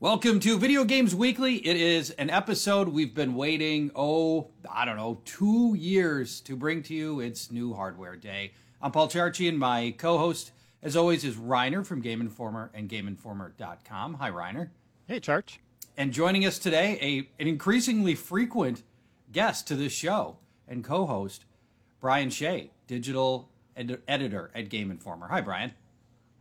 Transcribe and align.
Welcome 0.00 0.38
to 0.40 0.56
Video 0.60 0.84
Games 0.84 1.12
Weekly. 1.12 1.56
It 1.56 1.76
is 1.76 2.10
an 2.10 2.30
episode 2.30 2.88
we've 2.88 3.16
been 3.16 3.34
waiting, 3.34 3.90
oh, 3.96 4.46
I 4.70 4.84
don't 4.84 4.96
know, 4.96 5.20
two 5.24 5.74
years 5.76 6.40
to 6.42 6.54
bring 6.54 6.84
to 6.84 6.94
you. 6.94 7.18
It's 7.18 7.50
New 7.50 7.74
Hardware 7.74 8.14
Day. 8.14 8.52
I'm 8.80 8.92
Paul 8.92 9.08
Charchian, 9.08 9.48
and 9.48 9.58
my 9.58 9.92
co 9.98 10.16
host, 10.16 10.52
as 10.84 10.94
always, 10.94 11.24
is 11.24 11.34
Reiner 11.34 11.84
from 11.84 12.00
Game 12.00 12.20
Informer 12.20 12.70
and 12.74 12.88
GameInformer.com. 12.88 14.14
Hi, 14.14 14.30
Reiner. 14.30 14.68
Hey, 15.08 15.18
Charch. 15.18 15.58
And 15.96 16.12
joining 16.12 16.46
us 16.46 16.60
today, 16.60 16.96
a, 17.02 17.42
an 17.42 17.48
increasingly 17.48 18.14
frequent 18.14 18.84
guest 19.32 19.66
to 19.66 19.74
this 19.74 19.92
show 19.92 20.36
and 20.68 20.84
co 20.84 21.06
host, 21.06 21.44
Brian 22.00 22.30
Shea, 22.30 22.70
digital 22.86 23.48
ed- 23.76 24.00
editor 24.06 24.52
at 24.54 24.68
Game 24.68 24.92
Informer. 24.92 25.26
Hi, 25.26 25.40
Brian. 25.40 25.72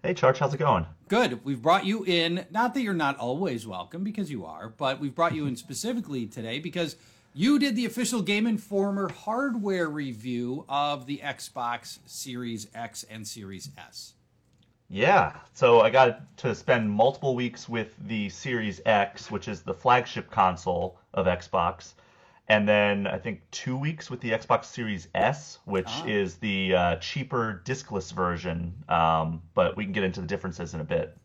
Hey, 0.07 0.13
Charch, 0.13 0.37
how's 0.37 0.53
it 0.53 0.57
going? 0.57 0.85
Good. 1.09 1.43
We've 1.43 1.61
brought 1.61 1.85
you 1.85 2.05
in, 2.05 2.45
not 2.49 2.73
that 2.73 2.81
you're 2.81 2.93
not 2.93 3.17
always 3.17 3.67
welcome, 3.67 4.05
because 4.05 4.31
you 4.31 4.45
are, 4.45 4.69
but 4.69 5.01
we've 5.01 5.13
brought 5.13 5.35
you 5.35 5.47
in 5.47 5.55
specifically 5.57 6.25
today 6.25 6.59
because 6.59 6.95
you 7.33 7.59
did 7.59 7.75
the 7.75 7.85
official 7.85 8.21
Game 8.21 8.47
Informer 8.47 9.09
hardware 9.09 9.89
review 9.89 10.63
of 10.69 11.07
the 11.07 11.17
Xbox 11.17 11.99
Series 12.05 12.69
X 12.73 13.03
and 13.09 13.27
Series 13.27 13.69
S. 13.77 14.13
Yeah, 14.89 15.33
so 15.53 15.81
I 15.81 15.89
got 15.89 16.37
to 16.37 16.55
spend 16.55 16.89
multiple 16.89 17.35
weeks 17.35 17.67
with 17.67 17.93
the 18.07 18.29
Series 18.29 18.79
X, 18.85 19.29
which 19.29 19.49
is 19.49 19.61
the 19.61 19.73
flagship 19.73 20.31
console 20.31 21.01
of 21.15 21.25
Xbox, 21.25 21.95
and 22.49 22.67
then 22.67 23.07
I 23.07 23.17
think 23.17 23.41
two 23.51 23.77
weeks 23.77 24.09
with 24.09 24.21
the 24.21 24.31
Xbox 24.31 24.65
Series 24.65 25.07
S, 25.15 25.59
which 25.65 25.85
Ah. 25.87 26.05
is 26.05 26.35
the 26.35 26.75
uh, 26.75 26.95
cheaper 26.97 27.61
discless 27.65 28.11
version. 28.13 28.73
Um, 28.87 29.41
but 29.53 29.75
we 29.75 29.83
can 29.83 29.93
get 29.93 30.03
into 30.03 30.21
the 30.21 30.27
differences 30.27 30.73
in 30.73 30.79
a 30.79 30.85
bit. 30.85 31.17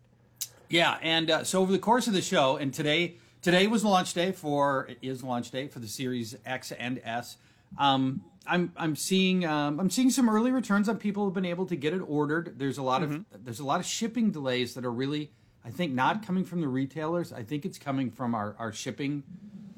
Yeah, 0.68 0.98
and 1.02 1.30
uh, 1.30 1.44
so 1.44 1.60
over 1.60 1.70
the 1.70 1.78
course 1.78 2.06
of 2.06 2.12
the 2.14 2.22
show, 2.22 2.56
and 2.56 2.72
today 2.72 3.16
today 3.42 3.66
was 3.66 3.84
launch 3.84 4.14
day 4.14 4.32
for 4.32 4.86
it 4.88 4.98
is 5.02 5.22
launch 5.22 5.50
day 5.50 5.68
for 5.68 5.78
the 5.80 5.88
Series 5.88 6.36
X 6.46 6.72
and 6.72 7.00
S. 7.04 7.36
Um, 7.78 8.22
I'm 8.46 8.72
I'm 8.76 8.96
seeing 8.96 9.44
um, 9.44 9.78
I'm 9.78 9.90
seeing 9.90 10.10
some 10.10 10.28
early 10.28 10.50
returns 10.50 10.88
on 10.88 10.96
people 10.96 11.24
who've 11.24 11.34
been 11.34 11.44
able 11.44 11.66
to 11.66 11.76
get 11.76 11.92
it 11.94 12.00
ordered. 12.00 12.54
There's 12.58 12.78
a 12.78 12.82
lot 12.82 13.02
of 13.02 13.24
there's 13.44 13.60
a 13.60 13.64
lot 13.64 13.80
of 13.80 13.86
shipping 13.86 14.30
delays 14.30 14.74
that 14.74 14.84
are 14.84 14.90
really 14.92 15.30
I 15.64 15.70
think 15.70 15.92
not 15.92 16.26
coming 16.26 16.44
from 16.44 16.60
the 16.60 16.68
retailers. 16.68 17.32
I 17.32 17.42
think 17.44 17.64
it's 17.64 17.78
coming 17.78 18.10
from 18.10 18.34
our, 18.34 18.56
our 18.58 18.72
shipping 18.72 19.22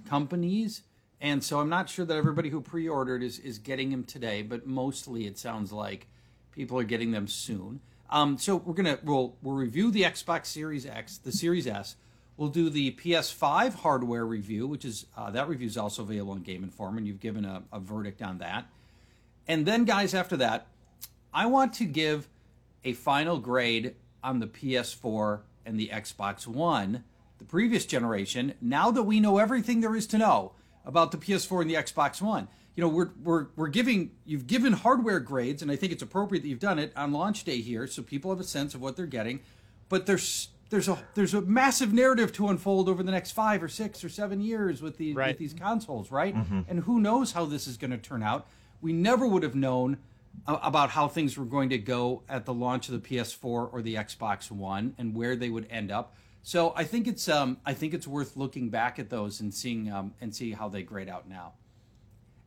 companies. 0.08 0.82
And 1.24 1.42
so 1.42 1.58
I'm 1.58 1.70
not 1.70 1.88
sure 1.88 2.04
that 2.04 2.18
everybody 2.18 2.50
who 2.50 2.60
pre-ordered 2.60 3.22
is 3.22 3.38
is 3.38 3.58
getting 3.58 3.88
them 3.90 4.04
today, 4.04 4.42
but 4.42 4.66
mostly 4.66 5.26
it 5.26 5.38
sounds 5.38 5.72
like 5.72 6.06
people 6.52 6.78
are 6.78 6.84
getting 6.84 7.12
them 7.12 7.28
soon. 7.28 7.80
Um, 8.10 8.36
so 8.36 8.56
we're 8.56 8.74
gonna 8.74 8.98
we'll 9.02 9.34
we'll 9.40 9.54
review 9.54 9.90
the 9.90 10.02
Xbox 10.02 10.44
Series 10.44 10.84
X, 10.84 11.16
the 11.16 11.32
Series 11.32 11.66
S. 11.66 11.96
We'll 12.36 12.50
do 12.50 12.68
the 12.68 12.90
PS5 12.90 13.76
hardware 13.76 14.26
review, 14.26 14.66
which 14.66 14.84
is 14.84 15.06
uh, 15.16 15.30
that 15.30 15.48
review 15.48 15.66
is 15.66 15.78
also 15.78 16.02
available 16.02 16.32
on 16.32 16.42
Game 16.42 16.62
Informer, 16.62 16.98
and 16.98 17.06
you've 17.06 17.20
given 17.20 17.46
a, 17.46 17.62
a 17.72 17.80
verdict 17.80 18.20
on 18.20 18.36
that. 18.38 18.66
And 19.48 19.64
then, 19.64 19.86
guys, 19.86 20.12
after 20.12 20.36
that, 20.36 20.66
I 21.32 21.46
want 21.46 21.72
to 21.74 21.86
give 21.86 22.28
a 22.84 22.92
final 22.92 23.38
grade 23.38 23.94
on 24.22 24.40
the 24.40 24.46
PS4 24.46 25.40
and 25.64 25.80
the 25.80 25.88
Xbox 25.88 26.46
One, 26.46 27.02
the 27.38 27.46
previous 27.46 27.86
generation. 27.86 28.52
Now 28.60 28.90
that 28.90 29.04
we 29.04 29.20
know 29.20 29.38
everything 29.38 29.80
there 29.80 29.96
is 29.96 30.06
to 30.08 30.18
know 30.18 30.52
about 30.84 31.12
the 31.12 31.18
PS4 31.18 31.62
and 31.62 31.70
the 31.70 31.74
Xbox 31.74 32.20
One, 32.20 32.48
you 32.76 32.82
know 32.82 32.88
we're 32.88 33.10
we're 33.22 33.46
we're 33.56 33.68
giving 33.68 34.12
you've 34.24 34.46
given 34.46 34.72
hardware 34.72 35.20
grades, 35.20 35.62
and 35.62 35.70
I 35.70 35.76
think 35.76 35.92
it's 35.92 36.02
appropriate 36.02 36.42
that 36.42 36.48
you've 36.48 36.58
done 36.58 36.78
it 36.78 36.92
on 36.96 37.12
launch 37.12 37.44
day 37.44 37.60
here, 37.60 37.86
so 37.86 38.02
people 38.02 38.30
have 38.30 38.40
a 38.40 38.44
sense 38.44 38.74
of 38.74 38.80
what 38.80 38.96
they're 38.96 39.06
getting. 39.06 39.40
But 39.88 40.06
there's 40.06 40.48
there's 40.70 40.88
a 40.88 40.98
there's 41.14 41.34
a 41.34 41.40
massive 41.42 41.92
narrative 41.92 42.32
to 42.32 42.48
unfold 42.48 42.88
over 42.88 43.02
the 43.02 43.12
next 43.12 43.30
five 43.30 43.62
or 43.62 43.68
six 43.68 44.02
or 44.02 44.08
seven 44.08 44.40
years 44.40 44.82
with 44.82 44.96
the 44.96 45.14
with 45.14 45.38
these 45.38 45.54
consoles, 45.54 46.10
right? 46.10 46.34
Mm-hmm. 46.34 46.62
And 46.68 46.80
who 46.80 47.00
knows 47.00 47.32
how 47.32 47.44
this 47.44 47.66
is 47.66 47.76
going 47.76 47.92
to 47.92 47.98
turn 47.98 48.22
out? 48.22 48.46
We 48.80 48.92
never 48.92 49.26
would 49.26 49.42
have 49.42 49.54
known 49.54 49.98
uh, 50.46 50.58
about 50.62 50.90
how 50.90 51.08
things 51.08 51.38
were 51.38 51.44
going 51.44 51.70
to 51.70 51.78
go 51.78 52.22
at 52.28 52.44
the 52.44 52.52
launch 52.52 52.88
of 52.88 53.00
the 53.00 53.08
PS4 53.08 53.72
or 53.72 53.82
the 53.82 53.94
Xbox 53.94 54.50
One 54.50 54.94
and 54.98 55.14
where 55.14 55.36
they 55.36 55.48
would 55.48 55.66
end 55.70 55.90
up. 55.90 56.14
So 56.46 56.74
I 56.76 56.84
think 56.84 57.08
it's 57.08 57.26
um, 57.26 57.56
I 57.64 57.72
think 57.72 57.94
it's 57.94 58.06
worth 58.06 58.36
looking 58.36 58.68
back 58.68 58.98
at 58.98 59.08
those 59.08 59.40
and 59.40 59.52
seeing 59.52 59.90
um, 59.90 60.12
and 60.20 60.32
see 60.34 60.52
how 60.52 60.68
they 60.68 60.82
grade 60.82 61.08
out 61.08 61.26
now. 61.26 61.54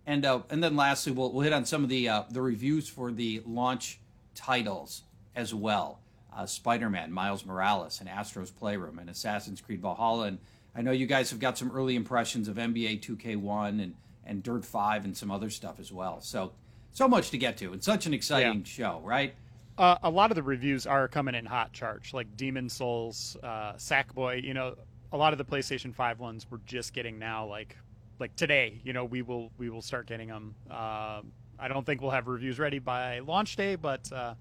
And 0.06 0.24
uh, 0.24 0.42
and 0.52 0.64
then 0.64 0.76
lastly, 0.76 1.12
we'll, 1.12 1.34
we'll 1.34 1.42
hit 1.42 1.52
on 1.52 1.66
some 1.66 1.84
of 1.84 1.90
the 1.90 2.08
uh, 2.08 2.24
the 2.30 2.42
reviews 2.42 2.88
for 2.88 3.12
the 3.12 3.42
launch 3.44 4.00
titles 4.36 5.02
as 5.36 5.52
well. 5.52 6.00
Uh, 6.32 6.46
Spider-Man, 6.46 7.12
Miles 7.12 7.44
Morales, 7.44 8.00
and 8.00 8.08
Astro's 8.08 8.52
Playroom, 8.52 9.00
and 9.00 9.10
Assassin's 9.10 9.62
Creed 9.62 9.82
Valhalla. 9.82 10.28
And 10.28 10.38
I 10.76 10.84
know 10.84 10.92
you 10.92 11.08
guys 11.08 11.32
have 11.32 11.40
got 11.40 11.58
some 11.58 11.72
early 11.72 11.96
impressions 11.96 12.48
of 12.48 12.58
NBA 12.58 13.02
2K21 13.02 13.82
and 13.82 13.96
and 14.28 14.44
Dirt 14.44 14.64
5 14.64 15.06
and 15.06 15.18
some 15.18 15.32
other 15.32 15.50
stuff 15.50 15.80
as 15.80 15.92
well. 15.92 16.22
So 16.22 16.52
so 16.92 17.08
much 17.08 17.32
to 17.32 17.40
get 17.40 17.58
to. 17.58 17.74
It's 17.74 17.86
such 17.88 18.06
an 18.06 18.14
exciting 18.14 18.64
show, 18.64 19.02
right? 19.04 19.34
Uh, 19.78 19.98
a 20.04 20.10
lot 20.10 20.32
of 20.32 20.36
the 20.36 20.44
reviews 20.44 20.88
are 20.88 21.08
coming 21.08 21.36
in 21.36 21.46
hot 21.46 21.72
Charch, 21.72 22.14
like 22.14 22.36
Demon's 22.36 22.74
Souls, 22.74 23.38
uh, 23.44 23.74
Sackboy. 23.74 24.44
You 24.44 24.54
know, 24.54 24.76
a 25.12 25.18
lot 25.18 25.34
of 25.34 25.38
the 25.38 25.46
PlayStation 25.46 25.94
Five 25.94 26.20
ones 26.20 26.48
we're 26.50 26.58
just 26.66 26.94
getting 26.94 27.20
now, 27.20 27.46
like 27.46 27.76
like 28.20 28.36
today. 28.36 28.82
You 28.84 28.94
know, 28.94 29.06
we 29.06 29.22
will 29.22 29.52
we 29.58 29.70
will 29.70 29.84
start 29.84 30.08
getting 30.08 30.30
them. 30.30 30.56
Uh, 30.70 31.22
I 31.60 31.68
don't 31.68 31.86
think 31.86 32.02
we'll 32.02 32.12
have 32.12 32.28
reviews 32.28 32.60
ready 32.60 32.80
by 32.80 33.20
launch 33.20 33.56
day, 33.56 33.76
but 33.76 34.12
uh, 34.12 34.34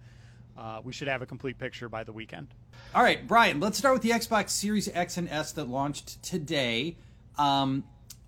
uh, 0.57 0.81
we 0.83 0.93
should 0.93 1.09
have 1.09 1.23
a 1.23 1.27
complete 1.27 1.59
picture 1.59 1.89
by 1.89 2.05
the 2.05 2.13
weekend. 2.13 2.49
All 2.95 3.03
right, 3.03 3.27
Brian, 3.27 3.61
let's 3.61 3.77
start 3.77 3.95
with 3.95 4.03
the 4.03 4.11
Xbox 4.11 4.51
Series 4.51 4.89
X 4.89 5.17
and 5.19 5.29
S 5.29 5.53
that 5.53 5.69
launched 5.69 6.23
today. 6.23 6.97
Um, 7.37 7.85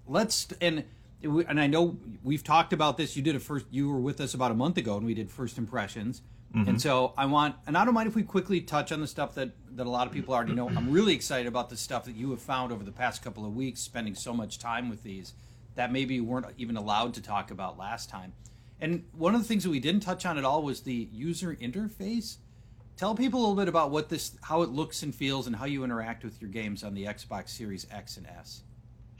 let's 0.06 0.48
and 0.60 0.84
and 1.22 1.60
I 1.60 1.66
know 1.66 1.98
we've 2.22 2.44
talked 2.44 2.72
about 2.72 2.96
this. 2.96 3.16
You 3.16 3.22
did 3.22 3.36
a 3.36 3.40
first. 3.40 3.66
You 3.70 3.90
were 3.90 4.00
with 4.00 4.20
us 4.20 4.34
about 4.34 4.50
a 4.50 4.54
month 4.54 4.76
ago, 4.76 4.96
and 4.96 5.04
we 5.04 5.14
did 5.14 5.30
first 5.30 5.58
impressions. 5.58 6.22
And 6.54 6.66
mm-hmm. 6.66 6.76
so 6.78 7.12
I 7.18 7.26
want, 7.26 7.56
and 7.66 7.76
I 7.76 7.84
don't 7.84 7.92
mind 7.92 8.08
if 8.08 8.14
we 8.14 8.22
quickly 8.22 8.62
touch 8.62 8.90
on 8.90 9.00
the 9.02 9.06
stuff 9.06 9.34
that 9.34 9.50
that 9.76 9.86
a 9.86 9.90
lot 9.90 10.06
of 10.06 10.12
people 10.12 10.34
already 10.34 10.54
know. 10.54 10.68
I'm 10.68 10.90
really 10.90 11.14
excited 11.14 11.46
about 11.46 11.68
the 11.68 11.76
stuff 11.76 12.04
that 12.06 12.16
you 12.16 12.30
have 12.30 12.40
found 12.40 12.72
over 12.72 12.82
the 12.82 12.92
past 12.92 13.22
couple 13.22 13.44
of 13.44 13.54
weeks, 13.54 13.80
spending 13.80 14.14
so 14.14 14.32
much 14.32 14.58
time 14.58 14.88
with 14.88 15.02
these 15.02 15.34
that 15.74 15.92
maybe 15.92 16.14
you 16.14 16.24
weren't 16.24 16.46
even 16.56 16.76
allowed 16.76 17.14
to 17.14 17.22
talk 17.22 17.50
about 17.50 17.78
last 17.78 18.08
time. 18.08 18.32
And 18.80 19.04
one 19.12 19.34
of 19.34 19.40
the 19.40 19.46
things 19.46 19.62
that 19.64 19.70
we 19.70 19.78
didn't 19.78 20.00
touch 20.00 20.24
on 20.24 20.38
at 20.38 20.44
all 20.44 20.62
was 20.62 20.80
the 20.80 21.08
user 21.12 21.54
interface. 21.54 22.38
Tell 22.96 23.14
people 23.14 23.38
a 23.38 23.42
little 23.42 23.54
bit 23.54 23.68
about 23.68 23.90
what 23.90 24.08
this, 24.08 24.36
how 24.42 24.62
it 24.62 24.70
looks 24.70 25.04
and 25.04 25.14
feels, 25.14 25.46
and 25.46 25.54
how 25.54 25.66
you 25.66 25.84
interact 25.84 26.24
with 26.24 26.40
your 26.40 26.50
games 26.50 26.82
on 26.82 26.94
the 26.94 27.04
Xbox 27.04 27.50
Series 27.50 27.86
X 27.92 28.16
and 28.16 28.26
S. 28.26 28.62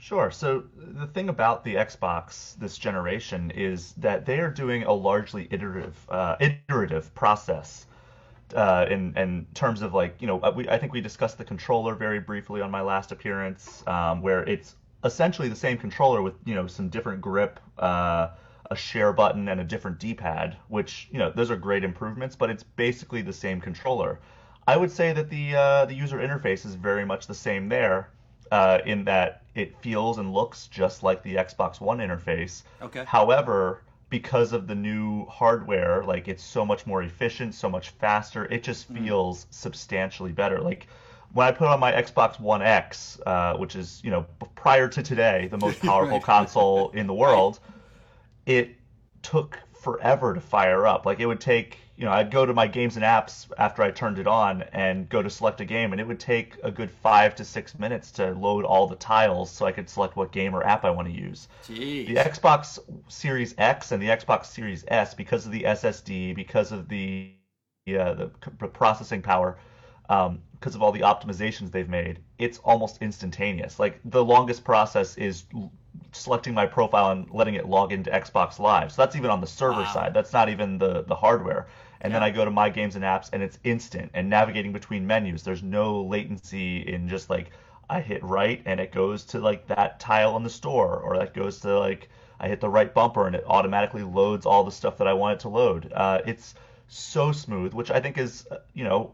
Sure. 0.01 0.31
So 0.31 0.63
the 0.75 1.07
thing 1.07 1.27
about 1.27 1.63
the 1.65 1.75
Xbox 1.75 2.57
this 2.57 2.77
generation 2.77 3.51
is 3.51 3.93
that 3.97 4.25
they 4.25 4.39
are 4.39 4.49
doing 4.49 4.83
a 4.83 4.93
largely 4.93 5.47
iterative, 5.51 5.97
uh, 6.09 6.37
iterative 6.39 7.13
process. 7.13 7.85
Uh, 8.55 8.85
in, 8.89 9.15
in 9.15 9.45
terms 9.53 9.81
of 9.83 9.93
like, 9.93 10.15
you 10.21 10.25
know, 10.25 10.37
we, 10.55 10.67
I 10.69 10.79
think 10.79 10.93
we 10.93 11.01
discussed 11.01 11.37
the 11.37 11.43
controller 11.43 11.93
very 11.95 12.19
briefly 12.19 12.61
on 12.61 12.71
my 12.71 12.81
last 12.81 13.11
appearance, 13.11 13.83
um, 13.87 14.21
where 14.21 14.43
it's 14.43 14.75
essentially 15.03 15.49
the 15.49 15.55
same 15.55 15.77
controller 15.77 16.21
with, 16.21 16.33
you 16.45 16.55
know, 16.55 16.65
some 16.65 16.89
different 16.89 17.21
grip, 17.21 17.59
uh, 17.77 18.29
a 18.71 18.75
share 18.75 19.13
button, 19.13 19.49
and 19.49 19.59
a 19.59 19.63
different 19.63 19.99
D-pad, 19.99 20.57
which, 20.69 21.09
you 21.11 21.19
know, 21.19 21.29
those 21.29 21.51
are 21.51 21.57
great 21.57 21.83
improvements, 21.83 22.35
but 22.35 22.49
it's 22.49 22.63
basically 22.63 23.21
the 23.21 23.33
same 23.33 23.61
controller. 23.61 24.19
I 24.65 24.77
would 24.77 24.91
say 24.91 25.13
that 25.13 25.29
the 25.29 25.55
uh, 25.55 25.85
the 25.85 25.93
user 25.93 26.17
interface 26.19 26.65
is 26.65 26.75
very 26.75 27.05
much 27.05 27.27
the 27.27 27.35
same 27.35 27.69
there, 27.69 28.09
uh, 28.51 28.79
in 28.85 29.03
that 29.05 29.41
it 29.55 29.75
feels 29.81 30.17
and 30.17 30.33
looks 30.33 30.67
just 30.67 31.03
like 31.03 31.21
the 31.23 31.35
Xbox 31.35 31.81
One 31.81 31.97
interface. 31.99 32.63
Okay. 32.81 33.03
However, 33.05 33.83
because 34.09 34.53
of 34.53 34.67
the 34.67 34.75
new 34.75 35.25
hardware, 35.25 36.03
like 36.03 36.27
it's 36.27 36.43
so 36.43 36.65
much 36.65 36.85
more 36.87 37.03
efficient, 37.03 37.53
so 37.53 37.69
much 37.69 37.89
faster, 37.89 38.45
it 38.45 38.63
just 38.63 38.87
feels 38.87 39.45
substantially 39.51 40.31
better. 40.31 40.59
Like 40.59 40.87
when 41.33 41.47
I 41.47 41.51
put 41.51 41.67
on 41.67 41.79
my 41.79 41.91
Xbox 41.91 42.39
One 42.39 42.61
X, 42.61 43.19
uh, 43.25 43.55
which 43.57 43.75
is 43.75 44.01
you 44.03 44.09
know 44.11 44.25
prior 44.55 44.87
to 44.87 45.03
today 45.03 45.47
the 45.51 45.57
most 45.57 45.79
powerful 45.81 46.17
Right. 46.17 46.23
console 46.23 46.89
in 46.91 47.05
the 47.07 47.13
world, 47.25 47.59
it 48.45 48.75
took 49.21 49.59
forever 49.79 50.33
to 50.33 50.41
fire 50.41 50.87
up. 50.87 51.05
Like 51.05 51.19
it 51.19 51.25
would 51.25 51.41
take, 51.41 51.77
you 51.99 52.05
know, 52.05 52.11
I'd 52.13 52.31
go 52.31 52.45
to 52.45 52.53
my 52.53 52.65
games 52.65 52.95
and 52.95 53.03
apps 53.03 53.51
after 53.57 53.83
I 53.83 53.91
turned 53.91 54.19
it 54.19 54.25
on 54.25 54.61
and 54.71 55.09
go 55.09 55.21
to 55.21 55.29
select 55.29 55.59
a 55.59 55.65
game, 55.65 55.91
and 55.91 55.99
it 55.99 56.07
would 56.07 56.19
take 56.19 56.55
a 56.63 56.71
good 56.71 56.89
five 56.89 57.35
to 57.35 57.43
six 57.43 57.77
minutes 57.77 58.09
to 58.11 58.31
load 58.31 58.63
all 58.63 58.87
the 58.87 58.95
tiles 58.95 59.51
so 59.51 59.65
I 59.65 59.73
could 59.73 59.89
select 59.89 60.15
what 60.15 60.31
game 60.31 60.55
or 60.55 60.65
app 60.65 60.85
I 60.85 60.91
want 60.91 61.09
to 61.09 61.13
use. 61.13 61.49
Jeez. 61.65 62.07
The 62.07 62.15
Xbox 62.15 62.79
Series 63.09 63.53
X 63.57 63.91
and 63.91 64.01
the 64.01 64.07
Xbox 64.07 64.45
Series 64.45 64.85
S, 64.87 65.13
because 65.13 65.45
of 65.45 65.51
the 65.51 65.63
SSD, 65.63 66.33
because 66.37 66.71
of 66.71 66.87
the 66.87 67.33
uh, 67.89 68.13
the 68.13 68.29
processing 68.69 69.21
power, 69.21 69.57
um, 70.07 70.41
because 70.53 70.75
of 70.75 70.81
all 70.81 70.93
the 70.93 71.01
optimizations 71.01 71.69
they've 71.69 71.89
made, 71.89 72.21
it's 72.37 72.59
almost 72.59 73.01
instantaneous. 73.01 73.77
Like 73.77 73.99
the 74.05 74.23
longest 74.23 74.63
process 74.63 75.17
is 75.17 75.43
selecting 76.11 76.53
my 76.53 76.65
profile 76.65 77.11
and 77.11 77.29
letting 77.31 77.55
it 77.55 77.65
log 77.67 77.91
into 77.91 78.09
Xbox 78.11 78.59
Live. 78.59 78.91
So 78.91 79.01
that's 79.01 79.15
even 79.15 79.29
on 79.29 79.41
the 79.41 79.47
server 79.47 79.81
Wow. 79.81 79.85
side. 79.85 80.13
That's 80.13 80.33
not 80.33 80.49
even 80.49 80.77
the 80.77 81.03
the 81.03 81.15
hardware. 81.15 81.67
And 82.01 82.13
then 82.13 82.23
I 82.23 82.29
go 82.29 82.45
to 82.45 82.51
my 82.51 82.69
games 82.69 82.95
and 82.95 83.03
apps, 83.03 83.29
and 83.33 83.43
it's 83.43 83.59
instant. 83.63 84.11
And 84.13 84.29
navigating 84.29 84.71
between 84.71 85.05
menus, 85.05 85.43
there's 85.43 85.63
no 85.63 86.01
latency 86.03 86.77
in 86.79 87.07
just 87.07 87.29
like 87.29 87.51
I 87.89 88.01
hit 88.01 88.23
right 88.23 88.61
and 88.65 88.79
it 88.79 88.91
goes 88.91 89.25
to 89.25 89.39
like 89.39 89.67
that 89.67 89.99
tile 89.99 90.35
in 90.37 90.43
the 90.43 90.49
store, 90.49 90.97
or 90.97 91.17
that 91.17 91.33
goes 91.33 91.59
to 91.61 91.79
like 91.79 92.09
I 92.39 92.47
hit 92.47 92.59
the 92.61 92.69
right 92.69 92.93
bumper 92.93 93.27
and 93.27 93.35
it 93.35 93.43
automatically 93.47 94.03
loads 94.03 94.45
all 94.45 94.63
the 94.63 94.71
stuff 94.71 94.97
that 94.97 95.07
I 95.07 95.13
want 95.13 95.33
it 95.33 95.39
to 95.41 95.49
load. 95.49 95.91
Uh, 95.93 96.21
it's 96.25 96.55
so 96.87 97.31
smooth, 97.31 97.73
which 97.73 97.91
I 97.91 97.99
think 97.99 98.17
is 98.17 98.45
uh, 98.51 98.57
you 98.73 98.83
know 98.83 99.13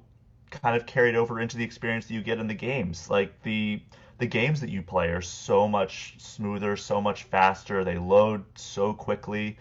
kind 0.51 0.75
of 0.75 0.86
carried 0.86 1.16
over 1.16 1.39
into 1.39 1.57
the 1.57 1.63
experience 1.63 2.06
that 2.07 2.13
you 2.13 2.21
get 2.21 2.39
in 2.39 2.48
the 2.48 2.54
games. 2.54 3.10
Like 3.10 3.42
the 3.44 3.81
the 4.17 4.25
games 4.25 4.62
that 4.62 4.69
you 4.69 4.81
play 4.81 5.09
are 5.09 5.21
so 5.21 5.67
much 5.67 6.15
smoother, 6.17 6.77
so 6.77 7.01
much 7.01 7.23
faster. 7.23 7.83
They 7.83 7.97
load 7.97 8.44
so 8.56 8.94
quickly. 8.94 9.57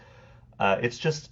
Uh, 0.59 0.79
it's 0.81 0.99
just 0.99 1.31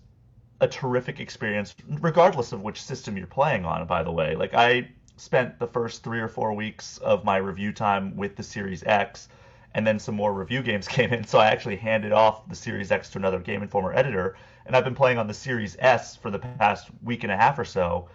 a 0.60 0.68
terrific 0.68 1.20
experience, 1.20 1.74
regardless 2.00 2.52
of 2.52 2.62
which 2.62 2.82
system 2.82 3.16
you're 3.16 3.26
playing 3.26 3.64
on. 3.64 3.86
By 3.86 4.02
the 4.02 4.12
way, 4.12 4.34
like 4.34 4.54
I 4.54 4.88
spent 5.16 5.58
the 5.58 5.66
first 5.66 6.02
three 6.02 6.20
or 6.20 6.28
four 6.28 6.52
weeks 6.52 6.98
of 6.98 7.24
my 7.24 7.36
review 7.36 7.72
time 7.72 8.16
with 8.16 8.36
the 8.36 8.42
Series 8.42 8.82
X, 8.84 9.28
and 9.74 9.86
then 9.86 9.98
some 9.98 10.14
more 10.14 10.32
review 10.32 10.62
games 10.62 10.88
came 10.96 11.12
in, 11.12 11.24
so 11.24 11.38
I 11.38 11.46
actually 11.46 11.76
handed 11.76 12.12
off 12.12 12.48
the 12.48 12.56
Series 12.56 12.90
X 12.90 13.10
to 13.10 13.18
another 13.18 13.38
Game 13.38 13.62
Informer 13.62 13.92
editor, 13.92 14.36
and 14.66 14.76
I've 14.76 14.84
been 14.84 14.94
playing 14.94 15.18
on 15.18 15.26
the 15.26 15.34
Series 15.34 15.76
S 15.78 16.16
for 16.16 16.30
the 16.30 16.38
past 16.38 16.88
week 17.02 17.22
and 17.22 17.32
a 17.32 17.36
half 17.36 17.58
or 17.58 17.64
so, 17.64 18.08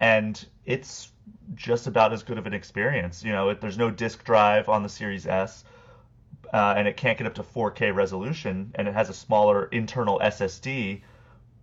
and 0.00 0.46
it's 0.64 1.12
just 1.54 1.86
about 1.86 2.12
as 2.12 2.22
good 2.22 2.38
of 2.38 2.46
an 2.46 2.54
experience. 2.54 3.24
You 3.24 3.32
know, 3.32 3.48
it, 3.50 3.60
there's 3.60 3.78
no 3.78 3.90
disk 3.90 4.24
drive 4.24 4.68
on 4.68 4.82
the 4.82 4.88
Series 4.88 5.26
S, 5.26 5.64
uh, 6.52 6.74
and 6.76 6.86
it 6.88 6.96
can't 6.96 7.18
get 7.18 7.26
up 7.26 7.34
to 7.34 7.42
4K 7.42 7.90
resolution, 7.90 8.72
and 8.74 8.88
it 8.88 8.94
has 8.94 9.08
a 9.08 9.14
smaller 9.14 9.64
internal 9.66 10.18
SSD. 10.22 11.02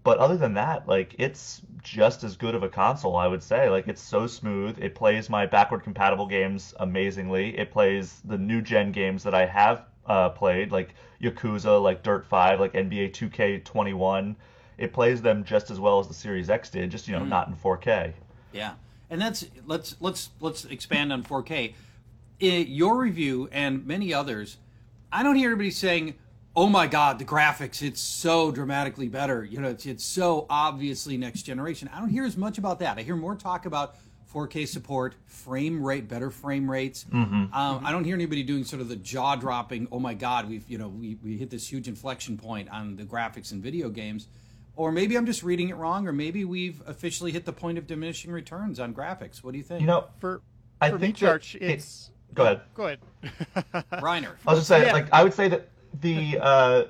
But 0.04 0.20
other 0.20 0.38
than 0.38 0.54
that, 0.54 0.88
like 0.88 1.16
it's 1.18 1.62
just 1.82 2.24
as 2.24 2.36
good 2.36 2.54
of 2.56 2.62
a 2.64 2.70
console, 2.70 3.16
I 3.16 3.28
would 3.28 3.42
say. 3.42 3.70
Like 3.70 3.88
it's 3.88 4.02
so 4.02 4.28
smooth. 4.28 4.78
It 4.80 4.94
plays 4.96 5.30
my 5.30 5.46
backward 5.48 5.84
compatible 5.84 6.28
games 6.28 6.74
amazingly. 6.80 7.58
It 7.58 7.72
plays 7.72 8.22
the 8.26 8.38
new 8.38 8.62
gen 8.62 8.92
games 8.92 9.24
that 9.24 9.34
I 9.34 9.46
have 9.46 9.84
uh, 10.06 10.30
played, 10.30 10.72
like 10.72 10.94
Yakuza, 11.22 11.82
like 11.82 12.04
Dirt 12.04 12.26
5, 12.26 12.60
like 12.60 12.74
NBA 12.76 13.10
2K21. 13.10 14.36
It 14.77 14.94
plays 14.94 15.22
them 15.22 15.44
just 15.44 15.72
as 15.72 15.80
well 15.80 16.00
as 16.00 16.07
the 16.07 16.13
Series 16.13 16.50
X 16.50 16.69
did, 16.69 16.92
just 16.92 17.07
you 17.07 17.13
know, 17.18 17.24
mm. 17.24 17.30
not 17.30 17.48
in 17.48 17.56
4K. 17.56 18.13
Yeah 18.51 18.74
and 19.10 19.22
that's 19.22 19.45
let's 19.66 19.95
let's 20.00 20.30
let's 20.39 20.66
expand 20.66 21.13
on 21.13 21.24
4K. 21.24 21.74
In 22.39 22.68
your 22.68 22.98
review 22.98 23.50
and 23.51 23.86
many 23.86 24.13
others, 24.13 24.57
I 25.12 25.24
don't 25.24 25.36
hear 25.36 25.50
anybody 25.50 25.72
saying, 25.72 26.16
"Oh 26.56 26.68
my 26.68 26.88
God, 26.88 27.19
the 27.19 27.25
graphics! 27.25 27.81
It's 27.81 28.01
so 28.01 28.51
dramatically 28.51 29.07
better." 29.07 29.44
You 29.44 29.60
know, 29.62 29.69
it's 29.69 29.86
it's 29.86 30.04
so 30.04 30.45
obviously 30.50 31.18
next 31.18 31.44
generation. 31.44 31.89
I 31.94 32.00
don't 32.00 32.10
hear 32.10 32.25
as 32.25 32.36
much 32.36 32.57
about 32.57 32.80
that. 32.80 32.98
I 32.98 33.04
hear 33.04 33.16
more 33.16 33.36
talk 33.36 33.66
about 33.66 33.95
4K 34.33 34.68
support, 34.68 35.16
frame 35.27 35.81
rate, 35.86 36.10
better 36.10 36.30
frame 36.30 36.69
rates. 36.69 37.06
Mm-hmm. 37.06 37.54
Um, 37.54 37.86
I 37.86 37.92
don't 37.92 38.04
hear 38.04 38.16
anybody 38.16 38.44
doing 38.44 38.66
sort 38.66 38.81
of 38.81 38.89
the 38.89 38.98
jaw 38.98 39.36
dropping. 39.38 39.88
Oh 39.92 40.00
my 40.00 40.13
God, 40.13 40.50
we've 40.50 40.69
you 40.69 40.77
know 40.77 40.89
we 40.89 41.18
we 41.24 41.38
hit 41.38 41.50
this 41.50 41.72
huge 41.72 41.88
inflection 41.88 42.38
point 42.38 42.69
on 42.69 42.98
the 42.98 43.04
graphics 43.04 43.54
in 43.54 43.62
video 43.62 43.89
games 43.89 44.27
or 44.75 44.92
maybe 44.92 45.16
I'm 45.16 45.25
just 45.25 45.44
reading 45.44 45.69
it 45.69 45.75
wrong, 45.75 46.07
or 46.07 46.13
maybe 46.13 46.45
we've 46.45 46.81
officially 46.86 47.31
hit 47.31 47.45
the 47.45 47.54
point 47.54 47.77
of 47.77 47.88
diminishing 47.88 48.31
returns 48.31 48.80
on 48.80 48.94
graphics. 48.94 49.44
What 49.44 49.51
do 49.51 49.57
you 49.57 49.63
think? 49.63 49.81
You 49.81 49.88
know, 49.88 50.06
for, 50.19 50.42
I 50.81 50.92
for 50.92 51.00
think 51.00 51.22
me, 51.22 51.27
Charch, 51.27 51.57
it's 51.60 52.12
go 52.33 52.44
ahead. 52.44 52.62
Go 52.74 52.86
ahead, 52.86 53.00
Reiner. 53.94 54.36
I 54.45 54.51
was 54.51 54.60
just 54.60 54.68
saying, 54.68 54.88
yeah. 54.88 54.94
like, 54.94 55.12
I 55.12 55.24
would 55.24 55.33
say 55.33 55.48
that 55.48 55.69
the 56.01 56.38
uh, 56.42 56.83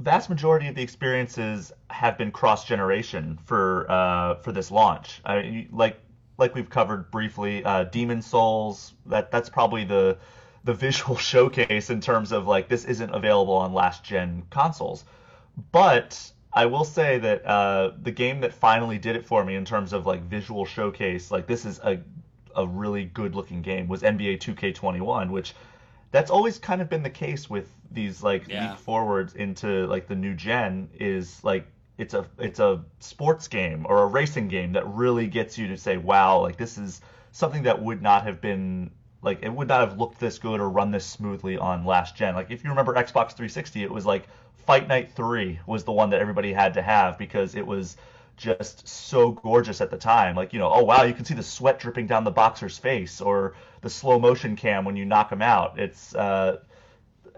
vast 0.00 0.28
majority 0.28 0.68
of 0.68 0.74
the 0.74 0.82
experiences 0.82 1.72
have 1.90 2.18
been 2.18 2.30
cross 2.30 2.64
generation 2.64 3.38
for 3.44 3.90
uh, 3.90 4.34
for 4.36 4.52
this 4.52 4.70
launch. 4.70 5.20
I 5.24 5.42
mean, 5.42 5.68
like 5.72 5.98
like 6.38 6.54
we've 6.54 6.70
covered 6.70 7.10
briefly, 7.10 7.64
uh, 7.64 7.84
Demon's 7.84 8.26
Souls. 8.26 8.94
That 9.06 9.30
that's 9.30 9.48
probably 9.48 9.84
the 9.84 10.18
the 10.64 10.74
visual 10.74 11.16
showcase 11.16 11.90
in 11.90 12.00
terms 12.00 12.32
of 12.32 12.46
like 12.46 12.68
this 12.68 12.84
isn't 12.84 13.10
available 13.10 13.54
on 13.54 13.72
last 13.72 14.04
gen 14.04 14.42
consoles, 14.50 15.04
but 15.72 16.32
I 16.56 16.64
will 16.64 16.84
say 16.84 17.18
that 17.18 17.44
uh, 17.44 17.92
the 18.02 18.10
game 18.10 18.40
that 18.40 18.54
finally 18.54 18.96
did 18.96 19.14
it 19.14 19.26
for 19.26 19.44
me 19.44 19.56
in 19.56 19.66
terms 19.66 19.92
of 19.92 20.06
like 20.06 20.22
visual 20.22 20.64
showcase, 20.64 21.30
like 21.30 21.46
this 21.46 21.66
is 21.66 21.78
a 21.80 22.00
a 22.56 22.66
really 22.66 23.04
good 23.04 23.34
looking 23.34 23.60
game, 23.60 23.86
was 23.86 24.00
NBA 24.00 24.38
2K21, 24.38 25.30
which 25.30 25.54
that's 26.10 26.30
always 26.30 26.58
kind 26.58 26.80
of 26.80 26.88
been 26.88 27.02
the 27.02 27.10
case 27.10 27.50
with 27.50 27.68
these 27.90 28.22
like 28.22 28.48
yeah. 28.48 28.70
leap 28.70 28.78
forwards 28.78 29.34
into 29.34 29.86
like 29.86 30.08
the 30.08 30.14
new 30.14 30.32
gen 30.32 30.88
is 30.98 31.44
like 31.44 31.66
it's 31.98 32.14
a 32.14 32.26
it's 32.38 32.58
a 32.58 32.82
sports 33.00 33.48
game 33.48 33.84
or 33.86 34.02
a 34.02 34.06
racing 34.06 34.48
game 34.48 34.72
that 34.72 34.86
really 34.86 35.26
gets 35.26 35.58
you 35.58 35.68
to 35.68 35.76
say 35.76 35.98
wow 35.98 36.40
like 36.40 36.56
this 36.56 36.78
is 36.78 37.02
something 37.32 37.64
that 37.64 37.82
would 37.82 38.00
not 38.00 38.24
have 38.24 38.40
been 38.40 38.90
like 39.22 39.42
it 39.42 39.52
would 39.52 39.68
not 39.68 39.86
have 39.86 39.98
looked 39.98 40.18
this 40.18 40.38
good 40.38 40.60
or 40.60 40.68
run 40.68 40.90
this 40.90 41.04
smoothly 41.04 41.58
on 41.58 41.84
last 41.84 42.16
gen 42.16 42.34
like 42.34 42.50
if 42.50 42.64
you 42.64 42.70
remember 42.70 42.94
Xbox 42.94 43.32
360 43.32 43.82
it 43.82 43.90
was 43.90 44.06
like 44.06 44.26
Fight 44.64 44.88
Night 44.88 45.12
3 45.12 45.60
was 45.66 45.84
the 45.84 45.92
one 45.92 46.10
that 46.10 46.20
everybody 46.20 46.52
had 46.52 46.74
to 46.74 46.82
have 46.82 47.18
because 47.18 47.54
it 47.54 47.66
was 47.66 47.96
just 48.36 48.86
so 48.86 49.32
gorgeous 49.32 49.80
at 49.80 49.90
the 49.90 49.96
time. 49.96 50.36
Like, 50.36 50.52
you 50.52 50.58
know, 50.58 50.70
oh 50.72 50.82
wow, 50.82 51.02
you 51.02 51.14
can 51.14 51.24
see 51.24 51.34
the 51.34 51.42
sweat 51.42 51.78
dripping 51.78 52.06
down 52.06 52.24
the 52.24 52.30
boxer's 52.30 52.76
face 52.78 53.20
or 53.20 53.54
the 53.80 53.90
slow 53.90 54.18
motion 54.18 54.56
cam 54.56 54.84
when 54.84 54.96
you 54.96 55.04
knock 55.04 55.30
him 55.30 55.42
out. 55.42 55.78
It's 55.78 56.14
uh 56.14 56.58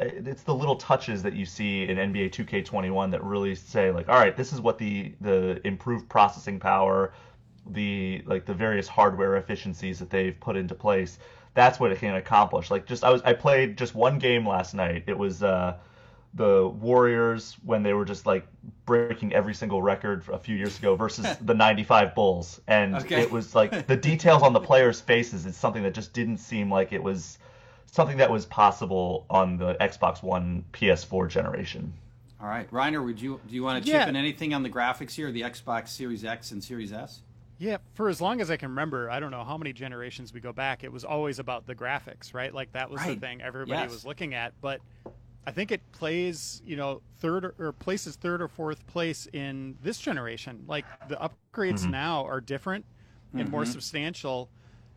it's 0.01 0.43
the 0.43 0.55
little 0.55 0.77
touches 0.77 1.23
that 1.25 1.35
you 1.35 1.45
see 1.45 1.83
in 1.89 1.97
NBA 1.97 2.31
2K21 2.31 3.11
that 3.11 3.23
really 3.25 3.55
say 3.55 3.91
like, 3.91 4.09
all 4.09 4.19
right, 4.19 4.37
this 4.37 4.53
is 4.53 4.61
what 4.61 4.79
the 4.79 5.13
the 5.21 5.61
improved 5.67 6.09
processing 6.09 6.59
power, 6.59 7.13
the 7.71 8.23
like 8.27 8.45
the 8.45 8.55
various 8.55 8.89
hardware 8.89 9.37
efficiencies 9.37 9.99
that 9.99 10.11
they've 10.11 10.39
put 10.41 10.57
into 10.57 10.75
place. 10.75 11.19
That's 11.55 11.81
what 11.81 11.93
it 11.93 11.99
can 11.99 12.15
accomplish. 12.15 12.71
Like 12.71 12.87
just 12.87 13.05
I 13.05 13.11
was 13.11 13.23
I 13.23 13.33
played 13.33 13.77
just 13.77 13.95
one 13.95 14.19
game 14.19 14.47
last 14.47 14.75
night. 14.75 15.05
It 15.07 15.19
was 15.19 15.43
uh 15.43 15.77
the 16.35 16.69
Warriors 16.69 17.57
when 17.65 17.83
they 17.83 17.95
were 17.95 18.05
just 18.05 18.27
like 18.27 18.47
breaking 18.85 19.33
every 19.33 19.55
single 19.55 19.83
record 19.83 20.25
a 20.33 20.39
few 20.39 20.57
years 20.57 20.79
ago 20.79 20.95
versus 20.95 21.27
the 21.41 21.55
95 21.55 22.15
Bulls. 22.15 22.61
And 22.67 22.95
okay. 22.97 23.21
it 23.21 23.31
was 23.31 23.55
like 23.55 23.87
the 23.87 23.97
details 24.11 24.43
on 24.43 24.53
the 24.53 24.61
players' 24.61 25.01
faces 25.01 25.47
is 25.47 25.57
something 25.57 25.83
that 25.83 25.95
just 25.95 26.13
didn't 26.13 26.39
seem 26.39 26.71
like 26.71 26.93
it 26.93 27.03
was 27.03 27.39
something 27.87 28.19
that 28.19 28.31
was 28.31 28.47
possible 28.47 29.27
on 29.31 29.57
the 29.57 29.75
Xbox 29.75 30.23
One 30.23 30.65
PS4 30.73 31.29
generation. 31.29 31.93
All 32.41 32.49
right, 32.49 32.71
Reiner, 32.71 33.05
would 33.05 33.21
you 33.21 33.41
do 33.49 33.55
you 33.55 33.65
want 33.65 33.83
to 33.83 33.91
chip 33.91 34.01
yeah. 34.01 34.09
in 34.09 34.15
anything 34.15 34.55
on 34.55 34.63
the 34.63 34.71
graphics 34.71 35.13
here, 35.13 35.33
the 35.33 35.43
Xbox 35.43 35.89
Series 35.89 36.25
X 36.25 36.53
and 36.53 36.63
Series 36.63 36.93
S? 36.93 37.23
Yeah, 37.59 37.79
for 37.95 38.09
as 38.09 38.21
long 38.21 38.41
as 38.41 38.53
I 38.53 38.57
can 38.57 38.69
remember, 38.69 39.11
I 39.11 39.19
don't 39.19 39.33
know 39.33 39.43
how 39.43 39.59
many 39.59 39.73
generations 39.73 40.33
we 40.33 40.39
go 40.39 40.53
back, 40.53 40.85
it 40.85 40.93
was 40.93 41.05
always 41.05 41.41
about 41.41 41.67
the 41.67 41.75
graphics, 41.75 42.33
right? 42.33 42.55
Like 42.55 42.73
that 42.73 42.89
was 42.89 43.01
right. 43.01 43.21
the 43.21 43.27
thing 43.27 43.43
everybody 43.43 43.81
yes. 43.81 43.91
was 43.91 44.07
looking 44.07 44.35
at. 44.35 44.53
But 44.61 44.81
I 45.49 45.51
think 45.51 45.73
it 45.73 45.81
plays, 45.93 46.61
you 46.67 46.77
know, 46.77 47.01
third 47.21 47.43
or, 47.43 47.55
or, 47.59 47.73
places 47.73 48.17
third 48.17 48.43
or 48.43 48.49
fourth 48.49 48.87
place 48.87 49.27
in 49.33 49.79
this 49.83 49.99
generation. 49.99 50.63
Like 50.69 50.85
the 51.09 51.17
upgrades 51.17 51.81
mm-hmm. 51.81 51.93
now 51.93 52.27
are 52.27 52.39
different 52.39 52.85
and 53.33 53.45
mm-hmm. 53.45 53.51
more 53.53 53.65
substantial 53.65 54.51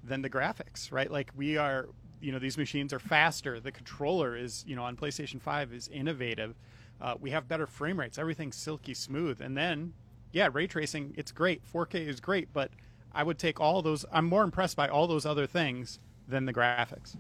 than 0.04 0.22
the 0.22 0.30
graphics, 0.30 0.92
right? 0.92 1.10
Like 1.10 1.32
we 1.38 1.56
are, 1.56 1.88
you 2.20 2.34
know, 2.34 2.38
these 2.38 2.58
machines 2.58 2.92
are 2.92 3.00
faster. 3.00 3.62
The 3.62 3.72
controller 3.72 4.36
is, 4.36 4.66
you 4.68 4.76
know, 4.76 4.84
on 4.84 4.98
PlayStation 4.98 5.42
5 5.42 5.72
is 5.72 5.88
innovative. 5.88 6.60
Uh, 7.00 7.16
we 7.18 7.30
have 7.30 7.48
better 7.48 7.66
frame 7.66 7.98
rates. 7.98 8.18
Everything's 8.18 8.58
silky 8.58 8.94
smooth. 8.94 9.40
And 9.40 9.56
then, 9.56 9.94
yeah, 10.34 10.50
ray 10.52 10.68
tracing, 10.68 11.14
it's 11.16 11.32
great. 11.32 11.62
4K 11.74 12.06
is 12.06 12.20
great, 12.20 12.52
but 12.52 12.72
I 13.14 13.24
would 13.24 13.40
take 13.40 13.62
all 13.62 13.82
those. 13.82 14.04
I'm 14.12 14.26
more 14.26 14.44
impressed 14.44 14.76
by 14.76 14.90
all 14.90 15.08
those 15.08 15.26
other 15.26 15.48
things 15.48 16.00
than 16.28 16.46
the 16.46 16.54
graphics. 16.54 17.16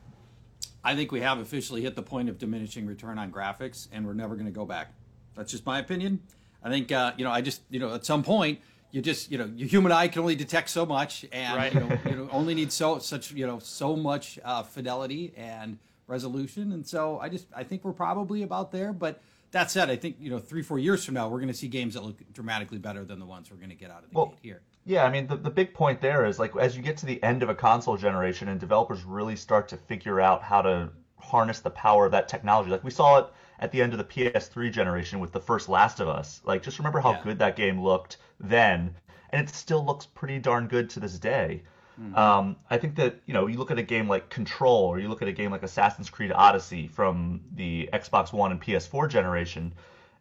I 0.84 0.96
think 0.96 1.12
we 1.12 1.22
have 1.22 1.40
officially 1.40 1.82
hit 1.82 1.96
the 1.96 2.02
point 2.02 2.30
of 2.30 2.38
diminishing 2.38 2.86
return 2.86 3.20
on 3.20 3.32
graphics, 3.32 3.88
and 3.92 4.06
we're 4.06 4.14
never 4.14 4.36
going 4.36 4.48
to 4.48 4.52
go 4.52 4.66
back. 4.66 4.94
That's 5.36 5.52
just 5.52 5.66
my 5.66 5.80
opinion. 5.80 6.22
I 6.64 6.70
think 6.70 6.92
uh, 6.92 7.14
you 7.18 7.24
know, 7.24 7.32
I 7.32 7.42
just 7.42 7.62
you 7.70 7.80
know, 7.80 7.94
at 7.94 8.06
some 8.06 8.24
point, 8.24 8.60
you 8.92 9.02
just 9.02 9.32
you 9.32 9.38
know, 9.38 9.52
your 9.56 9.68
human 9.68 9.92
eye 9.92 10.08
can 10.08 10.22
only 10.22 10.36
detect 10.36 10.70
so 10.70 10.86
much, 10.86 11.26
and 11.32 11.58
right. 11.58 11.74
you, 11.74 11.80
know, 11.80 12.00
you 12.06 12.16
know, 12.16 12.30
only 12.32 12.54
need 12.54 12.72
so 12.72 13.00
such 13.00 13.32
you 13.32 13.46
know 13.46 13.60
so 13.60 13.96
much 13.96 14.40
uh, 14.44 14.64
fidelity 14.64 15.34
and 15.38 15.78
resolution, 16.08 16.72
and 16.72 16.86
so 16.86 17.20
I 17.20 17.30
just 17.30 17.48
I 17.56 17.64
think 17.64 17.84
we're 17.84 17.94
probably 17.94 18.44
about 18.44 18.72
there, 18.72 18.94
but. 18.94 19.22
That 19.52 19.70
said, 19.70 19.90
I 19.90 19.96
think 19.98 20.18
you 20.20 20.30
know 20.30 20.40
three, 20.40 20.62
four 20.62 20.80
years 20.80 21.04
from 21.04 21.16
now, 21.16 21.28
we're 21.28 21.40
going 21.40 21.50
to 21.50 21.54
see 21.54 21.68
games 21.68 21.94
that 21.96 22.04
look 22.04 22.20
dramatically 22.34 22.78
better 22.78 23.04
than 23.04 23.20
the 23.20 23.26
ones 23.26 23.52
we're 23.52 23.58
going 23.58 23.70
to 23.70 23.76
get 23.76 23.92
out 23.92 24.04
of 24.04 24.10
the 24.10 24.18
well, 24.18 24.28
gate 24.28 24.40
here. 24.42 24.62
Yeah, 24.86 25.04
I 25.04 25.12
mean, 25.12 25.28
the, 25.28 25.36
the 25.36 25.50
big 25.50 25.74
point 25.74 26.02
there 26.02 26.26
is 26.26 26.40
like 26.40 26.56
as 26.56 26.76
you 26.76 26.82
get 26.82 26.98
to 26.98 27.06
the 27.06 27.22
end 27.22 27.44
of 27.44 27.50
a 27.50 27.56
console 27.56 27.98
generation 27.98 28.48
and 28.48 28.60
developers 28.60 29.04
really 29.04 29.36
start 29.36 29.68
to 29.70 29.78
figure 29.78 30.20
out 30.20 30.42
how 30.42 30.62
to 30.62 30.90
harness 31.20 31.60
the 31.60 31.70
power 31.70 32.06
of 32.06 32.12
that 32.14 32.28
technology. 32.28 32.72
Like 32.72 32.84
we 32.84 32.92
saw 32.92 33.20
it 33.20 33.28
at 33.60 33.72
the 33.72 33.82
end 33.82 33.94
of 33.94 34.00
the 34.00 34.06
PS3 34.06 34.72
generation 34.72 35.20
with 35.20 35.32
the 35.32 35.40
first 35.40 35.70
Last 35.70 36.00
of 36.00 36.08
Us. 36.08 36.42
Like 36.44 36.64
just 36.64 36.80
remember 36.80 37.00
how 37.00 37.12
yeah. 37.12 37.24
good 37.24 37.40
that 37.40 37.56
game 37.56 37.82
looked 37.82 38.18
then, 38.40 38.96
and 39.30 39.48
it 39.48 39.54
still 39.54 39.86
looks 39.86 40.06
pretty 40.06 40.40
darn 40.40 40.68
good 40.68 40.90
to 40.92 41.00
this 41.00 41.20
day. 41.20 41.64
Mm-hmm. 42.00 42.16
Um, 42.16 42.56
I 42.70 42.78
think 42.78 42.96
that 42.96 43.20
you 43.26 43.34
know 43.34 43.48
you 43.48 43.58
look 43.58 43.72
at 43.72 43.78
a 43.78 43.84
game 43.84 44.08
like 44.08 44.30
Control 44.30 44.86
or 44.86 45.00
you 45.00 45.10
look 45.10 45.22
at 45.22 45.28
a 45.28 45.34
game 45.34 45.52
like 45.52 45.64
Assassin's 45.64 46.10
Creed 46.10 46.32
Odyssey 46.32 46.88
from 46.88 47.42
the 47.56 47.90
Xbox 47.94 48.32
One 48.34 48.52
and 48.52 48.62
PS4 48.62 49.10
generation, 49.10 49.74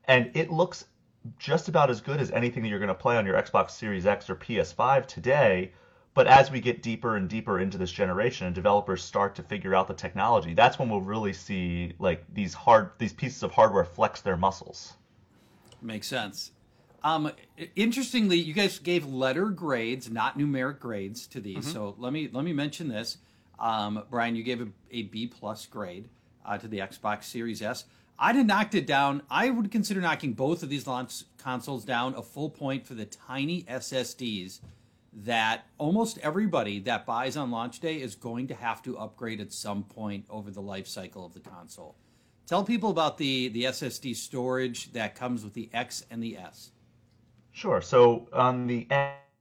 and 0.05 0.31
it 0.35 0.51
looks 0.51 0.87
just 1.39 1.69
about 1.69 1.91
as 1.91 2.01
good 2.01 2.21
as 2.21 2.31
anything 2.31 2.63
that 2.63 2.69
you're 2.69 2.79
going 2.79 2.89
to 2.89 2.95
play 2.95 3.17
on 3.17 3.27
your 3.27 3.41
Xbox 3.41 3.73
Series 3.73 4.07
X 4.07 4.31
or 4.31 4.37
PS5 4.37 5.07
today. 5.07 5.73
But 6.13 6.27
as 6.27 6.51
we 6.51 6.61
get 6.61 6.83
deeper 6.83 7.17
and 7.17 7.29
deeper 7.29 7.61
into 7.61 7.79
this 7.79 7.93
generation 7.93 8.47
and 8.47 8.55
developers 8.55 9.03
start 9.03 9.37
to 9.37 9.43
figure 9.45 9.75
out 9.75 9.87
the 9.87 9.95
technology, 9.95 10.55
that's 10.55 10.79
when 10.79 10.89
we'll 10.89 11.01
really 11.01 11.33
see 11.33 11.93
like 11.99 12.25
these 12.35 12.53
hard 12.53 12.91
these 12.99 13.13
pieces 13.13 13.43
of 13.43 13.53
hardware 13.53 13.85
flex 13.85 14.21
their 14.21 14.37
muscles. 14.37 14.95
Makes 15.81 16.09
sense. 16.09 16.51
Um, 17.03 17.33
interestingly, 17.77 18.37
you 18.37 18.53
guys 18.53 18.79
gave 18.79 19.07
letter 19.07 19.47
grades, 19.47 20.11
not 20.11 20.39
numeric 20.39 20.79
grades, 20.79 21.27
to 21.29 21.41
these. 21.41 21.59
Mm-hmm. 21.59 21.73
So 21.73 21.95
let 21.99 22.13
me 22.13 22.29
let 22.33 22.45
me 22.45 22.53
mention 22.53 22.89
this. 22.89 23.19
Um, 23.59 24.05
Brian, 24.11 24.37
you 24.37 24.43
gave 24.43 24.61
a, 24.61 24.69
a 24.91 25.03
B 25.05 25.27
plus 25.27 25.67
grade 25.67 26.09
uh, 26.45 26.59
to 26.59 26.69
the 26.69 26.79
Xbox 26.79 27.25
Series 27.25 27.63
S. 27.63 27.85
I'd 28.19 28.37
have 28.37 28.47
knocked 28.47 28.75
it 28.75 28.87
down. 28.87 29.23
I 29.31 29.49
would 29.49 29.71
consider 29.71 30.01
knocking 30.01 30.35
both 30.35 30.63
of 30.63 30.69
these 30.69 30.87
launch 30.87 31.25
consoles 31.39 31.85
down 31.87 32.15
a 32.15 32.23
full 32.23 32.51
point 32.51 32.87
for 32.87 32.95
the 32.95 33.07
tiny 33.07 33.63
SSDs 33.63 34.61
that 35.13 35.67
almost 35.79 36.19
everybody 36.19 36.79
that 36.81 37.07
buys 37.07 37.37
on 37.37 37.51
launch 37.51 37.81
day 37.81 37.97
is 37.97 38.15
going 38.15 38.47
to 38.49 38.55
have 38.55 38.83
to 38.83 38.99
upgrade 38.99 39.41
at 39.41 39.53
some 39.53 39.85
point 39.85 40.27
over 40.29 40.51
the 40.51 40.61
life 40.61 40.87
cycle 40.87 41.25
of 41.25 41.33
the 41.33 41.41
console. 41.41 41.97
Tell 42.47 42.63
people 42.63 42.91
about 42.91 43.17
the, 43.17 43.49
the 43.49 43.65
SSD 43.65 44.15
storage 44.17 44.93
that 44.93 45.15
comes 45.15 45.43
with 45.43 45.55
the 45.55 45.71
X 45.73 46.05
and 46.11 46.23
the 46.23 46.37
S. 46.37 46.73
Sure. 47.53 47.81
So 47.81 48.29
on 48.33 48.67
the 48.67 48.87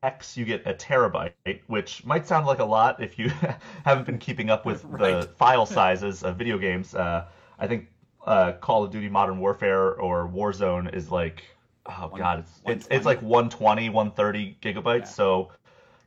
X, 0.04 0.38
you 0.38 0.46
get 0.46 0.66
a 0.66 0.74
terabyte, 0.74 1.60
which 1.68 2.06
might 2.06 2.26
sound 2.26 2.46
like 2.46 2.60
a 2.60 2.66
lot 2.66 3.02
if 3.02 3.20
you 3.20 3.32
haven't 3.86 4.06
been 4.06 4.18
keeping 4.18 4.50
up 4.50 4.66
with 4.66 4.84
right. 4.86 5.22
the 5.22 5.28
file 5.28 5.66
sizes 5.78 6.24
of 6.24 6.38
video 6.38 6.58
games. 6.58 6.96
Uh, 6.96 7.26
I 7.58 7.68
think 7.68 7.88
uh, 8.26 8.54
Call 8.54 8.84
of 8.84 8.92
Duty 8.92 9.10
Modern 9.10 9.40
Warfare 9.40 9.94
or 9.94 10.28
Warzone 10.28 10.94
is 10.94 11.12
like, 11.12 11.44
oh 11.86 12.08
One, 12.10 12.20
god, 12.20 12.40
it's 12.40 12.62
it's, 12.66 12.88
it's 12.92 13.06
like 13.06 13.22
120, 13.22 13.90
130 13.90 14.58
gigabytes. 14.62 15.00
Yeah. 15.00 15.06
So 15.06 15.52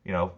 you 0.05 0.13
know, 0.13 0.33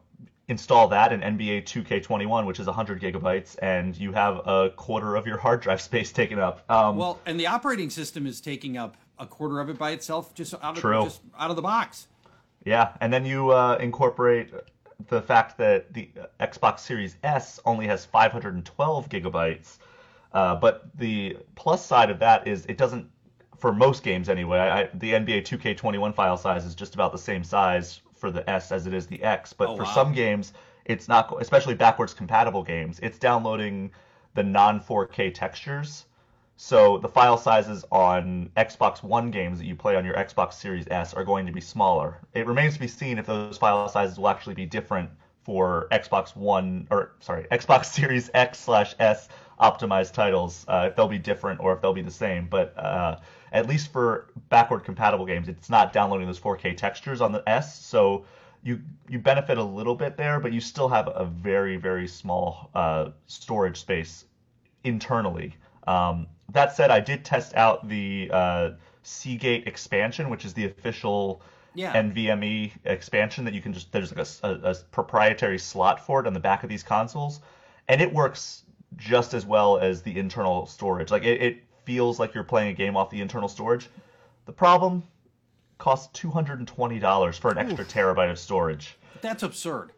install 0.48 0.88
that 0.88 1.12
in 1.12 1.20
NBA 1.20 1.64
2K21, 1.64 2.46
which 2.46 2.60
is 2.60 2.66
100 2.66 3.00
gigabytes, 3.00 3.56
and 3.62 3.96
you 3.96 4.12
have 4.12 4.46
a 4.46 4.70
quarter 4.76 5.16
of 5.16 5.26
your 5.26 5.38
hard 5.38 5.60
drive 5.60 5.80
space 5.80 6.12
taken 6.12 6.38
up. 6.38 6.68
Um, 6.70 6.96
well, 6.96 7.20
and 7.26 7.40
the 7.40 7.46
operating 7.46 7.90
system 7.90 8.26
is 8.26 8.40
taking 8.40 8.76
up 8.76 8.96
a 9.18 9.26
quarter 9.26 9.60
of 9.60 9.68
it 9.68 9.78
by 9.78 9.90
itself, 9.90 10.34
just 10.34 10.54
out 10.54 10.76
of 10.76 10.78
true. 10.78 11.04
just 11.04 11.20
out 11.38 11.50
of 11.50 11.56
the 11.56 11.62
box. 11.62 12.08
Yeah, 12.64 12.92
and 13.00 13.12
then 13.12 13.26
you 13.26 13.50
uh, 13.50 13.76
incorporate 13.80 14.50
the 15.08 15.20
fact 15.20 15.58
that 15.58 15.92
the 15.92 16.08
Xbox 16.40 16.80
Series 16.80 17.16
S 17.22 17.60
only 17.64 17.86
has 17.86 18.04
512 18.04 19.08
gigabytes. 19.08 19.78
Uh, 20.32 20.56
but 20.56 20.88
the 20.96 21.36
plus 21.54 21.84
side 21.84 22.10
of 22.10 22.18
that 22.18 22.46
is 22.48 22.64
it 22.66 22.76
doesn't, 22.76 23.08
for 23.58 23.72
most 23.72 24.02
games 24.02 24.28
anyway, 24.28 24.58
I, 24.58 24.84
the 24.94 25.12
NBA 25.12 25.42
2K21 25.42 26.14
file 26.14 26.36
size 26.36 26.64
is 26.64 26.74
just 26.74 26.94
about 26.94 27.12
the 27.12 27.18
same 27.18 27.44
size 27.44 28.00
for 28.16 28.30
the 28.30 28.48
S 28.48 28.72
as 28.72 28.86
it 28.86 28.94
is 28.94 29.06
the 29.06 29.22
X. 29.22 29.52
But 29.52 29.68
oh, 29.68 29.76
for 29.76 29.84
wow. 29.84 29.94
some 29.94 30.12
games, 30.12 30.52
it's 30.86 31.08
not, 31.08 31.34
especially 31.40 31.74
backwards 31.74 32.14
compatible 32.14 32.62
games, 32.62 32.98
it's 33.02 33.18
downloading 33.18 33.90
the 34.34 34.42
non 34.42 34.80
4K 34.80 35.32
textures. 35.32 36.06
So 36.56 36.98
the 36.98 37.08
file 37.08 37.36
sizes 37.36 37.84
on 37.90 38.50
Xbox 38.56 39.02
One 39.02 39.30
games 39.30 39.58
that 39.58 39.66
you 39.66 39.74
play 39.74 39.96
on 39.96 40.04
your 40.04 40.14
Xbox 40.14 40.54
Series 40.54 40.86
S 40.88 41.12
are 41.12 41.24
going 41.24 41.46
to 41.46 41.52
be 41.52 41.60
smaller. 41.60 42.20
It 42.32 42.46
remains 42.46 42.74
to 42.74 42.80
be 42.80 42.86
seen 42.86 43.18
if 43.18 43.26
those 43.26 43.58
file 43.58 43.88
sizes 43.88 44.18
will 44.18 44.28
actually 44.28 44.54
be 44.54 44.66
different 44.66 45.10
for 45.42 45.88
Xbox 45.90 46.36
One 46.36 46.86
or 46.90 47.12
sorry 47.20 47.46
Xbox 47.52 47.86
Series 47.86 48.30
X 48.34 48.60
slash 48.60 48.94
S 49.00 49.28
optimized 49.60 50.12
titles. 50.12 50.64
Uh, 50.68 50.88
if 50.90 50.96
they'll 50.96 51.08
be 51.08 51.18
different 51.18 51.60
or 51.60 51.72
if 51.72 51.80
they'll 51.80 51.92
be 51.92 52.02
the 52.02 52.10
same, 52.10 52.46
but 52.48 52.76
uh, 52.78 53.18
at 53.52 53.68
least 53.68 53.92
for 53.92 54.28
backward 54.48 54.84
compatible 54.84 55.26
games, 55.26 55.48
it's 55.48 55.70
not 55.70 55.92
downloading 55.92 56.26
those 56.26 56.40
4K 56.40 56.76
textures 56.76 57.20
on 57.20 57.32
the 57.32 57.42
S, 57.48 57.84
so 57.84 58.24
you 58.62 58.80
you 59.08 59.18
benefit 59.18 59.58
a 59.58 59.62
little 59.62 59.94
bit 59.94 60.16
there, 60.16 60.38
but 60.40 60.52
you 60.52 60.60
still 60.60 60.88
have 60.88 61.08
a 61.08 61.24
very 61.24 61.76
very 61.76 62.06
small 62.06 62.70
uh, 62.74 63.10
storage 63.26 63.80
space 63.80 64.24
internally. 64.84 65.56
Um, 65.86 66.26
that 66.52 66.74
said, 66.74 66.90
I 66.90 67.00
did 67.00 67.24
test 67.24 67.54
out 67.54 67.88
the 67.88 68.30
uh, 68.32 68.70
Seagate 69.02 69.66
expansion, 69.66 70.30
which 70.30 70.44
is 70.44 70.54
the 70.54 70.64
official 70.64 71.42
yeah. 71.74 71.92
NVMe 71.92 72.72
expansion 72.84 73.44
that 73.44 73.54
you 73.54 73.60
can 73.60 73.72
just 73.72 73.92
there's 73.92 74.14
like 74.14 74.26
a, 74.26 74.48
a, 74.48 74.70
a 74.70 74.74
proprietary 74.92 75.58
slot 75.58 76.04
for 76.04 76.20
it 76.20 76.26
on 76.26 76.32
the 76.32 76.40
back 76.40 76.62
of 76.62 76.70
these 76.70 76.82
consoles, 76.82 77.40
and 77.88 78.00
it 78.00 78.12
works 78.12 78.62
just 78.96 79.34
as 79.34 79.44
well 79.44 79.78
as 79.78 80.02
the 80.02 80.18
internal 80.18 80.66
storage. 80.66 81.10
Like 81.10 81.24
it, 81.24 81.42
it 81.42 81.64
feels 81.84 82.18
like 82.18 82.34
you're 82.34 82.44
playing 82.44 82.70
a 82.70 82.74
game 82.74 82.96
off 82.96 83.10
the 83.10 83.20
internal 83.20 83.48
storage. 83.48 83.88
The 84.46 84.52
problem 84.52 85.02
costs 85.78 86.08
two 86.18 86.30
hundred 86.30 86.60
and 86.60 86.68
twenty 86.68 86.98
dollars 86.98 87.36
for 87.36 87.50
an 87.50 87.58
Oof. 87.58 87.78
extra 87.78 87.84
terabyte 87.84 88.30
of 88.30 88.38
storage. 88.38 88.96
That's 89.20 89.42
absurd. 89.42 89.92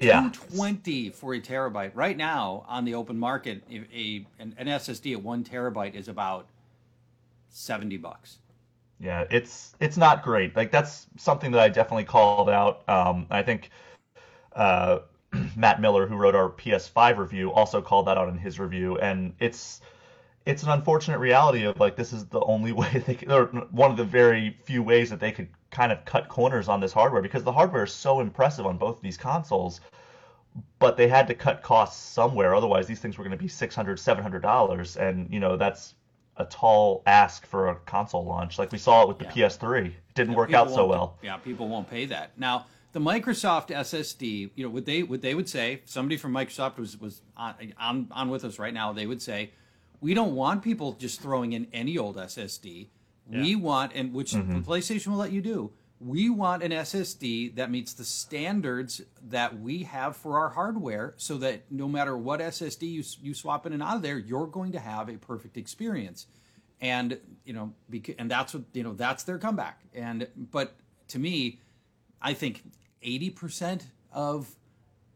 Yeah, 0.00 0.30
two 0.32 0.56
twenty 0.56 1.10
for 1.10 1.34
a 1.34 1.40
terabyte 1.40 1.90
right 1.94 2.16
now 2.16 2.64
on 2.68 2.84
the 2.84 2.94
open 2.94 3.18
market. 3.18 3.62
A 3.70 4.24
an, 4.38 4.54
an 4.56 4.66
SSD 4.66 5.12
at 5.12 5.22
one 5.22 5.42
terabyte 5.42 5.94
is 5.94 6.08
about 6.08 6.46
seventy 7.48 7.96
bucks. 7.96 8.38
Yeah, 9.00 9.24
it's 9.30 9.74
it's 9.80 9.96
not 9.96 10.22
great. 10.22 10.56
Like 10.56 10.70
that's 10.70 11.06
something 11.16 11.50
that 11.52 11.60
I 11.60 11.68
definitely 11.68 12.04
called 12.04 12.48
out. 12.48 12.88
Um, 12.88 13.26
I 13.30 13.42
think 13.42 13.70
uh, 14.54 15.00
Matt 15.56 15.80
Miller, 15.80 16.06
who 16.06 16.16
wrote 16.16 16.34
our 16.34 16.50
PS5 16.50 17.18
review, 17.18 17.52
also 17.52 17.80
called 17.80 18.06
that 18.06 18.18
out 18.18 18.28
in 18.28 18.38
his 18.38 18.58
review, 18.58 18.98
and 18.98 19.32
it's 19.40 19.80
it's 20.48 20.62
an 20.62 20.70
unfortunate 20.70 21.18
reality 21.18 21.64
of 21.64 21.78
like 21.78 21.94
this 21.94 22.12
is 22.12 22.24
the 22.26 22.40
only 22.40 22.72
way 22.80 23.02
they 23.06 23.14
can, 23.14 23.30
or 23.30 23.46
one 23.70 23.90
of 23.90 23.96
the 23.96 24.04
very 24.04 24.56
few 24.64 24.82
ways 24.82 25.10
that 25.10 25.20
they 25.20 25.30
could 25.30 25.48
kind 25.70 25.92
of 25.92 26.02
cut 26.06 26.28
corners 26.28 26.68
on 26.68 26.80
this 26.80 26.92
hardware 26.92 27.20
because 27.20 27.44
the 27.44 27.52
hardware 27.52 27.84
is 27.84 27.92
so 27.92 28.20
impressive 28.20 28.66
on 28.66 28.78
both 28.78 28.96
of 28.96 29.02
these 29.02 29.18
consoles 29.18 29.80
but 30.78 30.96
they 30.96 31.06
had 31.06 31.28
to 31.28 31.34
cut 31.34 31.62
costs 31.62 32.02
somewhere 32.02 32.54
otherwise 32.54 32.86
these 32.86 32.98
things 32.98 33.18
were 33.18 33.24
going 33.24 33.36
to 33.36 33.42
be 33.42 33.46
600 33.46 34.00
700 34.00 34.40
dollars 34.40 34.96
and 34.96 35.30
you 35.30 35.38
know 35.38 35.56
that's 35.56 35.94
a 36.38 36.46
tall 36.46 37.02
ask 37.04 37.44
for 37.46 37.68
a 37.68 37.74
console 37.74 38.24
launch. 38.24 38.60
Like 38.60 38.70
we 38.70 38.78
saw 38.78 39.02
it 39.02 39.08
with 39.08 39.18
the 39.18 39.24
yeah. 39.24 39.48
ps3 39.48 39.86
it 39.86 39.92
didn't 40.14 40.30
yeah, 40.30 40.36
work 40.36 40.54
out 40.54 40.70
so 40.70 40.86
well. 40.86 41.18
Yeah 41.22 41.36
people 41.36 41.68
won't 41.68 41.90
pay 41.90 42.06
that. 42.06 42.38
Now 42.38 42.66
the 42.92 43.00
microsoft 43.00 43.68
ssd 43.68 44.50
you 44.54 44.64
know 44.64 44.70
what 44.70 44.86
they 44.86 45.02
what 45.02 45.20
they 45.20 45.34
would 45.34 45.48
say 45.48 45.82
somebody 45.84 46.16
from 46.16 46.32
microsoft 46.32 46.78
was 46.78 46.98
was 46.98 47.20
on, 47.36 47.54
on, 47.78 48.08
on 48.10 48.30
with 48.30 48.44
us 48.46 48.58
right 48.58 48.72
now 48.72 48.94
they 48.94 49.06
would 49.06 49.20
say 49.20 49.50
we 50.00 50.14
don't 50.14 50.34
want 50.34 50.62
people 50.62 50.92
just 50.92 51.20
throwing 51.20 51.52
in 51.52 51.66
any 51.72 51.98
old 51.98 52.16
SSD. 52.16 52.88
Yeah. 53.30 53.42
We 53.42 53.56
want, 53.56 53.92
and 53.94 54.12
which 54.12 54.32
mm-hmm. 54.32 54.60
PlayStation 54.60 55.08
will 55.08 55.18
let 55.18 55.32
you 55.32 55.42
do. 55.42 55.72
We 56.00 56.30
want 56.30 56.62
an 56.62 56.70
SSD 56.70 57.56
that 57.56 57.70
meets 57.70 57.92
the 57.92 58.04
standards 58.04 59.02
that 59.28 59.58
we 59.60 59.82
have 59.82 60.16
for 60.16 60.38
our 60.38 60.50
hardware, 60.50 61.14
so 61.16 61.36
that 61.38 61.70
no 61.70 61.88
matter 61.88 62.16
what 62.16 62.40
SSD 62.40 62.82
you 62.90 63.02
you 63.20 63.34
swap 63.34 63.66
in 63.66 63.72
and 63.72 63.82
out 63.82 63.96
of 63.96 64.02
there, 64.02 64.18
you're 64.18 64.46
going 64.46 64.72
to 64.72 64.78
have 64.78 65.08
a 65.08 65.16
perfect 65.16 65.56
experience. 65.56 66.26
And 66.80 67.18
you 67.44 67.52
know, 67.52 67.74
and 68.18 68.30
that's 68.30 68.54
what 68.54 68.62
you 68.72 68.84
know. 68.84 68.92
That's 68.92 69.24
their 69.24 69.38
comeback. 69.38 69.80
And 69.92 70.28
but 70.36 70.76
to 71.08 71.18
me, 71.18 71.58
I 72.22 72.32
think 72.32 72.62
eighty 73.02 73.30
percent 73.30 73.86
of 74.12 74.54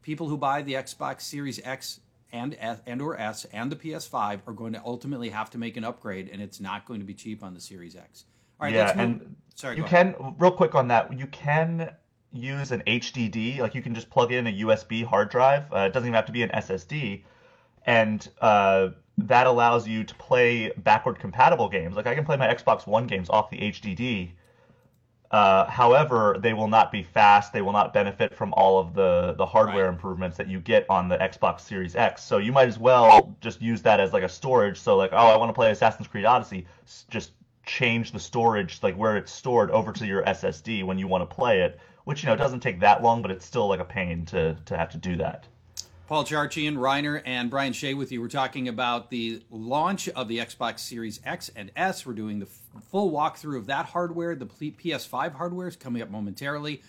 people 0.02 0.28
who 0.28 0.36
buy 0.36 0.62
the 0.62 0.74
Xbox 0.74 1.22
Series 1.22 1.60
X 1.64 2.00
and 2.32 2.56
and 2.86 3.02
or 3.02 3.18
S 3.18 3.46
and 3.52 3.70
the 3.70 3.76
PS5 3.76 4.40
are 4.46 4.52
going 4.52 4.72
to 4.72 4.82
ultimately 4.84 5.28
have 5.30 5.50
to 5.50 5.58
make 5.58 5.76
an 5.76 5.84
upgrade, 5.84 6.30
and 6.32 6.40
it's 6.40 6.60
not 6.60 6.86
going 6.86 7.00
to 7.00 7.06
be 7.06 7.14
cheap 7.14 7.42
on 7.42 7.54
the 7.54 7.60
Series 7.60 7.94
X. 7.94 8.24
All 8.60 8.66
right, 8.66 8.74
yeah, 8.74 8.92
and 8.96 9.36
sorry, 9.54 9.76
you 9.76 9.84
can 9.84 10.14
real 10.38 10.52
quick 10.52 10.74
on 10.74 10.88
that. 10.88 11.16
You 11.16 11.26
can 11.26 11.90
use 12.32 12.72
an 12.72 12.82
HDD, 12.86 13.58
like 13.58 13.74
you 13.74 13.82
can 13.82 13.94
just 13.94 14.08
plug 14.08 14.32
in 14.32 14.46
a 14.46 14.52
USB 14.52 15.04
hard 15.04 15.30
drive. 15.30 15.64
Uh, 15.72 15.80
it 15.80 15.92
doesn't 15.92 16.08
even 16.08 16.14
have 16.14 16.26
to 16.26 16.32
be 16.32 16.42
an 16.42 16.50
SSD, 16.50 17.24
and 17.84 18.28
uh, 18.40 18.88
that 19.18 19.46
allows 19.46 19.86
you 19.86 20.04
to 20.04 20.14
play 20.14 20.72
backward 20.78 21.18
compatible 21.18 21.68
games. 21.68 21.96
Like 21.96 22.06
I 22.06 22.14
can 22.14 22.24
play 22.24 22.36
my 22.36 22.52
Xbox 22.52 22.86
One 22.86 23.06
games 23.06 23.28
off 23.28 23.50
the 23.50 23.58
HDD 23.58 24.32
uh, 25.32 25.64
however, 25.64 26.36
they 26.38 26.52
will 26.52 26.68
not 26.68 26.92
be 26.92 27.02
fast. 27.02 27.54
They 27.54 27.62
will 27.62 27.72
not 27.72 27.94
benefit 27.94 28.34
from 28.34 28.52
all 28.52 28.78
of 28.78 28.92
the, 28.92 29.34
the 29.38 29.46
hardware 29.46 29.86
right. 29.86 29.94
improvements 29.94 30.36
that 30.36 30.46
you 30.46 30.60
get 30.60 30.84
on 30.90 31.08
the 31.08 31.16
Xbox 31.16 31.60
Series 31.60 31.96
X. 31.96 32.22
So 32.22 32.36
you 32.36 32.52
might 32.52 32.68
as 32.68 32.78
well 32.78 33.34
just 33.40 33.62
use 33.62 33.80
that 33.82 33.98
as 33.98 34.12
like 34.12 34.24
a 34.24 34.28
storage. 34.28 34.78
So 34.78 34.94
like, 34.96 35.10
oh, 35.12 35.16
I 35.16 35.36
want 35.36 35.48
to 35.48 35.54
play 35.54 35.70
Assassin's 35.70 36.06
Creed 36.06 36.26
Odyssey. 36.26 36.66
Just 37.08 37.32
change 37.64 38.12
the 38.12 38.20
storage, 38.20 38.82
like 38.82 38.94
where 38.96 39.16
it's 39.16 39.32
stored, 39.32 39.70
over 39.70 39.90
to 39.92 40.06
your 40.06 40.22
SSD 40.24 40.84
when 40.84 40.98
you 40.98 41.08
want 41.08 41.28
to 41.28 41.34
play 41.34 41.62
it. 41.62 41.80
Which 42.04 42.22
you 42.22 42.28
know 42.28 42.36
doesn't 42.36 42.60
take 42.60 42.80
that 42.80 43.02
long, 43.02 43.22
but 43.22 43.30
it's 43.30 43.46
still 43.46 43.68
like 43.68 43.80
a 43.80 43.84
pain 43.84 44.26
to 44.26 44.56
to 44.66 44.76
have 44.76 44.90
to 44.90 44.98
do 44.98 45.16
that. 45.16 45.46
Paul 46.12 46.24
Charchian, 46.24 46.76
Reiner, 46.76 47.22
and 47.24 47.48
Brian 47.48 47.72
Shea 47.72 47.94
with 47.94 48.12
you. 48.12 48.20
We're 48.20 48.28
talking 48.28 48.68
about 48.68 49.08
the 49.08 49.42
launch 49.50 50.10
of 50.10 50.28
the 50.28 50.40
Xbox 50.40 50.80
Series 50.80 51.20
X 51.24 51.50
and 51.56 51.70
S. 51.74 52.04
We're 52.04 52.12
doing 52.12 52.38
the 52.38 52.44
f- 52.44 52.82
full 52.90 53.10
walkthrough 53.10 53.56
of 53.56 53.64
that 53.68 53.86
hardware. 53.86 54.34
The 54.34 54.44
PS5 54.44 55.32
hardware 55.32 55.68
is 55.68 55.76
coming 55.76 56.02
up 56.02 56.10
momentarily. 56.10 56.82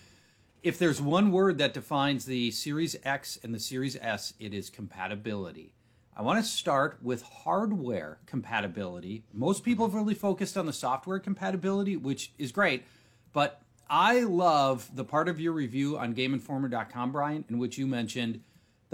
If 0.62 0.78
there's 0.78 1.00
one 1.00 1.32
word 1.32 1.56
that 1.56 1.72
defines 1.72 2.26
the 2.26 2.50
Series 2.50 2.96
X 3.02 3.38
and 3.42 3.54
the 3.54 3.58
Series 3.58 3.96
S, 3.96 4.34
it 4.38 4.52
is 4.52 4.68
compatibility. 4.68 5.72
I 6.14 6.20
want 6.20 6.44
to 6.44 6.50
start 6.50 6.98
with 7.00 7.22
hardware 7.22 8.18
compatibility. 8.26 9.24
Most 9.32 9.64
people 9.64 9.86
have 9.86 9.94
really 9.94 10.12
focused 10.12 10.58
on 10.58 10.66
the 10.66 10.72
software 10.74 11.18
compatibility, 11.18 11.96
which 11.96 12.32
is 12.36 12.52
great, 12.52 12.84
but 13.32 13.62
I 13.88 14.20
love 14.20 14.90
the 14.94 15.04
part 15.04 15.30
of 15.30 15.40
your 15.40 15.54
review 15.54 15.96
on 15.96 16.14
GameInformer.com, 16.14 17.10
Brian, 17.10 17.46
in 17.48 17.56
which 17.56 17.78
you 17.78 17.86
mentioned 17.86 18.42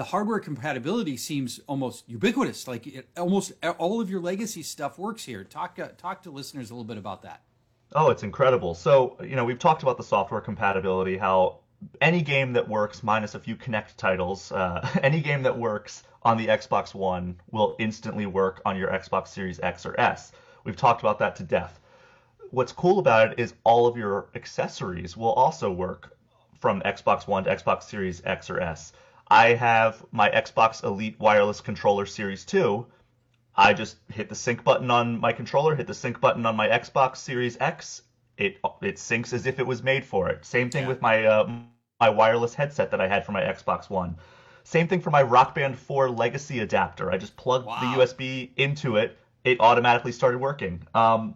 the 0.01 0.05
hardware 0.05 0.41
compatibility 0.41 1.15
seems 1.15 1.61
almost 1.67 2.09
ubiquitous. 2.09 2.67
Like 2.67 2.87
it, 2.87 3.07
almost 3.19 3.53
all 3.77 4.01
of 4.01 4.09
your 4.09 4.23
legacy 4.23 4.63
stuff 4.63 4.99
works 4.99 5.23
here. 5.23 5.45
Talk 5.45 5.79
uh, 5.79 5.89
talk 5.99 6.23
to 6.23 6.31
listeners 6.31 6.71
a 6.71 6.73
little 6.73 6.87
bit 6.87 6.97
about 6.97 7.21
that. 7.25 7.43
Oh, 7.95 8.09
it's 8.09 8.23
incredible. 8.23 8.75
So 8.75 9.19
you 9.23 9.37
know 9.37 9.45
we've 9.45 9.59
talked 9.59 9.83
about 9.83 9.99
the 9.99 10.03
software 10.03 10.41
compatibility, 10.41 11.19
how 11.19 11.59
any 12.01 12.23
game 12.23 12.55
that 12.55 12.67
works 12.67 13.03
minus 13.03 13.35
a 13.35 13.39
few 13.39 13.57
Kinect 13.57 13.97
titles, 13.99 14.51
uh, 14.53 14.89
any 15.03 15.21
game 15.21 15.43
that 15.43 15.59
works 15.59 16.03
on 16.23 16.39
the 16.39 16.47
Xbox 16.47 16.95
One 16.95 17.39
will 17.51 17.77
instantly 17.79 18.25
work 18.25 18.63
on 18.65 18.79
your 18.79 18.89
Xbox 18.89 19.29
Series 19.29 19.61
X 19.61 19.85
or 19.85 20.01
S. 20.01 20.33
We've 20.65 20.77
talked 20.77 21.03
about 21.03 21.19
that 21.19 21.37
to 21.37 21.43
death. 21.43 21.79
What's 22.53 22.73
cool 22.73 23.01
about 23.01 23.33
it 23.33 23.39
is 23.39 23.53
all 23.65 23.87
of 23.87 23.99
your 23.99 24.31
accessories 24.35 25.15
will 25.15 25.33
also 25.33 25.71
work 25.71 26.17
from 26.59 26.81
Xbox 26.87 27.29
One 27.29 27.45
to 27.45 27.55
Xbox 27.55 27.83
Series 27.83 28.23
X 28.25 28.49
or 28.49 28.61
S. 28.61 28.95
I 29.31 29.55
have 29.55 30.05
my 30.11 30.29
Xbox 30.29 30.83
Elite 30.83 31.19
Wireless 31.21 31.61
Controller 31.61 32.05
Series 32.05 32.45
2. 32.45 32.85
I 33.55 33.75
just 33.75 33.97
hit 34.13 34.29
the 34.29 34.35
sync 34.35 34.65
button 34.65 34.91
on 34.91 35.21
my 35.21 35.33
controller, 35.33 35.75
hit 35.75 35.87
the 35.87 35.95
sync 35.95 36.21
button 36.21 36.47
on 36.47 36.57
my 36.57 36.69
Xbox 36.69 37.19
Series 37.19 37.57
X. 37.61 38.03
It 38.37 38.59
it 38.83 38.97
syncs 38.97 39.33
as 39.33 39.47
if 39.47 39.59
it 39.59 39.67
was 39.67 39.83
made 39.83 40.05
for 40.05 40.29
it. 40.31 40.45
Same 40.45 40.71
thing 40.71 40.83
yeah. 40.83 40.89
with 40.89 41.03
my 41.03 41.25
uh, 41.25 41.49
my 42.01 42.11
wireless 42.11 42.55
headset 42.55 42.91
that 42.91 43.01
I 43.01 43.07
had 43.07 43.25
for 43.25 43.33
my 43.33 43.43
Xbox 43.43 43.91
One. 43.91 44.17
Same 44.65 44.89
thing 44.89 45.01
for 45.01 45.11
my 45.11 45.23
Rock 45.23 45.55
Band 45.55 45.77
4 45.77 46.11
Legacy 46.11 46.61
adapter. 46.61 47.11
I 47.11 47.19
just 47.19 47.37
plugged 47.37 47.67
wow. 47.67 47.81
the 47.81 48.03
USB 48.03 48.51
into 48.57 48.97
it. 48.97 49.19
It 49.45 49.61
automatically 49.61 50.13
started 50.13 50.39
working. 50.39 50.83
Um, 50.95 51.35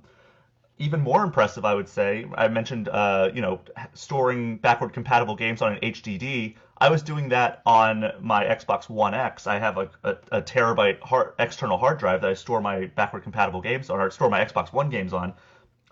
even 0.79 1.01
more 1.01 1.23
impressive, 1.23 1.65
I 1.65 1.75
would 1.75 1.89
say. 1.89 2.27
I 2.35 2.49
mentioned, 2.49 2.89
uh, 2.89 3.31
you 3.33 3.41
know, 3.41 3.61
storing 3.95 4.57
backward 4.59 4.93
compatible 4.93 5.37
games 5.37 5.63
on 5.63 5.75
an 5.75 5.81
HDD. 5.81 6.57
I 6.79 6.91
was 6.91 7.03
doing 7.03 7.29
that 7.29 7.63
on 7.65 8.13
my 8.21 8.45
Xbox 8.45 8.89
One 8.89 9.15
X. 9.15 9.47
I 9.47 9.59
have 9.59 9.79
a, 9.79 9.91
a, 10.03 10.17
a 10.33 10.43
terabyte 10.43 11.01
hard, 11.01 11.35
external 11.39 11.79
hard 11.79 11.99
drive 11.99 12.21
that 12.23 12.31
I 12.31 12.35
store 12.35 12.61
my 12.61 12.87
backward 12.87 13.23
compatible 13.23 13.61
games 13.61 13.91
on, 13.91 14.01
or 14.01 14.11
store 14.11 14.29
my 14.29 14.45
Xbox 14.45 14.73
One 14.73 14.91
games 14.91 15.13
on. 15.13 15.35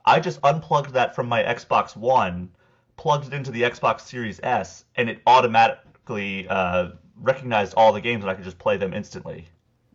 I 0.04 0.18
just 0.18 0.40
unplugged 0.42 0.92
that 0.94 1.14
from 1.14 1.28
my 1.28 1.42
Xbox 1.42 1.96
One, 1.96 2.50
plugged 2.96 3.28
it 3.28 3.32
into 3.32 3.52
the 3.52 3.62
Xbox 3.62 4.00
Series 4.00 4.40
S, 4.42 4.84
and 4.96 5.08
it 5.08 5.22
automatically 5.26 6.48
uh, 6.48 6.90
recognized 7.20 7.74
all 7.76 7.92
the 7.92 8.00
games, 8.00 8.24
and 8.24 8.30
I 8.30 8.34
could 8.34 8.44
just 8.44 8.58
play 8.58 8.76
them 8.76 8.92
instantly. 8.92 9.46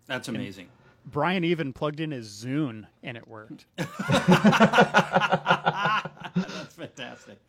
That's 0.06 0.30
amazing. 0.30 0.70
Brian 1.06 1.44
even 1.44 1.74
plugged 1.74 2.00
in 2.02 2.12
his 2.12 2.28
Zune 2.28 2.86
and 3.02 3.16
it 3.16 3.28
worked. 3.28 3.66
That's 3.78 3.90
fantastic. 6.76 7.40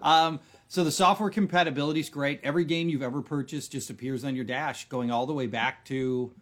Um, 0.00 0.38
so 0.70 0.84
the 0.84 0.92
software 0.92 1.30
compatibility 1.30 1.98
is 1.98 2.08
great. 2.08 2.38
Every 2.44 2.64
game 2.64 2.88
you've 2.88 3.02
ever 3.02 3.22
purchased 3.22 3.72
just 3.72 3.90
appears 3.90 4.22
on 4.24 4.36
your 4.36 4.44
dash, 4.44 4.88
going 4.88 5.10
all 5.10 5.26
the 5.26 5.32
way 5.32 5.48
back 5.48 5.84
to, 5.86 6.32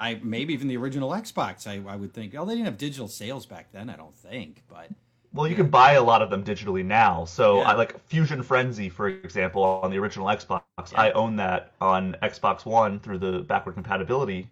I 0.00 0.20
maybe 0.24 0.52
even 0.54 0.66
the 0.66 0.76
original 0.76 1.10
Xbox. 1.10 1.68
I, 1.68 1.80
I 1.88 1.94
would 1.94 2.12
think. 2.12 2.34
Oh, 2.36 2.44
they 2.44 2.54
didn't 2.54 2.64
have 2.64 2.78
digital 2.78 3.06
sales 3.06 3.46
back 3.46 3.70
then. 3.70 3.88
I 3.88 3.94
don't 3.94 4.16
think, 4.16 4.64
but. 4.68 4.88
Well, 5.32 5.46
you 5.46 5.54
can 5.54 5.68
buy 5.68 5.92
a 5.92 6.02
lot 6.02 6.20
of 6.20 6.30
them 6.30 6.42
digitally 6.42 6.84
now. 6.84 7.24
So, 7.24 7.58
yeah. 7.58 7.70
I, 7.70 7.74
like 7.74 8.04
Fusion 8.08 8.42
Frenzy, 8.42 8.88
for 8.88 9.06
example, 9.06 9.62
on 9.62 9.92
the 9.92 9.98
original 9.98 10.26
Xbox, 10.26 10.62
yeah. 10.90 11.00
I 11.00 11.12
own 11.12 11.36
that 11.36 11.72
on 11.80 12.16
Xbox 12.20 12.66
One 12.66 12.98
through 12.98 13.18
the 13.18 13.38
backward 13.38 13.74
compatibility 13.74 14.48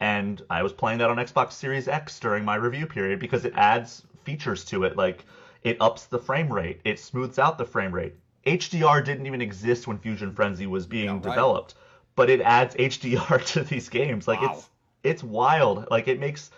and 0.00 0.40
I 0.48 0.62
was 0.62 0.72
playing 0.72 0.98
that 0.98 1.10
on 1.10 1.18
Xbox 1.18 1.52
Series 1.52 1.86
X 1.86 2.18
during 2.18 2.44
my 2.44 2.54
review 2.54 2.86
period 2.86 3.18
because 3.20 3.44
it 3.44 3.52
adds 3.54 4.02
features 4.24 4.64
to 4.66 4.84
it 4.84 4.96
like 4.96 5.24
it 5.62 5.76
ups 5.80 6.06
the 6.06 6.18
frame 6.18 6.50
rate, 6.50 6.80
it 6.84 6.98
smooths 6.98 7.38
out 7.38 7.58
the 7.58 7.66
frame 7.66 7.92
rate. 7.92 8.14
HDR 8.46 9.04
didn't 9.04 9.26
even 9.26 9.42
exist 9.42 9.86
when 9.86 9.98
Fusion 9.98 10.32
Frenzy 10.32 10.66
was 10.66 10.86
being 10.86 11.06
yeah, 11.06 11.12
right. 11.12 11.22
developed, 11.22 11.74
but 12.16 12.30
it 12.30 12.40
adds 12.40 12.74
HDR 12.74 13.44
to 13.52 13.62
these 13.62 13.88
games. 13.88 14.26
Like 14.26 14.40
wow. 14.40 14.54
it's 14.54 14.70
it's 15.02 15.22
wild. 15.22 15.86
Like 15.90 16.08
it 16.08 16.18
makes 16.18 16.50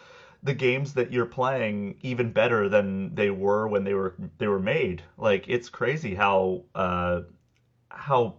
the 0.42 0.54
games 0.54 0.94
that 0.94 1.12
you're 1.12 1.26
playing 1.26 1.96
even 2.02 2.32
better 2.32 2.68
than 2.68 3.14
they 3.14 3.30
were 3.30 3.68
when 3.68 3.84
they 3.84 3.94
were 3.94 4.14
they 4.38 4.46
were 4.46 4.60
made. 4.60 5.02
Like 5.16 5.44
it's 5.48 5.68
crazy 5.68 6.14
how 6.14 6.62
uh, 6.74 7.22
how 7.88 8.36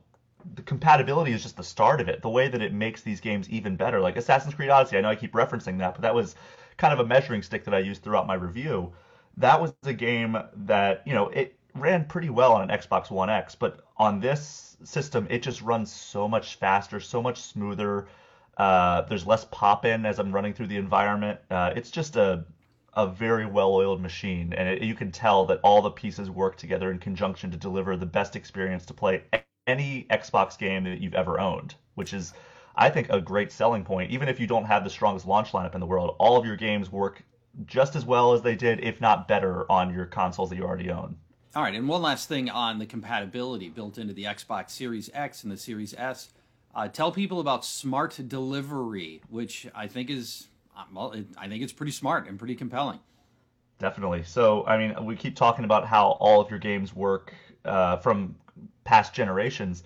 the 0.55 0.61
compatibility 0.61 1.31
is 1.31 1.41
just 1.43 1.57
the 1.57 1.63
start 1.63 2.01
of 2.01 2.09
it. 2.09 2.21
The 2.21 2.29
way 2.29 2.47
that 2.47 2.61
it 2.61 2.73
makes 2.73 3.01
these 3.01 3.19
games 3.21 3.49
even 3.49 3.75
better. 3.75 3.99
Like 3.99 4.17
Assassin's 4.17 4.53
Creed 4.53 4.69
Odyssey, 4.69 4.97
I 4.97 5.01
know 5.01 5.09
I 5.09 5.15
keep 5.15 5.33
referencing 5.33 5.77
that, 5.79 5.93
but 5.93 6.01
that 6.01 6.15
was 6.15 6.35
kind 6.77 6.93
of 6.93 6.99
a 6.99 7.05
measuring 7.05 7.41
stick 7.41 7.63
that 7.65 7.73
I 7.73 7.79
used 7.79 8.03
throughout 8.03 8.27
my 8.27 8.33
review. 8.33 8.91
That 9.37 9.61
was 9.61 9.73
a 9.83 9.93
game 9.93 10.37
that, 10.65 11.01
you 11.05 11.13
know, 11.13 11.29
it 11.29 11.57
ran 11.75 12.05
pretty 12.05 12.29
well 12.29 12.53
on 12.53 12.69
an 12.69 12.77
Xbox 12.77 13.09
One 13.09 13.29
X, 13.29 13.55
but 13.55 13.81
on 13.97 14.19
this 14.19 14.77
system, 14.83 15.27
it 15.29 15.41
just 15.41 15.61
runs 15.61 15.91
so 15.91 16.27
much 16.27 16.55
faster, 16.55 16.99
so 16.99 17.21
much 17.21 17.41
smoother. 17.41 18.07
Uh, 18.57 19.01
there's 19.03 19.25
less 19.25 19.45
pop 19.45 19.85
in 19.85 20.05
as 20.05 20.19
I'm 20.19 20.31
running 20.31 20.53
through 20.53 20.67
the 20.67 20.77
environment. 20.77 21.39
Uh, 21.49 21.73
it's 21.75 21.91
just 21.91 22.15
a 22.15 22.45
a 22.95 23.07
very 23.07 23.45
well-oiled 23.45 24.01
machine, 24.01 24.53
and 24.53 24.69
it, 24.69 24.83
you 24.83 24.93
can 24.93 25.11
tell 25.11 25.45
that 25.45 25.59
all 25.63 25.81
the 25.81 25.89
pieces 25.89 26.29
work 26.29 26.57
together 26.57 26.91
in 26.91 26.99
conjunction 26.99 27.49
to 27.49 27.57
deliver 27.57 27.97
the 27.97 28.05
best 28.05 28.35
experience 28.35 28.85
to 28.85 28.93
play 28.93 29.23
any 29.65 30.05
Xbox 30.11 30.57
game 30.57 30.83
that 30.83 31.01
you've 31.01 31.15
ever 31.15 31.39
owned, 31.39 31.73
which 31.95 32.13
is, 32.13 32.33
I 32.75 32.89
think, 32.89 33.09
a 33.09 33.19
great 33.19 33.51
selling 33.51 33.83
point. 33.83 34.11
Even 34.11 34.29
if 34.29 34.39
you 34.39 34.45
don't 34.45 34.65
have 34.65 34.83
the 34.83 34.89
strongest 34.91 35.25
launch 35.25 35.53
lineup 35.53 35.73
in 35.73 35.79
the 35.79 35.87
world, 35.87 36.15
all 36.19 36.37
of 36.37 36.45
your 36.45 36.55
games 36.55 36.91
work 36.91 37.23
just 37.65 37.95
as 37.95 38.05
well 38.05 38.33
as 38.33 38.41
they 38.41 38.55
did, 38.55 38.83
if 38.83 39.01
not 39.01 39.27
better, 39.27 39.71
on 39.71 39.93
your 39.93 40.05
consoles 40.05 40.49
that 40.49 40.55
you 40.55 40.63
already 40.63 40.91
own. 40.91 41.17
All 41.55 41.61
right, 41.61 41.75
and 41.75 41.87
one 41.87 42.01
last 42.01 42.27
thing 42.27 42.49
on 42.49 42.79
the 42.79 42.85
compatibility 42.87 43.69
built 43.69 43.99
into 43.99 44.11
the 44.11 44.23
Xbox 44.23 44.71
Series 44.71 45.11
X 45.13 45.43
and 45.43 45.51
the 45.51 45.57
Series 45.57 45.93
S. 45.93 46.29
Uh, 46.73 46.87
tell 46.87 47.11
people 47.11 47.39
about 47.39 47.63
Smart 47.63 48.19
Delivery, 48.27 49.21
which 49.29 49.67
I 49.75 49.85
think 49.85 50.09
is 50.09 50.47
uh, 50.75 50.85
well, 50.91 51.11
it, 51.11 51.27
I 51.37 51.47
think 51.47 51.61
it's 51.61 51.71
pretty 51.71 51.91
smart 51.91 52.27
and 52.27 52.39
pretty 52.39 52.55
compelling. 52.55 52.99
Definitely. 53.77 54.23
So, 54.23 54.65
I 54.65 54.79
mean, 54.79 55.05
we 55.05 55.15
keep 55.15 55.35
talking 55.35 55.63
about 55.63 55.85
how 55.85 56.17
all 56.19 56.41
of 56.41 56.49
your 56.49 56.57
games 56.57 56.95
work 56.95 57.35
uh, 57.65 57.97
from 57.97 58.35
past 58.83 59.13
generations. 59.13 59.83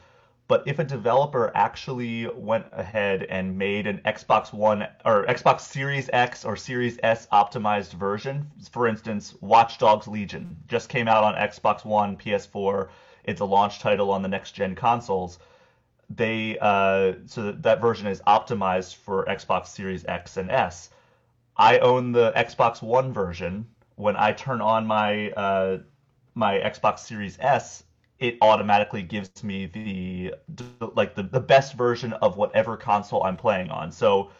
But 0.47 0.63
if 0.65 0.79
a 0.79 0.85
developer 0.85 1.51
actually 1.53 2.25
went 2.27 2.67
ahead 2.71 3.23
and 3.23 3.57
made 3.57 3.85
an 3.85 3.99
Xbox 4.05 4.53
One 4.53 4.87
or 5.03 5.25
Xbox 5.25 5.61
Series 5.61 6.09
X 6.13 6.45
or 6.45 6.55
Series 6.55 6.97
S 7.03 7.27
optimized 7.33 7.91
version, 7.91 8.49
for 8.71 8.87
instance, 8.87 9.35
Watch 9.41 9.77
Dogs 9.77 10.07
Legion 10.07 10.55
just 10.69 10.87
came 10.87 11.09
out 11.09 11.25
on 11.25 11.35
Xbox 11.35 11.83
One, 11.83 12.15
PS4. 12.15 12.87
It's 13.25 13.41
a 13.41 13.45
launch 13.45 13.79
title 13.79 14.09
on 14.09 14.21
the 14.21 14.29
next 14.29 14.53
gen 14.53 14.73
consoles. 14.73 15.39
They 16.09 16.57
uh, 16.61 17.15
so 17.25 17.43
that, 17.43 17.63
that 17.63 17.81
version 17.81 18.07
is 18.07 18.21
optimized 18.21 18.95
for 18.95 19.25
Xbox 19.25 19.67
Series 19.67 20.05
X 20.05 20.37
and 20.37 20.49
S. 20.49 20.91
I 21.57 21.79
own 21.79 22.13
the 22.13 22.31
Xbox 22.31 22.81
One 22.81 23.11
version. 23.11 23.67
When 23.95 24.15
I 24.15 24.31
turn 24.31 24.61
on 24.61 24.87
my 24.87 25.31
uh, 25.31 25.79
my 26.35 26.59
Xbox 26.59 26.99
Series 26.99 27.37
S, 27.41 27.83
it 28.19 28.37
automatically 28.41 29.03
gives 29.03 29.43
me 29.43 29.67
the 29.67 30.33
like 30.95 31.15
the, 31.15 31.23
the 31.23 31.39
best 31.39 31.73
version 31.73 32.13
of 32.13 32.37
whatever 32.37 32.75
console 32.77 33.23
I'm 33.23 33.37
playing 33.37 33.69
on. 33.69 33.91
So 33.91 34.31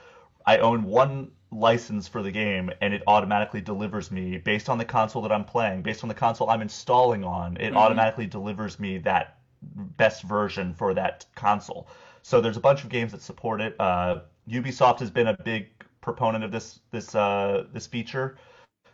I 0.45 0.57
own 0.57 0.83
one 0.83 1.31
license 1.51 2.07
for 2.07 2.21
the 2.21 2.31
game 2.31 2.71
and 2.81 2.93
it 2.93 3.03
automatically 3.07 3.61
delivers 3.61 4.11
me 4.11 4.37
based 4.37 4.69
on 4.69 4.77
the 4.77 4.85
console 4.85 5.21
that 5.21 5.31
I'm 5.31 5.45
playing, 5.45 5.81
based 5.81 6.03
on 6.03 6.09
the 6.09 6.15
console 6.15 6.49
I'm 6.49 6.61
installing 6.61 7.23
on, 7.23 7.57
it 7.57 7.69
mm-hmm. 7.69 7.77
automatically 7.77 8.25
delivers 8.25 8.79
me 8.79 8.97
that 8.99 9.37
best 9.61 10.23
version 10.23 10.73
for 10.73 10.93
that 10.93 11.25
console. 11.35 11.87
So 12.23 12.41
there's 12.41 12.57
a 12.57 12.61
bunch 12.61 12.83
of 12.83 12.89
games 12.89 13.11
that 13.11 13.21
support 13.21 13.61
it. 13.61 13.75
Uh, 13.79 14.21
Ubisoft 14.49 14.99
has 14.99 15.09
been 15.09 15.27
a 15.27 15.37
big 15.43 15.67
proponent 16.01 16.43
of 16.43 16.51
this 16.51 16.79
this 16.91 17.15
uh, 17.15 17.65
this 17.73 17.87
feature. 17.87 18.37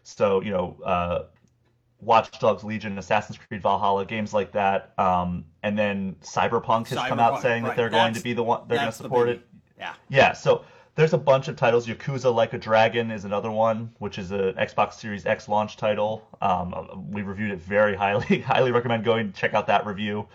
So 0.03 0.41
you 0.41 0.51
know, 0.51 0.77
uh, 0.85 1.23
Watch 2.05 2.39
Dogs 2.39 2.63
Legion, 2.63 2.97
Assassin's 2.97 3.37
Creed 3.37 3.61
Valhalla, 3.61 4.05
games 4.05 4.33
like 4.33 4.51
that. 4.53 4.93
Um, 4.97 5.45
and 5.61 5.77
then 5.77 6.15
Cyberpunk 6.21 6.87
has 6.87 6.97
Cyberpunk, 6.97 7.07
come 7.09 7.19
out 7.19 7.41
saying 7.41 7.63
right. 7.63 7.69
that 7.69 7.77
they're 7.77 7.89
that's, 7.89 8.03
going 8.03 8.13
to 8.13 8.21
be 8.21 8.33
the 8.33 8.43
one 8.43 8.61
they're 8.67 8.77
going 8.77 8.91
to 8.91 8.95
support 8.95 9.29
it. 9.29 9.41
Yeah. 9.77 9.93
Yeah. 10.09 10.33
So 10.33 10.63
there's 10.95 11.13
a 11.13 11.17
bunch 11.17 11.47
of 11.47 11.55
titles. 11.55 11.87
Yakuza 11.87 12.33
Like 12.33 12.53
a 12.53 12.57
Dragon 12.57 13.11
is 13.11 13.25
another 13.25 13.51
one, 13.51 13.91
which 13.99 14.19
is 14.19 14.31
an 14.31 14.53
Xbox 14.53 14.93
Series 14.93 15.25
X 15.25 15.47
launch 15.47 15.77
title. 15.77 16.27
Um, 16.41 17.07
we 17.11 17.21
reviewed 17.21 17.51
it 17.51 17.59
very 17.59 17.95
highly. 18.03 18.39
highly 18.39 18.71
recommend 18.71 19.03
going 19.03 19.31
to 19.31 19.39
check 19.39 19.53
out 19.53 19.67
that 19.67 19.85
review 19.85 20.27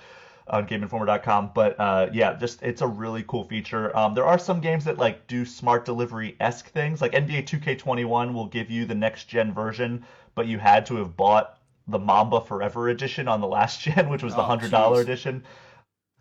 on 0.50 0.66
GameInformer.com. 0.66 1.52
But 1.54 1.78
uh, 1.78 2.08
yeah, 2.12 2.34
just 2.34 2.62
it's 2.62 2.82
a 2.82 2.86
really 2.86 3.24
cool 3.28 3.44
feature. 3.44 3.96
Um, 3.96 4.14
there 4.14 4.24
are 4.24 4.38
some 4.38 4.60
games 4.60 4.84
that 4.84 4.98
like 4.98 5.26
do 5.26 5.44
smart 5.44 5.84
delivery 5.84 6.36
esque 6.40 6.68
things. 6.68 7.00
Like 7.00 7.12
NBA 7.12 7.46
2K21 7.46 8.32
will 8.32 8.46
give 8.46 8.70
you 8.70 8.84
the 8.84 8.94
next 8.94 9.24
gen 9.28 9.52
version, 9.52 10.04
but 10.34 10.46
you 10.46 10.58
had 10.58 10.86
to 10.86 10.96
have 10.96 11.16
bought 11.16 11.57
the 11.88 11.98
Mamba 11.98 12.40
Forever 12.40 12.88
edition 12.88 13.28
on 13.28 13.40
the 13.40 13.46
last 13.46 13.80
gen, 13.80 14.08
which 14.08 14.22
was 14.22 14.34
the 14.34 14.40
oh, 14.42 14.44
hundred 14.44 14.70
dollar 14.70 15.00
edition. 15.00 15.44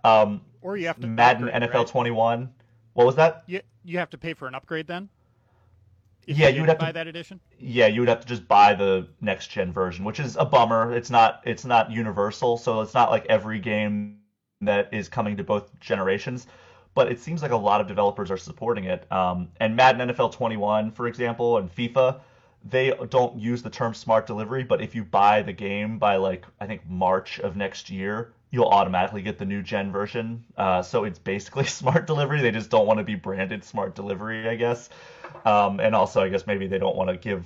Um, 0.03 0.41
or 0.62 0.77
you 0.77 0.88
have 0.88 0.99
to 1.01 1.08
Madden 1.08 1.49
upgrade, 1.49 1.69
NFL 1.69 1.73
right? 1.73 1.88
21. 1.88 2.49
What 2.93 3.06
was 3.06 3.15
that? 3.15 3.43
You 3.47 3.62
you 3.84 3.97
have 3.99 4.10
to 4.12 4.17
pay 4.17 4.34
for 4.34 4.47
an 4.47 4.56
upgrade 4.56 4.88
then. 4.88 5.10
if 6.27 6.38
Yeah, 6.38 6.49
you 6.49 6.62
would 6.62 6.69
have 6.69 6.80
to- 6.80 6.86
buy 6.86 6.91
that 6.91 7.08
edition. 7.08 7.39
Yeah, 7.60 7.88
you 7.88 8.01
would 8.01 8.10
have 8.10 8.21
to 8.21 8.27
just 8.27 8.47
buy 8.47 8.73
the 8.75 9.08
next 9.21 9.47
gen 9.47 9.71
version, 9.73 10.06
which 10.06 10.19
is 10.19 10.36
a 10.36 10.45
bummer. 10.45 10.93
It's 10.93 11.10
not 11.10 11.41
it's 11.45 11.65
not 11.65 11.91
universal, 11.91 12.58
so 12.58 12.82
it's 12.82 12.93
not 12.93 13.12
like 13.12 13.25
every 13.27 13.60
game 13.60 14.19
that 14.62 14.93
is 14.93 15.10
coming 15.10 15.38
to 15.38 15.43
both 15.43 15.77
generations. 15.80 16.47
But 16.95 17.12
it 17.12 17.19
seems 17.19 17.41
like 17.43 17.51
a 17.51 17.58
lot 17.58 17.80
of 17.80 17.88
developers 17.88 18.32
are 18.32 18.38
supporting 18.38 18.86
it. 18.86 19.10
Um, 19.12 19.49
and 19.60 19.75
Madden 19.75 20.10
NFL 20.10 20.32
21, 20.34 20.91
for 20.91 21.08
example, 21.08 21.58
and 21.58 21.69
FIFA, 21.73 22.19
they 22.63 22.91
don't 23.10 23.39
use 23.39 23.62
the 23.63 23.70
term 23.70 23.93
smart 23.93 24.26
delivery, 24.28 24.63
but 24.63 24.82
if 24.82 24.96
you 24.96 25.04
buy 25.04 25.41
the 25.41 25.54
game 25.54 25.98
by 26.00 26.15
like 26.17 26.46
I 26.60 26.65
think 26.67 26.88
March 26.89 27.39
of 27.39 27.56
next 27.56 27.89
year, 27.89 28.34
you'll 28.52 28.67
automatically 28.70 29.22
get 29.22 29.38
the 29.38 29.46
new 29.46 29.62
gen 29.62 29.91
version. 29.91 30.43
Uh, 30.58 30.82
so 30.82 31.04
it's 31.04 31.20
basically 31.20 31.65
smart 31.65 32.08
delivery. 32.08 32.41
They 32.41 32.52
just 32.52 32.70
don't 32.70 32.88
want 32.88 33.00
to 33.00 33.04
be 33.04 33.15
branded 33.15 33.63
smart 33.63 33.96
delivery, 33.96 34.41
I 34.50 34.56
guess. 34.56 34.89
Um, 35.46 35.80
and 35.80 35.96
also, 35.96 36.22
I 36.22 36.30
guess 36.30 36.48
maybe 36.48 36.67
they 36.67 36.78
don't 36.78 36.96
want 36.96 37.10
to 37.10 37.17
give 37.17 37.46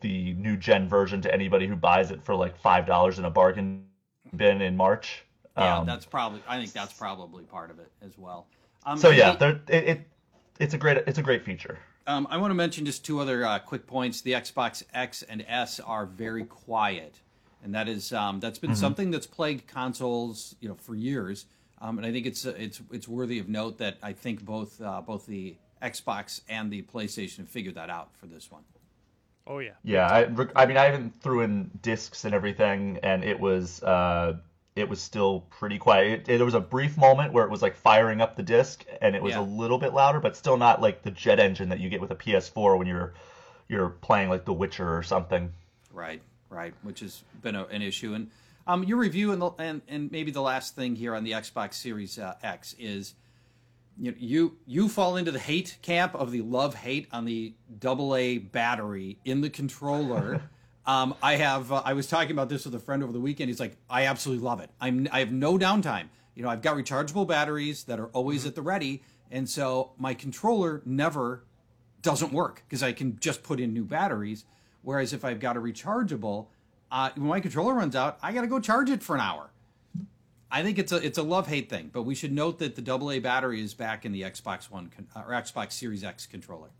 the 0.00 0.32
new 0.34 0.56
gen 0.56 0.88
version 0.88 1.20
to 1.22 1.32
anybody 1.32 1.66
who 1.66 1.76
buys 1.76 2.10
it 2.10 2.22
for 2.22 2.34
like 2.34 2.56
five 2.56 2.86
dollars 2.86 3.18
in 3.18 3.24
a 3.24 3.30
bargain 3.30 3.66
bin 3.74 4.02
in 4.06 4.16
March. 4.16 5.24
Yeah, 5.56 5.80
Um, 5.80 5.84
that's 5.84 6.04
probably. 6.06 6.42
I 6.46 6.58
think 6.58 6.72
that's 6.72 6.92
probably 6.92 7.44
part 7.44 7.70
of 7.70 7.78
it 7.78 7.90
as 8.02 8.18
well. 8.18 8.48
Um, 8.84 8.98
so 8.98 9.10
yeah, 9.10 9.36
it, 9.68 9.84
it 9.88 10.06
it's 10.58 10.74
a 10.74 10.78
great 10.78 10.98
it's 11.06 11.18
a 11.18 11.22
great 11.22 11.42
feature. 11.44 11.78
Um, 12.06 12.26
I 12.30 12.36
want 12.36 12.50
to 12.50 12.54
mention 12.54 12.86
just 12.86 13.04
two 13.04 13.20
other 13.20 13.44
uh, 13.44 13.58
quick 13.58 13.86
points. 13.86 14.20
The 14.20 14.32
Xbox 14.32 14.84
X 14.94 15.22
and 15.22 15.44
S 15.48 15.80
are 15.80 16.06
very 16.06 16.44
quiet, 16.44 17.20
and 17.64 17.74
that 17.74 17.88
is 17.88 18.12
um, 18.12 18.40
that's 18.40 18.58
been 18.58 18.76
something 18.76 19.10
that's 19.10 19.26
plagued 19.26 19.66
consoles, 19.66 20.54
you 20.60 20.68
know, 20.68 20.76
for 20.76 20.94
years. 20.94 21.46
Um, 21.80 21.98
and 21.98 22.06
I 22.06 22.12
think 22.12 22.26
it's 22.26 22.46
uh, 22.46 22.54
it's 22.56 22.80
it's 22.92 23.08
worthy 23.08 23.38
of 23.38 23.48
note 23.48 23.78
that 23.78 23.98
I 24.02 24.12
think 24.12 24.44
both 24.44 24.80
uh, 24.80 25.00
both 25.00 25.26
the 25.26 25.56
Xbox 25.82 26.40
and 26.48 26.70
the 26.70 26.82
PlayStation 26.82 27.46
figured 27.46 27.74
that 27.74 27.90
out 27.90 28.10
for 28.16 28.26
this 28.26 28.50
one. 28.50 28.62
Oh 29.46 29.58
yeah. 29.60 29.72
Yeah, 29.84 30.06
I, 30.06 30.28
I 30.56 30.66
mean, 30.66 30.76
I 30.76 30.88
even 30.88 31.12
threw 31.20 31.42
in 31.42 31.70
discs 31.80 32.24
and 32.24 32.34
everything, 32.34 32.98
and 33.02 33.22
it 33.22 33.38
was 33.38 33.82
uh, 33.82 34.34
it 34.76 34.88
was 34.90 35.00
still 35.00 35.40
pretty 35.50 35.78
quiet. 35.78 36.28
It, 36.28 36.36
there 36.36 36.44
was 36.44 36.54
a 36.54 36.60
brief 36.60 36.98
moment 36.98 37.32
where 37.32 37.44
it 37.44 37.50
was 37.50 37.62
like 37.62 37.74
firing 37.74 38.20
up 38.20 38.36
the 38.36 38.42
disc, 38.42 38.84
and 39.00 39.16
it 39.16 39.22
was 39.22 39.32
Yeah. 39.32 39.40
a 39.40 39.42
little 39.42 39.78
bit 39.78 39.94
louder, 39.94 40.20
but 40.20 40.36
still 40.36 40.58
not 40.58 40.82
like 40.82 41.02
the 41.02 41.10
jet 41.10 41.40
engine 41.40 41.70
that 41.70 41.80
you 41.80 41.88
get 41.88 42.00
with 42.00 42.10
a 42.10 42.14
PS4 42.14 42.78
when 42.78 42.86
you're 42.86 43.14
you're 43.68 43.88
playing 43.88 44.28
like 44.28 44.44
The 44.44 44.52
Witcher 44.52 44.96
or 44.96 45.02
something. 45.02 45.52
Right, 45.92 46.22
right, 46.50 46.72
which 46.82 47.00
has 47.00 47.24
been 47.42 47.56
a, 47.56 47.64
an 47.64 47.82
issue. 47.82 48.14
And 48.14 48.30
um, 48.66 48.84
your 48.84 48.98
review 48.98 49.32
and, 49.32 49.40
the, 49.42 49.50
and 49.58 49.80
and 49.88 50.12
maybe 50.12 50.30
the 50.30 50.42
last 50.42 50.76
thing 50.76 50.94
here 50.94 51.14
on 51.16 51.24
the 51.24 51.32
Xbox 51.32 51.74
Series 51.74 52.18
uh, 52.18 52.34
X 52.42 52.76
is 52.78 53.14
you, 53.98 54.10
know, 54.10 54.16
you 54.20 54.58
you 54.66 54.88
fall 54.90 55.16
into 55.16 55.32
the 55.32 55.38
hate 55.38 55.78
camp 55.80 56.14
of 56.14 56.30
the 56.30 56.42
love 56.42 56.74
hate 56.74 57.08
on 57.12 57.24
the 57.24 57.54
AA 57.82 58.38
battery 58.52 59.18
in 59.24 59.40
the 59.40 59.48
controller. 59.48 60.42
um, 60.86 61.14
I 61.22 61.36
have 61.36 61.72
uh, 61.72 61.82
I 61.84 61.92
was 61.94 62.06
talking 62.06 62.32
about 62.32 62.48
this 62.48 62.64
with 62.64 62.74
a 62.74 62.78
friend 62.78 63.02
over 63.02 63.12
the 63.12 63.20
weekend. 63.20 63.48
He's 63.50 63.60
like, 63.60 63.76
I 63.90 64.06
absolutely 64.06 64.44
love 64.44 64.60
it. 64.60 64.70
I'm 64.80 65.08
I 65.10 65.18
have 65.20 65.32
no 65.32 65.58
downtime. 65.58 66.08
You 66.34 66.42
know, 66.42 66.48
I've 66.48 66.62
got 66.62 66.76
rechargeable 66.76 67.26
batteries 67.26 67.84
that 67.84 67.98
are 67.98 68.06
always 68.08 68.46
at 68.46 68.54
the 68.54 68.62
ready, 68.62 69.02
and 69.30 69.48
so 69.48 69.92
my 69.98 70.14
controller 70.14 70.82
never 70.84 71.44
doesn't 72.02 72.32
work 72.32 72.62
because 72.68 72.82
I 72.82 72.92
can 72.92 73.18
just 73.18 73.42
put 73.42 73.58
in 73.58 73.72
new 73.72 73.84
batteries. 73.84 74.44
Whereas 74.82 75.12
if 75.12 75.24
I've 75.24 75.40
got 75.40 75.56
a 75.56 75.60
rechargeable, 75.60 76.46
uh, 76.92 77.10
when 77.16 77.26
my 77.26 77.40
controller 77.40 77.74
runs 77.74 77.96
out, 77.96 78.18
I 78.22 78.32
got 78.32 78.42
to 78.42 78.46
go 78.46 78.60
charge 78.60 78.88
it 78.90 79.02
for 79.02 79.16
an 79.16 79.22
hour. 79.22 79.50
I 80.48 80.62
think 80.62 80.78
it's 80.78 80.92
a 80.92 81.04
it's 81.04 81.18
a 81.18 81.24
love 81.24 81.48
hate 81.48 81.68
thing, 81.68 81.90
but 81.92 82.02
we 82.02 82.14
should 82.14 82.32
note 82.32 82.60
that 82.60 82.76
the 82.76 82.92
AA 82.92 83.18
battery 83.18 83.60
is 83.60 83.74
back 83.74 84.04
in 84.04 84.12
the 84.12 84.22
Xbox 84.22 84.70
One 84.70 84.88
con- 84.94 85.08
uh, 85.16 85.24
or 85.26 85.32
Xbox 85.32 85.72
Series 85.72 86.04
X 86.04 86.26
controller. 86.26 86.70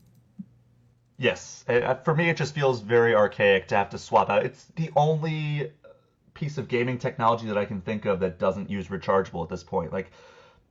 Yes, 1.19 1.65
Uh, 1.69 1.95
for 1.95 2.15
me, 2.15 2.29
it 2.29 2.37
just 2.37 2.55
feels 2.55 2.81
very 2.81 3.15
archaic 3.15 3.69
to 3.69 3.77
have 3.77 3.91
to 3.91 3.99
swap 3.99 4.29
out. 4.31 4.45
It's 4.45 4.65
the 4.77 4.91
only 4.97 5.73
piece 6.35 6.59
of 6.59 6.69
gaming 6.69 6.99
technology 6.99 7.47
that 7.47 7.57
I 7.57 7.65
can 7.65 7.81
think 7.81 8.05
of 8.05 8.21
that 8.21 8.39
doesn't 8.39 8.69
use 8.71 8.89
rechargeable 8.89 9.43
at 9.43 9.49
this 9.49 9.65
point. 9.65 9.93
Like 9.93 10.11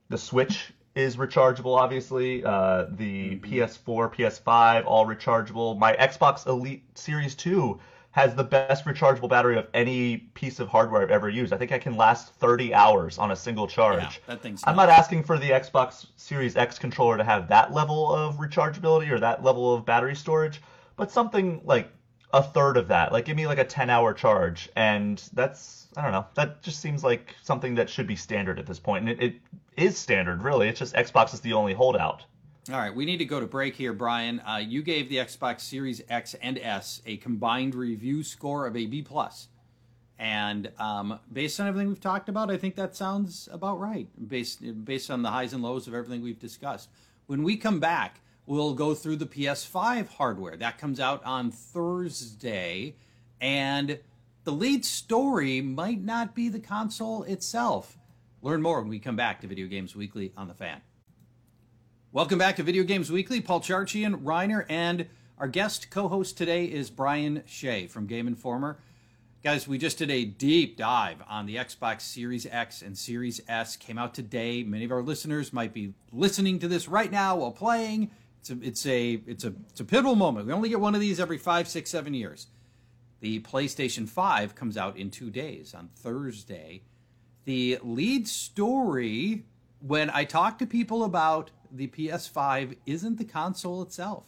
the 0.08 0.16
Switch 0.18 0.72
is 0.94 1.16
rechargeable, 1.16 1.76
obviously. 1.76 2.44
Uh, 2.44 2.86
the 2.90 3.36
PS4, 3.40 4.14
PS5, 4.14 4.84
all 4.86 5.04
rechargeable. 5.04 5.76
My 5.76 5.94
Xbox 5.94 6.46
Elite 6.46 6.84
Series 6.96 7.34
2 7.34 7.78
has 8.16 8.34
the 8.34 8.42
best 8.42 8.86
rechargeable 8.86 9.28
battery 9.28 9.58
of 9.58 9.66
any 9.74 10.16
piece 10.16 10.58
of 10.58 10.68
hardware 10.68 11.02
I've 11.02 11.10
ever 11.10 11.28
used. 11.28 11.52
I 11.52 11.58
think 11.58 11.70
I 11.70 11.78
can 11.78 11.98
last 11.98 12.32
30 12.36 12.72
hours 12.72 13.18
on 13.18 13.30
a 13.30 13.36
single 13.36 13.68
charge. 13.68 14.00
Yeah, 14.00 14.10
that 14.26 14.40
thing's 14.40 14.64
I'm 14.66 14.74
not 14.74 14.88
asking 14.88 15.24
for 15.24 15.38
the 15.38 15.50
Xbox 15.50 16.06
Series 16.16 16.56
X 16.56 16.78
controller 16.78 17.18
to 17.18 17.24
have 17.24 17.46
that 17.48 17.74
level 17.74 18.10
of 18.10 18.36
rechargeability 18.36 19.10
or 19.10 19.20
that 19.20 19.44
level 19.44 19.74
of 19.74 19.84
battery 19.84 20.16
storage, 20.16 20.62
but 20.96 21.10
something 21.10 21.60
like 21.66 21.90
a 22.32 22.42
third 22.42 22.78
of 22.78 22.88
that. 22.88 23.12
Like 23.12 23.26
give 23.26 23.36
me 23.36 23.46
like 23.46 23.58
a 23.58 23.64
10 23.64 23.90
hour 23.90 24.14
charge 24.14 24.70
and 24.76 25.22
that's 25.34 25.88
I 25.94 26.00
don't 26.00 26.12
know. 26.12 26.24
That 26.36 26.62
just 26.62 26.80
seems 26.80 27.04
like 27.04 27.36
something 27.42 27.74
that 27.74 27.90
should 27.90 28.06
be 28.06 28.16
standard 28.16 28.58
at 28.58 28.64
this 28.64 28.78
point. 28.78 29.06
And 29.06 29.20
it, 29.20 29.34
it 29.34 29.34
is 29.76 29.98
standard 29.98 30.42
really. 30.42 30.68
It's 30.68 30.78
just 30.78 30.94
Xbox 30.94 31.34
is 31.34 31.40
the 31.40 31.52
only 31.52 31.74
holdout. 31.74 32.24
All 32.68 32.80
right, 32.80 32.92
we 32.92 33.04
need 33.04 33.18
to 33.18 33.24
go 33.24 33.38
to 33.38 33.46
break 33.46 33.76
here, 33.76 33.92
Brian. 33.92 34.40
Uh, 34.40 34.56
you 34.56 34.82
gave 34.82 35.08
the 35.08 35.18
Xbox 35.18 35.60
Series 35.60 36.02
X 36.08 36.34
and 36.34 36.58
S 36.58 37.00
a 37.06 37.16
combined 37.18 37.76
review 37.76 38.24
score 38.24 38.66
of 38.66 38.76
a 38.76 38.86
B 38.86 39.02
plus, 39.02 39.46
and 40.18 40.72
um, 40.76 41.20
based 41.32 41.60
on 41.60 41.68
everything 41.68 41.86
we've 41.86 42.00
talked 42.00 42.28
about, 42.28 42.50
I 42.50 42.56
think 42.56 42.74
that 42.74 42.96
sounds 42.96 43.48
about 43.52 43.78
right. 43.78 44.08
Based 44.28 44.84
based 44.84 45.12
on 45.12 45.22
the 45.22 45.30
highs 45.30 45.52
and 45.52 45.62
lows 45.62 45.86
of 45.86 45.94
everything 45.94 46.22
we've 46.22 46.40
discussed. 46.40 46.88
When 47.26 47.44
we 47.44 47.56
come 47.56 47.78
back, 47.78 48.18
we'll 48.46 48.74
go 48.74 48.94
through 48.94 49.16
the 49.16 49.26
PS5 49.26 50.08
hardware 50.08 50.56
that 50.56 50.76
comes 50.76 50.98
out 50.98 51.24
on 51.24 51.52
Thursday, 51.52 52.96
and 53.40 54.00
the 54.42 54.52
lead 54.52 54.84
story 54.84 55.60
might 55.60 56.02
not 56.02 56.34
be 56.34 56.48
the 56.48 56.58
console 56.58 57.22
itself. 57.22 57.96
Learn 58.42 58.60
more 58.60 58.80
when 58.80 58.90
we 58.90 58.98
come 58.98 59.14
back 59.14 59.40
to 59.42 59.46
Video 59.46 59.68
Games 59.68 59.94
Weekly 59.94 60.32
on 60.36 60.48
the 60.48 60.54
Fan. 60.54 60.80
Welcome 62.16 62.38
back 62.38 62.56
to 62.56 62.62
Video 62.62 62.82
Games 62.82 63.12
Weekly. 63.12 63.42
Paul 63.42 63.60
Charchian, 63.60 64.22
Reiner, 64.22 64.64
and 64.70 65.06
our 65.36 65.48
guest 65.48 65.90
co-host 65.90 66.38
today 66.38 66.64
is 66.64 66.88
Brian 66.88 67.42
Shea 67.44 67.88
from 67.88 68.06
Game 68.06 68.26
Informer. 68.26 68.78
Guys, 69.44 69.68
we 69.68 69.76
just 69.76 69.98
did 69.98 70.10
a 70.10 70.24
deep 70.24 70.78
dive 70.78 71.22
on 71.28 71.44
the 71.44 71.56
Xbox 71.56 72.00
Series 72.00 72.46
X 72.46 72.80
and 72.80 72.96
Series 72.96 73.42
S. 73.48 73.76
Came 73.76 73.98
out 73.98 74.14
today. 74.14 74.62
Many 74.62 74.86
of 74.86 74.92
our 74.92 75.02
listeners 75.02 75.52
might 75.52 75.74
be 75.74 75.92
listening 76.10 76.58
to 76.60 76.68
this 76.68 76.88
right 76.88 77.12
now 77.12 77.36
while 77.36 77.52
playing. 77.52 78.10
It's 78.40 78.48
a 78.48 78.58
it's 78.62 78.86
a 78.86 79.12
it's 79.26 79.44
a 79.44 79.52
it's 79.68 79.80
a 79.80 79.84
pivotal 79.84 80.16
moment. 80.16 80.46
We 80.46 80.54
only 80.54 80.70
get 80.70 80.80
one 80.80 80.94
of 80.94 81.02
these 81.02 81.20
every 81.20 81.36
five, 81.36 81.68
six, 81.68 81.90
seven 81.90 82.14
years. 82.14 82.46
The 83.20 83.40
PlayStation 83.40 84.08
5 84.08 84.54
comes 84.54 84.78
out 84.78 84.96
in 84.96 85.10
two 85.10 85.28
days 85.28 85.74
on 85.74 85.90
Thursday. 85.94 86.80
The 87.44 87.78
lead 87.82 88.26
story 88.26 89.44
when 89.80 90.08
I 90.08 90.24
talk 90.24 90.58
to 90.60 90.66
people 90.66 91.04
about 91.04 91.50
the 91.72 91.88
PS5 91.88 92.76
isn't 92.86 93.16
the 93.18 93.24
console 93.24 93.82
itself; 93.82 94.24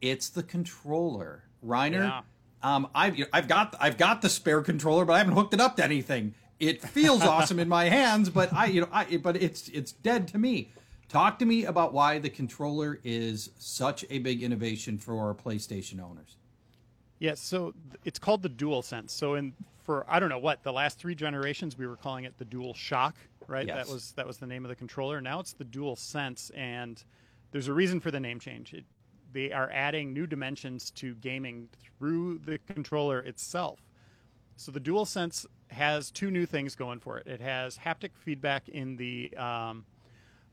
it's 0.00 0.28
the 0.28 0.42
controller. 0.42 1.44
Reiner, 1.64 2.04
Yeah. 2.08 2.20
um, 2.62 2.88
I've 2.94 3.16
I've 3.32 3.48
got 3.48 3.74
I've 3.80 3.96
got 3.96 4.22
the 4.22 4.28
spare 4.28 4.62
controller, 4.62 5.04
but 5.04 5.14
I 5.14 5.18
haven't 5.18 5.34
hooked 5.34 5.54
it 5.54 5.60
up 5.60 5.76
to 5.76 5.84
anything. 5.84 6.34
It 6.60 6.82
feels 6.82 7.22
awesome 7.24 7.58
in 7.58 7.68
my 7.68 7.84
hands, 7.84 8.30
but 8.30 8.52
I 8.52 8.66
you 8.66 8.82
know 8.82 8.88
I 8.92 9.16
but 9.16 9.36
it's 9.36 9.68
it's 9.68 9.92
dead 9.92 10.28
to 10.28 10.38
me. 10.38 10.72
Talk 11.08 11.38
to 11.38 11.44
me 11.46 11.64
about 11.64 11.92
why 11.92 12.18
the 12.18 12.28
controller 12.30 12.98
is 13.04 13.50
such 13.58 14.04
a 14.10 14.18
big 14.18 14.42
innovation 14.42 14.98
for 14.98 15.18
our 15.20 15.34
PlayStation 15.34 16.00
owners. 16.02 16.36
Yeah, 17.20 17.34
so 17.34 17.74
it's 18.04 18.18
called 18.18 18.42
the 18.42 18.48
Dual 18.48 18.82
Sense. 18.82 19.12
So 19.12 19.34
in 19.34 19.54
for 19.82 20.04
I 20.08 20.18
don't 20.20 20.28
know 20.28 20.38
what 20.38 20.62
the 20.62 20.72
last 20.72 20.98
three 20.98 21.14
generations 21.14 21.78
we 21.78 21.86
were 21.86 21.96
calling 21.96 22.24
it 22.24 22.36
the 22.38 22.44
Dual 22.44 22.74
Shock, 22.74 23.14
right? 23.48 23.66
Yes. 23.66 23.86
That 23.86 23.92
was 23.92 24.12
that 24.12 24.26
was 24.26 24.38
the 24.38 24.46
name 24.46 24.64
of 24.64 24.68
the 24.68 24.76
controller. 24.76 25.20
Now 25.20 25.40
it's 25.40 25.52
the 25.52 25.64
Dual 25.64 25.96
Sense, 25.96 26.50
and 26.54 27.02
there's 27.52 27.68
a 27.68 27.72
reason 27.72 28.00
for 28.00 28.10
the 28.10 28.20
name 28.20 28.40
change. 28.40 28.74
It, 28.74 28.84
they 29.32 29.52
are 29.52 29.70
adding 29.72 30.12
new 30.12 30.26
dimensions 30.26 30.90
to 30.92 31.14
gaming 31.16 31.68
through 31.98 32.38
the 32.38 32.58
controller 32.58 33.20
itself. 33.20 33.80
So 34.56 34.72
the 34.72 34.80
Dual 34.80 35.04
Sense 35.04 35.46
has 35.68 36.10
two 36.10 36.30
new 36.30 36.46
things 36.46 36.74
going 36.74 37.00
for 37.00 37.18
it. 37.18 37.26
It 37.26 37.40
has 37.40 37.76
haptic 37.78 38.10
feedback 38.14 38.68
in 38.68 38.96
the 38.96 39.36
um, 39.36 39.84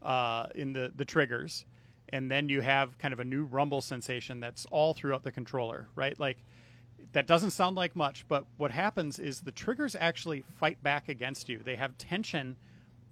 uh, 0.02 0.48
in 0.56 0.74
the 0.74 0.92
the 0.96 1.06
triggers, 1.06 1.66
and 2.10 2.30
then 2.30 2.50
you 2.50 2.62
have 2.62 2.98
kind 2.98 3.14
of 3.14 3.20
a 3.20 3.26
new 3.26 3.46
rumble 3.46 3.82
sensation 3.82 4.40
that's 4.40 4.66
all 4.72 4.94
throughout 4.94 5.24
the 5.24 5.32
controller, 5.32 5.88
right? 5.96 6.20
Like 6.20 6.38
that 7.14 7.28
doesn't 7.28 7.52
sound 7.52 7.76
like 7.76 7.96
much, 7.96 8.26
but 8.28 8.46
what 8.58 8.72
happens 8.72 9.20
is 9.20 9.42
the 9.42 9.52
triggers 9.52 9.96
actually 10.00 10.44
fight 10.60 10.82
back 10.84 11.10
against 11.10 11.48
you. 11.48 11.60
They 11.64 11.76
have 11.76 11.98
tension 11.98 12.58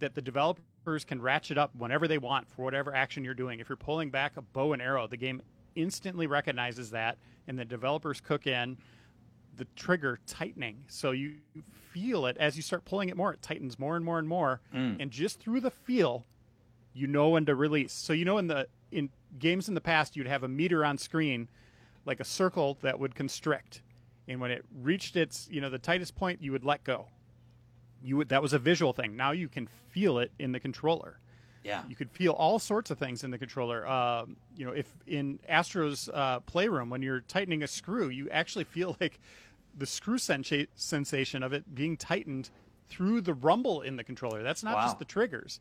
that 0.02 0.14
the 0.14 0.22
developers 0.22 1.06
can 1.06 1.22
ratchet 1.22 1.58
up 1.58 1.72
whenever 1.76 2.08
they 2.08 2.18
want 2.18 2.50
for 2.50 2.64
whatever 2.64 2.94
action 2.94 3.24
you're 3.24 3.34
doing. 3.34 3.60
If 3.60 3.70
you're 3.70 3.78
pulling 3.78 4.10
back 4.10 4.38
a 4.38 4.42
bow 4.42 4.74
and 4.74 4.82
arrow, 4.82 5.08
the 5.08 5.18
game 5.18 5.42
instantly 5.76 6.28
recognizes 6.28 6.92
that, 6.92 7.18
and 7.48 7.58
the 7.58 7.66
developers 7.66 8.20
cook 8.20 8.46
in 8.46 8.78
the 9.58 9.66
trigger 9.76 10.20
tightening. 10.28 10.84
So 10.88 11.12
you 11.12 11.36
feel 11.92 12.26
it 12.26 12.38
as 12.38 12.56
you 12.56 12.62
start 12.62 12.86
pulling 12.86 13.10
it 13.10 13.18
more, 13.18 13.34
it 13.34 13.42
tightens 13.42 13.80
more 13.80 13.96
and 13.96 14.04
more 14.04 14.20
and 14.20 14.28
more. 14.28 14.62
Mm. 14.74 15.02
And 15.02 15.12
just 15.12 15.40
through 15.40 15.62
the 15.62 15.72
feel, 15.72 16.26
you 16.94 17.08
know 17.08 17.30
when 17.30 17.46
to 17.46 17.56
release. 17.56 17.94
So 17.94 18.14
you 18.14 18.26
know 18.26 18.38
in 18.38 18.48
the 18.48 18.68
in 18.92 19.10
games 19.40 19.68
in 19.68 19.76
the 19.76 19.82
past 19.82 20.16
you'd 20.16 20.28
have 20.28 20.44
a 20.44 20.48
meter 20.48 20.84
on 20.84 20.98
screen 20.98 21.48
like 22.06 22.20
a 22.20 22.26
circle 22.26 22.78
that 22.82 23.00
would 23.00 23.16
constrict, 23.16 23.82
and 24.28 24.42
when 24.42 24.52
it 24.52 24.66
reached 24.82 25.16
its 25.16 25.48
you 25.52 25.62
know 25.62 25.70
the 25.70 25.80
tightest 25.80 26.16
point, 26.16 26.42
you 26.42 26.52
would 26.52 26.66
let 26.66 26.84
go. 26.84 27.08
You 28.04 28.18
would 28.18 28.30
that 28.30 28.42
was 28.42 28.54
a 28.54 28.60
visual 28.60 28.94
thing. 28.94 29.16
Now 29.16 29.32
you 29.32 29.48
can 29.48 29.68
feel 29.90 30.20
it 30.20 30.32
in 30.40 30.52
the 30.52 30.60
controller. 30.60 31.20
Yeah. 31.64 31.84
You 31.88 31.96
could 31.96 32.10
feel 32.10 32.32
all 32.34 32.58
sorts 32.58 32.90
of 32.90 32.98
things 32.98 33.24
in 33.24 33.30
the 33.30 33.38
controller. 33.38 33.88
Uh, 33.88 34.26
you 34.58 34.66
know, 34.66 34.72
if 34.72 34.92
in 35.06 35.40
Astro's 35.48 36.10
uh, 36.12 36.40
Playroom, 36.42 36.90
when 36.90 37.04
you're 37.04 37.22
tightening 37.22 37.62
a 37.62 37.68
screw, 37.68 38.10
you 38.10 38.28
actually 38.32 38.64
feel 38.64 38.98
like 39.02 39.20
the 39.78 39.86
screw 39.86 40.18
sensa- 40.18 40.68
sensation 40.76 41.44
of 41.44 41.54
it 41.54 41.76
being 41.76 41.96
tightened 41.98 42.50
through 42.90 43.22
the 43.22 43.36
rumble 43.36 43.82
in 43.82 43.96
the 43.96 44.04
controller. 44.04 44.42
That's 44.42 44.64
not 44.64 44.76
Wow. 44.76 44.86
just 44.86 44.98
the 45.00 45.06
triggers, 45.06 45.60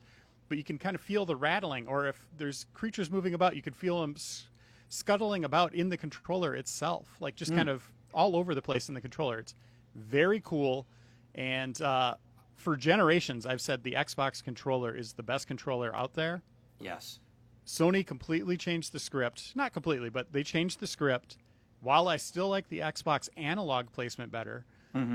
but 0.49 0.57
you 0.57 0.65
can 0.65 0.79
kind 0.79 0.95
of 0.97 1.03
feel 1.03 1.27
the 1.27 1.37
rattling. 1.37 1.87
Or 1.87 2.07
if 2.07 2.17
there's 2.39 2.65
creatures 2.73 3.11
moving 3.11 3.35
about, 3.35 3.55
you 3.55 3.61
could 3.63 3.77
feel 3.77 4.01
them 4.01 4.15
s- 4.17 4.47
scuttling 4.89 5.45
about 5.45 5.75
in 5.75 5.91
the 5.91 5.99
controller 5.99 6.55
itself, 6.57 7.07
like 7.21 7.37
just 7.37 7.55
kind 7.55 7.69
of 7.69 7.83
all 8.15 8.35
over 8.37 8.55
the 8.55 8.63
place 8.63 8.89
in 8.89 8.95
the 8.95 9.01
controller. 9.03 9.39
It's 9.39 9.55
very 9.95 10.41
cool. 10.41 10.87
And 11.35 11.81
uh, 11.83 12.15
for 12.61 12.77
generations, 12.77 13.47
I've 13.47 13.61
said 13.61 13.83
the 13.83 13.93
Xbox 13.93 14.43
controller 14.43 14.95
is 14.95 15.15
the 15.15 15.23
best 15.23 15.47
controller 15.47 15.95
out 15.97 16.15
there. 16.15 16.43
Yes. 16.79 17.21
Sony 17.67 18.07
completely 18.07 18.57
changed 18.57 18.93
the 18.93 18.99
script. 18.99 19.53
Not 19.55 19.73
completely, 19.73 20.11
but 20.11 20.33
they 20.33 20.43
changed 20.43 20.81
the 20.81 20.87
script. 20.87 21.39
While 21.81 22.09
I 22.09 22.17
still 22.17 22.49
like 22.49 22.69
the 22.69 22.81
Xbox 22.81 23.29
analog 23.37 23.91
placement 23.93 24.31
better, 24.31 24.67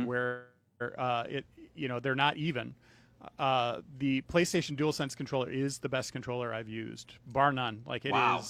where 0.05 0.45
uh, 0.97 1.25
it 1.29 1.45
you 1.75 1.87
know 1.87 1.99
they're 1.99 2.15
not 2.15 2.37
even. 2.37 2.73
Uh, 3.39 3.81
the 3.97 4.21
PlayStation 4.23 4.75
DualSense 4.77 5.15
controller 5.15 5.49
is 5.49 5.79
the 5.79 5.89
best 5.89 6.11
controller 6.11 6.53
I've 6.53 6.69
used, 6.69 7.13
bar 7.27 7.51
none. 7.51 7.81
Like 7.85 8.05
it 8.05 8.09
is 8.09 8.13
Wow. 8.13 8.43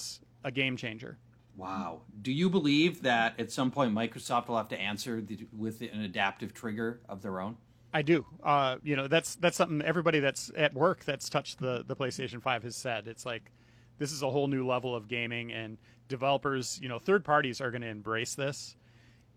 a 0.44 0.50
game 0.50 0.76
changer. 0.76 1.18
Wow. 1.56 2.02
Do 2.22 2.32
you 2.32 2.50
believe 2.50 3.02
that 3.02 3.38
at 3.40 3.50
some 3.50 3.70
point 3.70 3.94
Microsoft 3.94 4.48
will 4.48 4.58
have 4.58 4.68
to 4.68 4.78
answer 4.78 5.20
the, 5.22 5.46
with 5.56 5.80
an 5.80 6.02
adaptive 6.02 6.52
trigger 6.52 7.00
of 7.08 7.22
their 7.22 7.40
own? 7.40 7.56
I 7.92 8.02
do. 8.02 8.26
Uh, 8.42 8.76
you 8.82 8.96
know, 8.96 9.08
that's 9.08 9.36
that's 9.36 9.56
something 9.56 9.82
everybody 9.82 10.20
that's 10.20 10.50
at 10.56 10.74
work 10.74 11.04
that's 11.04 11.28
touched 11.28 11.58
the 11.58 11.84
the 11.86 11.96
PlayStation 11.96 12.42
5 12.42 12.62
has 12.64 12.76
said. 12.76 13.08
It's 13.08 13.24
like 13.24 13.50
this 13.98 14.12
is 14.12 14.22
a 14.22 14.30
whole 14.30 14.48
new 14.48 14.66
level 14.66 14.94
of 14.94 15.08
gaming 15.08 15.52
and 15.52 15.78
developers, 16.08 16.78
you 16.82 16.88
know, 16.88 16.98
third 16.98 17.24
parties 17.24 17.60
are 17.60 17.70
going 17.70 17.82
to 17.82 17.88
embrace 17.88 18.34
this. 18.34 18.76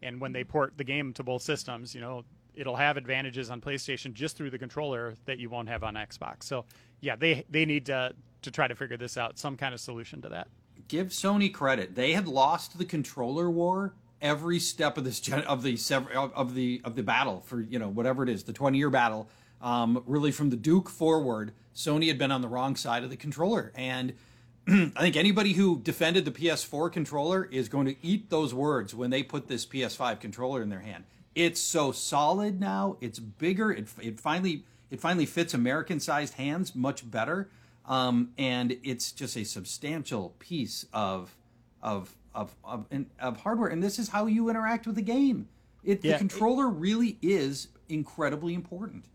And 0.01 0.21
when 0.21 0.31
they 0.31 0.43
port 0.43 0.73
the 0.77 0.83
game 0.83 1.13
to 1.13 1.23
both 1.23 1.41
systems, 1.41 1.93
you 1.93 2.01
know, 2.01 2.23
it'll 2.55 2.75
have 2.75 2.97
advantages 2.97 3.49
on 3.49 3.61
PlayStation 3.61 4.13
just 4.13 4.37
through 4.37 4.49
the 4.49 4.57
controller 4.57 5.15
that 5.25 5.39
you 5.39 5.49
won't 5.49 5.69
have 5.69 5.83
on 5.83 5.95
Xbox. 5.95 6.43
So, 6.43 6.65
yeah, 7.01 7.15
they 7.15 7.45
they 7.49 7.65
need 7.65 7.85
to 7.87 8.13
to 8.41 8.51
try 8.51 8.67
to 8.67 8.75
figure 8.75 8.97
this 8.97 9.17
out, 9.17 9.37
some 9.37 9.57
kind 9.57 9.73
of 9.73 9.79
solution 9.79 10.21
to 10.21 10.29
that. 10.29 10.47
Give 10.87 11.07
Sony 11.07 11.53
credit. 11.53 11.95
They 11.95 12.13
had 12.13 12.27
lost 12.27 12.77
the 12.77 12.85
controller 12.85 13.49
war 13.49 13.93
every 14.21 14.59
step 14.59 14.97
of 14.97 15.03
this 15.03 15.19
gen- 15.19 15.41
of 15.41 15.63
the 15.63 15.77
sev- 15.77 16.07
of 16.11 16.33
of 16.33 16.55
the 16.55 16.81
of 16.83 16.95
the 16.95 17.03
battle 17.03 17.41
for 17.41 17.61
you 17.61 17.79
know 17.79 17.89
whatever 17.89 18.23
it 18.23 18.29
is 18.29 18.43
the 18.43 18.53
20 18.53 18.77
year 18.77 18.89
battle 18.89 19.29
um, 19.61 20.03
really 20.05 20.31
from 20.31 20.49
the 20.49 20.55
duke 20.55 20.89
forward 20.89 21.53
sony 21.73 22.07
had 22.07 22.17
been 22.17 22.31
on 22.31 22.41
the 22.41 22.47
wrong 22.47 22.75
side 22.75 23.03
of 23.03 23.09
the 23.09 23.17
controller. 23.17 23.71
And 23.75 24.13
i 24.67 24.99
think 24.99 25.15
anybody 25.15 25.53
who 25.53 25.79
defended 25.79 26.25
the 26.25 26.31
ps4 26.31 26.91
controller 26.91 27.45
is 27.45 27.69
going 27.69 27.85
to 27.85 27.95
eat 28.01 28.29
those 28.29 28.53
words 28.53 28.93
when 28.93 29.09
they 29.09 29.23
put 29.23 29.47
this 29.47 29.65
ps5 29.65 30.19
controller 30.19 30.61
in 30.61 30.69
their 30.69 30.81
hand. 30.81 31.05
It's 31.35 31.61
so 31.61 31.91
solid 31.91 32.59
now. 32.59 32.97
It's 32.99 33.19
bigger. 33.19 33.71
It, 33.71 33.87
it 34.01 34.19
finally 34.19 34.65
it 34.89 34.99
finally 34.99 35.25
fits 35.25 35.53
american 35.53 35.99
sized 35.99 36.35
hands 36.35 36.75
much 36.75 37.09
better. 37.09 37.49
Um, 37.85 38.33
and 38.37 38.77
it's 38.83 39.11
just 39.11 39.35
a 39.35 39.43
substantial 39.43 40.35
piece 40.39 40.85
of 40.93 41.35
of 41.81 42.15
of 42.35 42.55
of, 42.63 42.85
of 43.19 43.37
hardware, 43.37 43.69
and 43.69 43.81
this 43.83 43.99
is 43.99 44.09
how 44.09 44.25
you 44.25 44.49
interact 44.49 44.85
with 44.87 44.95
the 44.95 45.01
game. 45.01 45.47
It, 45.83 46.03
Yeah, 46.03 46.11
the 46.11 46.15
it- 46.15 46.19
controller 46.19 46.67
really 46.67 47.17
is 47.21 47.69
incredibly 47.87 48.53
important. 48.53 49.05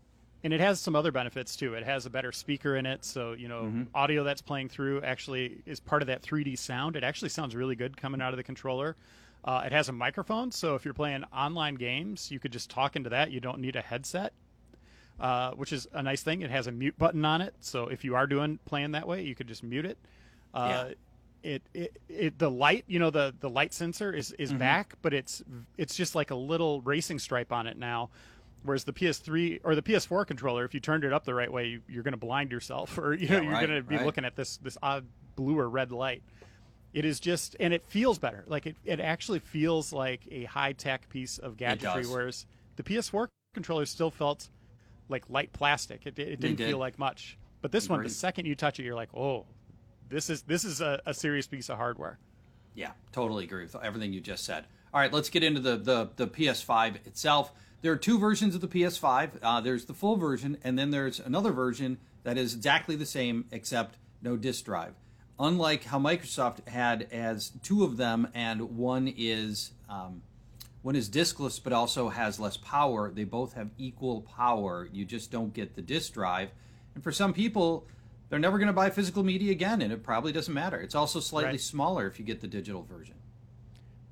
and 0.43 0.53
it 0.53 0.59
has 0.59 0.79
some 0.79 0.95
other 0.95 1.11
benefits 1.11 1.55
too. 1.55 1.73
It 1.73 1.83
has 1.85 2.05
a 2.05 2.09
better 2.09 2.31
speaker 2.31 2.75
in 2.75 2.85
it, 2.85 3.03
so 3.05 3.33
you 3.33 3.47
know 3.47 3.63
Mm-hmm. 3.63 3.83
audio 3.95 4.23
that's 4.23 4.41
playing 4.41 4.69
through 4.69 5.01
actually 5.01 5.61
is 5.65 5.79
part 5.79 6.01
of 6.03 6.07
that 6.07 6.21
3D 6.21 6.57
sound. 6.57 6.95
It 6.95 7.03
actually 7.03 7.29
sounds 7.29 7.55
really 7.55 7.75
good 7.75 7.97
coming 7.97 8.21
out 8.21 8.33
of 8.33 8.37
the 8.37 8.43
controller. 8.43 8.95
Uh, 9.43 9.63
it 9.65 9.71
has 9.71 9.89
a 9.89 9.91
microphone, 9.91 10.51
so 10.51 10.73
if 10.75 10.85
you're 10.85 10.93
playing 10.95 11.23
online 11.31 11.75
games, 11.75 12.31
you 12.31 12.39
could 12.39 12.51
just 12.51 12.69
talk 12.69 12.95
into 12.95 13.09
that. 13.11 13.31
You 13.31 13.39
don't 13.39 13.59
need 13.59 13.75
a 13.75 13.81
headset, 13.81 14.33
uh, 15.19 15.51
which 15.51 15.71
is 15.71 15.87
a 15.93 16.01
nice 16.03 16.23
thing. 16.23 16.41
It 16.41 16.49
has 16.51 16.65
a 16.67 16.71
mute 16.71 16.97
button 16.97 17.23
on 17.25 17.41
it, 17.41 17.53
so 17.59 17.87
if 17.87 18.03
you 18.03 18.15
are 18.15 18.25
doing 18.27 18.57
playing 18.65 18.91
that 18.93 19.07
way, 19.07 19.21
you 19.23 19.35
could 19.35 19.47
just 19.47 19.63
mute 19.63 19.85
it. 19.85 19.97
Uh, 20.53 20.89
It, 21.45 21.61
it, 21.73 21.97
it 22.09 22.39
the 22.39 22.49
light 22.49 22.85
you 22.87 22.97
know 22.97 23.11
the 23.11 23.33
the 23.39 23.49
light 23.49 23.71
sensor 23.73 24.11
is 24.11 24.31
is 24.39 24.49
Mm-hmm. 24.49 24.57
back 24.59 24.95
but 25.03 25.13
it's 25.13 25.43
it's 25.77 25.95
just 25.95 26.15
like 26.15 26.31
a 26.31 26.35
little 26.35 26.81
racing 26.81 27.19
stripe 27.19 27.51
on 27.51 27.67
it 27.67 27.77
now 27.77 28.09
Whereas 28.63 28.83
the 28.83 28.93
PS3 28.93 29.59
or 29.63 29.75
the 29.75 29.83
PS4 29.83 30.25
controller, 30.25 30.65
if 30.65 30.73
you 30.73 30.79
turned 30.79 31.03
it 31.03 31.13
up 31.13 31.23
the 31.23 31.35
right 31.35 31.51
way, 31.53 31.67
you, 31.67 31.81
you're 31.87 32.01
going 32.01 32.13
to 32.13 32.17
blind 32.17 32.51
yourself, 32.51 32.97
or 33.03 33.13
you 33.13 33.27
know, 33.29 33.35
Yeah, 33.35 33.41
you're 33.43 33.51
right, 33.51 33.67
going 33.67 33.79
to 33.79 33.87
be 33.87 33.95
right. 33.97 34.03
looking 34.05 34.25
at 34.25 34.35
this 34.35 34.57
this 34.57 34.75
odd 34.81 35.05
blue 35.35 35.59
or 35.59 35.69
red 35.69 35.91
light. 35.91 36.23
It 36.91 37.05
is 37.05 37.19
just, 37.19 37.55
and 37.59 37.73
it 37.75 37.83
feels 37.83 38.17
better. 38.17 38.43
Like 38.47 38.65
it, 38.65 38.75
it 38.83 38.99
actually 38.99 39.37
feels 39.37 39.93
like 39.93 40.21
a 40.31 40.45
high 40.45 40.71
tech 40.73 41.07
piece 41.09 41.37
of 41.37 41.57
gadgetry. 41.57 42.07
Whereas 42.07 42.47
the 42.75 42.81
PS4 42.81 43.27
controller 43.53 43.85
still 43.85 44.09
felt 44.09 44.49
like 45.09 45.29
light 45.29 45.53
plastic. 45.53 46.07
It, 46.07 46.17
it 46.17 46.39
didn't 46.39 46.55
did. 46.55 46.67
feel 46.69 46.79
like 46.79 46.97
much. 46.97 47.37
But 47.61 47.71
this 47.71 47.87
one, 47.87 48.01
the 48.01 48.09
second 48.09 48.45
you 48.47 48.55
touch 48.55 48.79
it, 48.79 48.83
you're 48.83 48.95
like, 48.95 49.13
oh, 49.13 49.45
this 50.09 50.29
is 50.29 50.43
this 50.43 50.63
is 50.63 50.81
a, 50.81 51.01
a 51.05 51.13
serious 51.13 51.47
piece 51.47 51.69
of 51.69 51.77
hardware. 51.77 52.19
Yeah, 52.73 52.91
totally 53.11 53.45
agree 53.45 53.63
with 53.63 53.75
everything 53.81 54.13
you 54.13 54.21
just 54.21 54.45
said. 54.45 54.65
All 54.93 54.99
right, 54.99 55.11
let's 55.11 55.29
get 55.29 55.43
into 55.43 55.61
the 55.61 55.77
the, 55.77 56.09
the 56.15 56.27
PS5 56.27 57.07
itself. 57.07 57.51
There 57.81 57.91
are 57.91 57.97
two 57.97 58.17
versions 58.17 58.55
of 58.55 58.61
the 58.61 58.67
PS5. 58.67 59.31
Uh, 59.43 59.61
there's 59.61 59.85
the 59.85 59.93
full 59.93 60.15
version, 60.15 60.57
and 60.63 60.77
then 60.77 60.91
there's 60.91 61.19
another 61.19 61.51
version 61.51 61.99
that 62.23 62.37
is 62.37 62.55
exactly 62.55 62.95
the 62.95 63.05
same 63.05 63.45
except 63.51 63.97
no 64.21 64.35
disk 64.37 64.65
drive. 64.65 64.93
Unlike 65.39 65.83
how 65.85 65.99
Microsoft 65.99 66.67
had 66.67 67.07
as 67.11 67.51
two 67.61 67.83
of 67.83 67.97
them, 67.97 68.27
and 68.33 68.77
one 68.77 69.13
is 69.15 69.71
um, 69.89 70.21
one 70.81 70.95
is 70.95 71.09
diskless 71.09 71.61
but 71.61 71.73
also 71.73 72.09
has 72.09 72.39
less 72.39 72.57
power. 72.57 73.11
They 73.11 73.23
both 73.23 73.53
have 73.53 73.69
equal 73.77 74.21
power. 74.21 74.87
You 74.91 75.03
just 75.03 75.31
don't 75.31 75.53
get 75.53 75.75
the 75.75 75.81
disk 75.81 76.13
drive. 76.13 76.49
And 76.93 77.03
for 77.03 77.11
some 77.11 77.33
people, 77.33 77.87
they're 78.35 78.41
never 78.41 78.57
going 78.57 78.67
to 78.67 78.73
buy 78.73 78.89
physical 78.89 79.23
media 79.23 79.49
again, 79.53 79.81
and 79.81 79.93
it 79.93 80.03
probably 80.03 80.33
doesn't 80.33 80.53
matter. 80.53 80.77
It's 80.77 80.93
also 80.93 81.21
slightly 81.21 81.51
Right. 81.51 81.61
smaller 81.61 82.05
if 82.05 82.19
you 82.19 82.25
get 82.25 82.41
the 82.41 82.49
digital 82.49 82.83
version. 82.83 83.15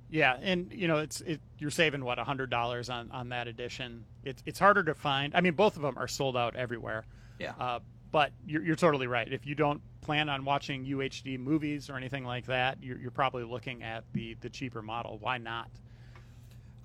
Yeah, 0.10 0.38
and 0.42 0.72
you 0.72 0.88
know, 0.88 1.00
it's 1.00 1.20
it, 1.20 1.42
you're 1.60 1.70
saving 1.72 2.06
what 2.06 2.18
hundred 2.20 2.50
dollars 2.50 2.90
on 2.90 3.12
on 3.12 3.28
that 3.30 3.50
edition. 3.50 4.06
It's 4.24 4.42
it's 4.46 4.60
harder 4.60 4.82
to 4.86 4.94
find. 4.94 5.36
I 5.36 5.42
mean, 5.42 5.56
both 5.56 5.76
of 5.76 5.82
them 5.82 5.98
are 5.98 6.08
sold 6.08 6.38
out 6.38 6.56
everywhere. 6.56 7.04
Yeah. 7.38 7.52
Uh, 7.60 7.80
but 8.14 8.32
you're 8.48 8.64
you're 8.64 8.78
totally 8.78 9.08
right. 9.08 9.28
If 9.30 9.46
you 9.46 9.56
don't 9.56 9.82
plan 10.00 10.30
on 10.30 10.46
watching 10.46 10.86
UHD 10.86 11.38
movies 11.38 11.90
or 11.90 11.98
anything 11.98 12.24
like 12.24 12.46
that, 12.46 12.78
you're 12.82 12.98
you're 12.98 13.12
probably 13.12 13.44
looking 13.44 13.84
at 13.84 14.06
the 14.14 14.36
the 14.40 14.50
cheaper 14.50 14.82
model. 14.82 15.18
Why 15.20 15.38
not? 15.38 15.68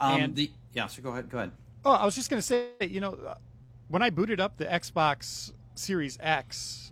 Um, 0.00 0.20
and- 0.22 0.34
the 0.34 0.50
yeah. 0.72 0.88
So 0.88 1.02
go 1.02 1.10
ahead. 1.10 1.28
Go 1.30 1.38
ahead. 1.38 1.52
Oh, 1.84 1.92
I 1.92 2.04
was 2.04 2.16
just 2.16 2.30
going 2.30 2.40
to 2.42 2.46
say, 2.46 2.70
you 2.80 2.98
know, 3.00 3.12
uh, 3.12 3.34
when 3.86 4.02
I 4.02 4.10
booted 4.10 4.40
up 4.40 4.56
the 4.56 4.64
Xbox 4.64 5.52
Series 5.76 6.18
X, 6.20 6.90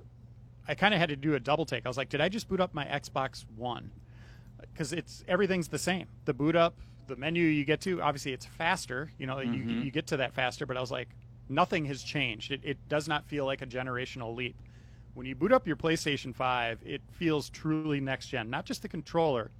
I 0.68 0.74
kind 0.74 0.94
of 0.94 1.00
had 1.00 1.08
to 1.10 1.16
do 1.16 1.34
a 1.34 1.40
double 1.40 1.64
take. 1.64 1.86
I 1.86 1.88
was 1.88 1.96
like, 1.96 2.08
did 2.08 2.20
I 2.20 2.28
just 2.28 2.48
boot 2.48 2.60
up 2.60 2.74
my 2.74 2.84
Xbox 2.84 3.44
One? 3.56 3.90
Because 4.72 4.92
it's 4.92 5.24
everything's 5.28 5.68
the 5.68 5.78
same. 5.78 6.06
The 6.24 6.34
boot 6.34 6.56
up, 6.56 6.74
the 7.06 7.16
menu 7.16 7.44
you 7.44 7.64
get 7.64 7.80
to, 7.82 8.02
obviously 8.02 8.32
it's 8.32 8.46
faster. 8.46 9.10
You 9.18 9.26
know, 9.26 9.40
you, 9.40 9.50
mm-hmm. 9.50 9.82
you 9.82 9.90
get 9.90 10.06
to 10.08 10.16
that 10.18 10.34
faster. 10.34 10.66
But 10.66 10.76
I 10.76 10.80
was 10.80 10.90
like, 10.90 11.08
nothing 11.48 11.84
has 11.86 12.02
changed. 12.02 12.52
It, 12.52 12.60
it 12.64 12.78
does 12.88 13.08
not 13.08 13.26
feel 13.26 13.44
like 13.44 13.62
a 13.62 13.66
generational 13.66 14.34
leap. 14.34 14.56
When 15.14 15.26
you 15.26 15.34
boot 15.34 15.52
up 15.52 15.66
your 15.66 15.76
PlayStation 15.76 16.34
5, 16.34 16.80
it 16.84 17.00
feels 17.12 17.48
truly 17.48 18.00
next 18.00 18.28
gen. 18.28 18.50
Not 18.50 18.66
just 18.66 18.82
the 18.82 18.88
controller, 18.88 19.50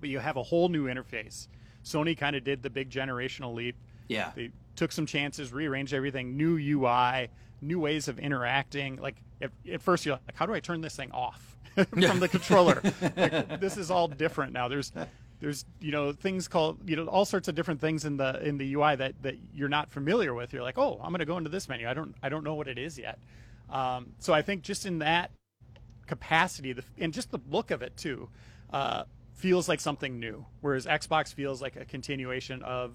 but 0.00 0.10
you 0.10 0.18
have 0.18 0.36
a 0.36 0.42
whole 0.42 0.68
new 0.68 0.86
interface. 0.86 1.48
Sony 1.84 2.16
kind 2.16 2.36
of 2.36 2.44
did 2.44 2.62
the 2.62 2.70
big 2.70 2.90
generational 2.90 3.54
leap. 3.54 3.76
Yeah. 4.08 4.32
They 4.34 4.50
took 4.76 4.92
some 4.92 5.06
chances, 5.06 5.52
rearranged 5.52 5.94
everything, 5.94 6.36
new 6.36 6.58
UI, 6.58 7.30
new 7.62 7.78
ways 7.78 8.08
of 8.08 8.18
interacting. 8.18 8.96
Like 8.96 9.16
at, 9.40 9.50
at 9.70 9.80
first, 9.80 10.04
you're 10.04 10.14
like, 10.26 10.34
"How 10.34 10.46
do 10.46 10.54
I 10.54 10.60
turn 10.60 10.80
this 10.80 10.96
thing 10.96 11.10
off 11.12 11.56
from 11.74 12.20
the 12.20 12.28
controller?" 12.28 12.80
like, 13.16 13.60
this 13.60 13.76
is 13.76 13.90
all 13.90 14.08
different 14.08 14.52
now. 14.52 14.68
There's, 14.68 14.92
there's 15.40 15.64
you 15.80 15.92
know 15.92 16.12
things 16.12 16.48
called 16.48 16.88
you 16.88 16.96
know 16.96 17.06
all 17.06 17.24
sorts 17.24 17.48
of 17.48 17.54
different 17.54 17.80
things 17.80 18.04
in 18.04 18.16
the 18.16 18.42
in 18.46 18.58
the 18.58 18.74
UI 18.74 18.96
that 18.96 19.22
that 19.22 19.36
you're 19.54 19.68
not 19.68 19.90
familiar 19.90 20.34
with. 20.34 20.52
You're 20.52 20.62
like, 20.62 20.78
"Oh, 20.78 21.00
I'm 21.02 21.10
going 21.10 21.20
to 21.20 21.26
go 21.26 21.38
into 21.38 21.50
this 21.50 21.68
menu. 21.68 21.88
I 21.88 21.94
don't 21.94 22.14
I 22.22 22.28
don't 22.28 22.44
know 22.44 22.54
what 22.54 22.68
it 22.68 22.78
is 22.78 22.98
yet." 22.98 23.18
Um, 23.70 24.12
so 24.18 24.34
I 24.34 24.42
think 24.42 24.62
just 24.62 24.84
in 24.84 24.98
that 24.98 25.30
capacity, 26.06 26.72
the, 26.74 26.84
and 26.98 27.12
just 27.12 27.30
the 27.30 27.38
look 27.50 27.70
of 27.70 27.80
it 27.82 27.96
too, 27.96 28.28
uh, 28.72 29.04
feels 29.34 29.68
like 29.68 29.80
something 29.80 30.20
new. 30.20 30.44
Whereas 30.60 30.86
Xbox 30.86 31.32
feels 31.32 31.62
like 31.62 31.76
a 31.76 31.84
continuation 31.84 32.62
of 32.62 32.92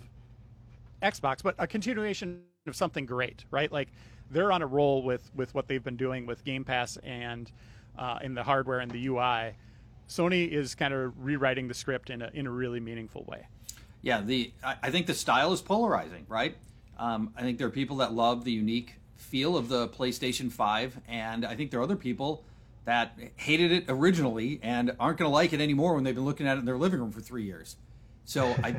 Xbox, 1.01 1.43
but 1.43 1.56
a 1.58 1.67
continuation 1.67 2.43
of 2.67 2.75
something 2.75 3.06
great, 3.06 3.45
right? 3.51 3.71
Like 3.71 3.89
they're 4.32 4.52
on 4.52 4.62
a 4.62 4.68
roll 4.68 5.04
with 5.04 5.30
with 5.36 5.54
what 5.54 5.68
they've 5.68 5.84
been 5.84 5.98
doing 5.98 6.26
with 6.26 6.44
Game 6.44 6.63
Pass 6.63 6.98
and 6.98 7.52
uh, 7.98 8.20
in 8.22 8.34
the 8.34 8.44
hardware 8.44 8.80
and 8.80 8.92
the 8.92 9.08
UI. 9.08 9.56
Sony 10.08 10.50
is 10.50 10.76
kind 10.76 10.94
of 10.94 11.13
rewriting 11.24 11.68
the 11.68 11.74
script 11.74 12.10
in 12.10 12.22
a 12.22 12.30
in 12.34 12.48
a 12.48 12.52
really 12.52 12.80
meaningful 12.80 13.26
way. 13.28 13.48
Yeah, 14.02 14.22
the 14.22 14.54
I, 14.63 14.92
think 14.92 15.08
the 15.08 15.13
style 15.13 15.52
is 15.52 15.62
polarizing, 15.62 16.26
right? 16.30 16.56
Um, 16.98 17.34
I 17.36 17.42
think 17.42 17.58
there 17.58 17.68
are 17.68 17.72
people 17.72 17.98
that 17.98 18.13
love 18.13 18.44
the 18.44 18.52
unique 18.52 18.96
feel 19.18 19.58
of 19.58 19.70
the 19.70 19.90
PlayStation 19.90 20.52
5, 20.52 21.02
and 21.08 21.46
I 21.46 21.56
think 21.56 21.72
there 21.72 21.80
are 21.80 21.84
other 21.84 21.96
people 21.96 22.44
that 22.86 23.18
hated 23.36 23.72
it 23.72 23.86
originally 23.90 24.60
and 24.63 24.96
aren't 25.00 25.18
going 25.18 25.30
to 25.30 25.34
like 25.34 25.52
it 25.52 25.60
anymore 25.60 25.96
when 25.96 26.04
they've 26.04 26.16
been 26.16 26.26
looking 26.26 26.48
at 26.48 26.56
it 26.56 26.62
in 26.62 26.66
their 26.66 26.78
living 26.78 27.00
room 27.00 27.12
for 27.12 27.20
three 27.20 27.44
years. 27.44 27.76
So 28.28 28.54
I, 28.62 28.76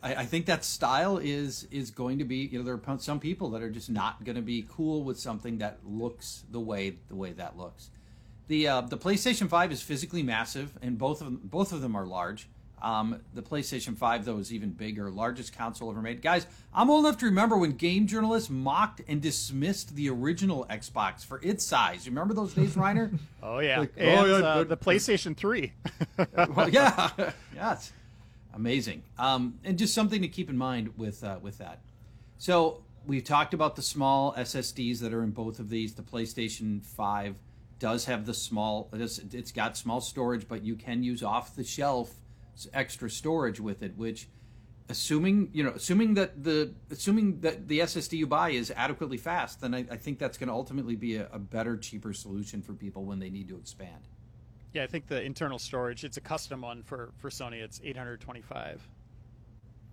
I 0.00 0.24
think 0.24 0.46
that 0.46 0.64
style 0.64 1.18
is 1.18 1.66
is 1.72 1.90
going 1.90 2.20
to 2.20 2.24
be 2.24 2.36
you 2.36 2.56
know 2.56 2.64
there 2.64 2.80
are 2.86 2.98
some 3.00 3.18
people 3.18 3.50
that 3.50 3.60
are 3.60 3.68
just 3.68 3.90
not 3.90 4.22
going 4.22 4.36
to 4.36 4.42
be 4.42 4.64
cool 4.70 5.02
with 5.02 5.18
something 5.18 5.58
that 5.58 5.80
looks 5.84 6.44
the 6.52 6.60
way 6.60 6.98
the 7.08 7.16
way 7.16 7.32
that 7.32 7.58
looks. 7.58 7.90
The 8.46 8.68
uh, 8.68 8.80
the 8.82 8.96
PlayStation 8.96 9.48
Five 9.48 9.72
is 9.72 9.82
physically 9.82 10.22
massive, 10.22 10.78
and 10.80 10.98
both 10.98 11.20
of 11.20 11.26
them 11.26 11.40
both 11.42 11.72
of 11.72 11.80
them 11.80 11.96
are 11.96 12.06
large. 12.06 12.48
Um, 12.80 13.20
the 13.32 13.42
PlayStation 13.42 13.96
5, 13.96 14.24
though, 14.24 14.38
is 14.38 14.52
even 14.52 14.70
bigger, 14.70 15.08
largest 15.08 15.56
console 15.56 15.88
ever 15.88 16.02
made. 16.02 16.20
Guys, 16.20 16.48
I'm 16.74 16.90
old 16.90 17.06
enough 17.06 17.18
to 17.18 17.26
remember 17.26 17.56
when 17.56 17.72
game 17.72 18.08
journalists 18.08 18.50
mocked 18.50 19.02
and 19.06 19.22
dismissed 19.22 19.94
the 19.94 20.10
original 20.10 20.66
Xbox 20.68 21.24
for 21.24 21.40
its 21.44 21.64
size. 21.64 22.04
You 22.04 22.10
remember 22.10 22.34
those 22.34 22.54
days, 22.54 22.74
Reiner? 22.74 23.16
oh, 23.42 23.60
yeah. 23.60 23.78
Like, 23.78 23.92
and 23.96 24.18
oh, 24.18 24.24
yeah, 24.24 24.44
uh, 24.44 24.64
the 24.64 24.76
PlayStation 24.76 25.36
3. 25.36 25.72
well, 26.56 26.68
yeah. 26.68 27.10
yes. 27.54 27.92
Amazing. 28.54 29.02
Um, 29.18 29.58
and 29.64 29.78
just 29.78 29.94
something 29.94 30.22
to 30.22 30.28
keep 30.28 30.50
in 30.50 30.58
mind 30.58 30.96
with, 30.96 31.24
uh, 31.24 31.38
with 31.40 31.58
that. 31.58 31.80
So 32.38 32.84
we've 33.06 33.24
talked 33.24 33.54
about 33.54 33.76
the 33.76 33.82
small 33.82 34.34
SSDs 34.34 35.00
that 35.00 35.14
are 35.14 35.22
in 35.22 35.30
both 35.30 35.58
of 35.58 35.70
these. 35.70 35.94
The 35.94 36.02
PlayStation 36.02 36.84
5 36.84 37.36
does 37.78 38.04
have 38.04 38.26
the 38.26 38.34
small, 38.34 38.88
it's, 38.92 39.18
it's 39.18 39.52
got 39.52 39.76
small 39.76 40.00
storage, 40.00 40.46
but 40.46 40.62
you 40.62 40.76
can 40.76 41.02
use 41.02 41.22
off 41.22 41.56
the 41.56 41.64
shelf 41.64 42.14
extra 42.72 43.08
storage 43.08 43.58
with 43.58 43.82
it, 43.82 43.96
which 43.96 44.28
assuming 44.88 45.48
you 45.52 45.62
know 45.62 45.70
assuming 45.70 46.14
that 46.14 46.42
the 46.42 46.72
assuming 46.90 47.40
that 47.40 47.68
the 47.68 47.78
ssd 47.80 48.12
you 48.18 48.26
buy 48.26 48.50
is 48.50 48.72
adequately 48.76 49.16
fast 49.16 49.60
then 49.60 49.74
i, 49.74 49.78
I 49.90 49.96
think 49.96 50.18
that's 50.18 50.36
going 50.36 50.48
to 50.48 50.52
ultimately 50.52 50.96
be 50.96 51.16
a, 51.16 51.28
a, 51.32 51.38
better 51.38 51.76
cheaper 51.76 52.12
solution 52.12 52.62
for 52.62 52.72
people 52.72 53.04
when 53.04 53.18
they 53.18 53.30
need 53.30 53.48
to 53.48 53.56
expand 53.56 54.08
yeah 54.72 54.82
i 54.82 54.86
think 54.86 55.06
the 55.06 55.20
internal 55.22 55.58
storage 55.58 56.04
it's 56.04 56.16
a 56.16 56.20
custom 56.20 56.62
one 56.62 56.82
for 56.82 57.12
for 57.18 57.30
sony 57.30 57.62
it's 57.62 57.80
825 57.82 58.88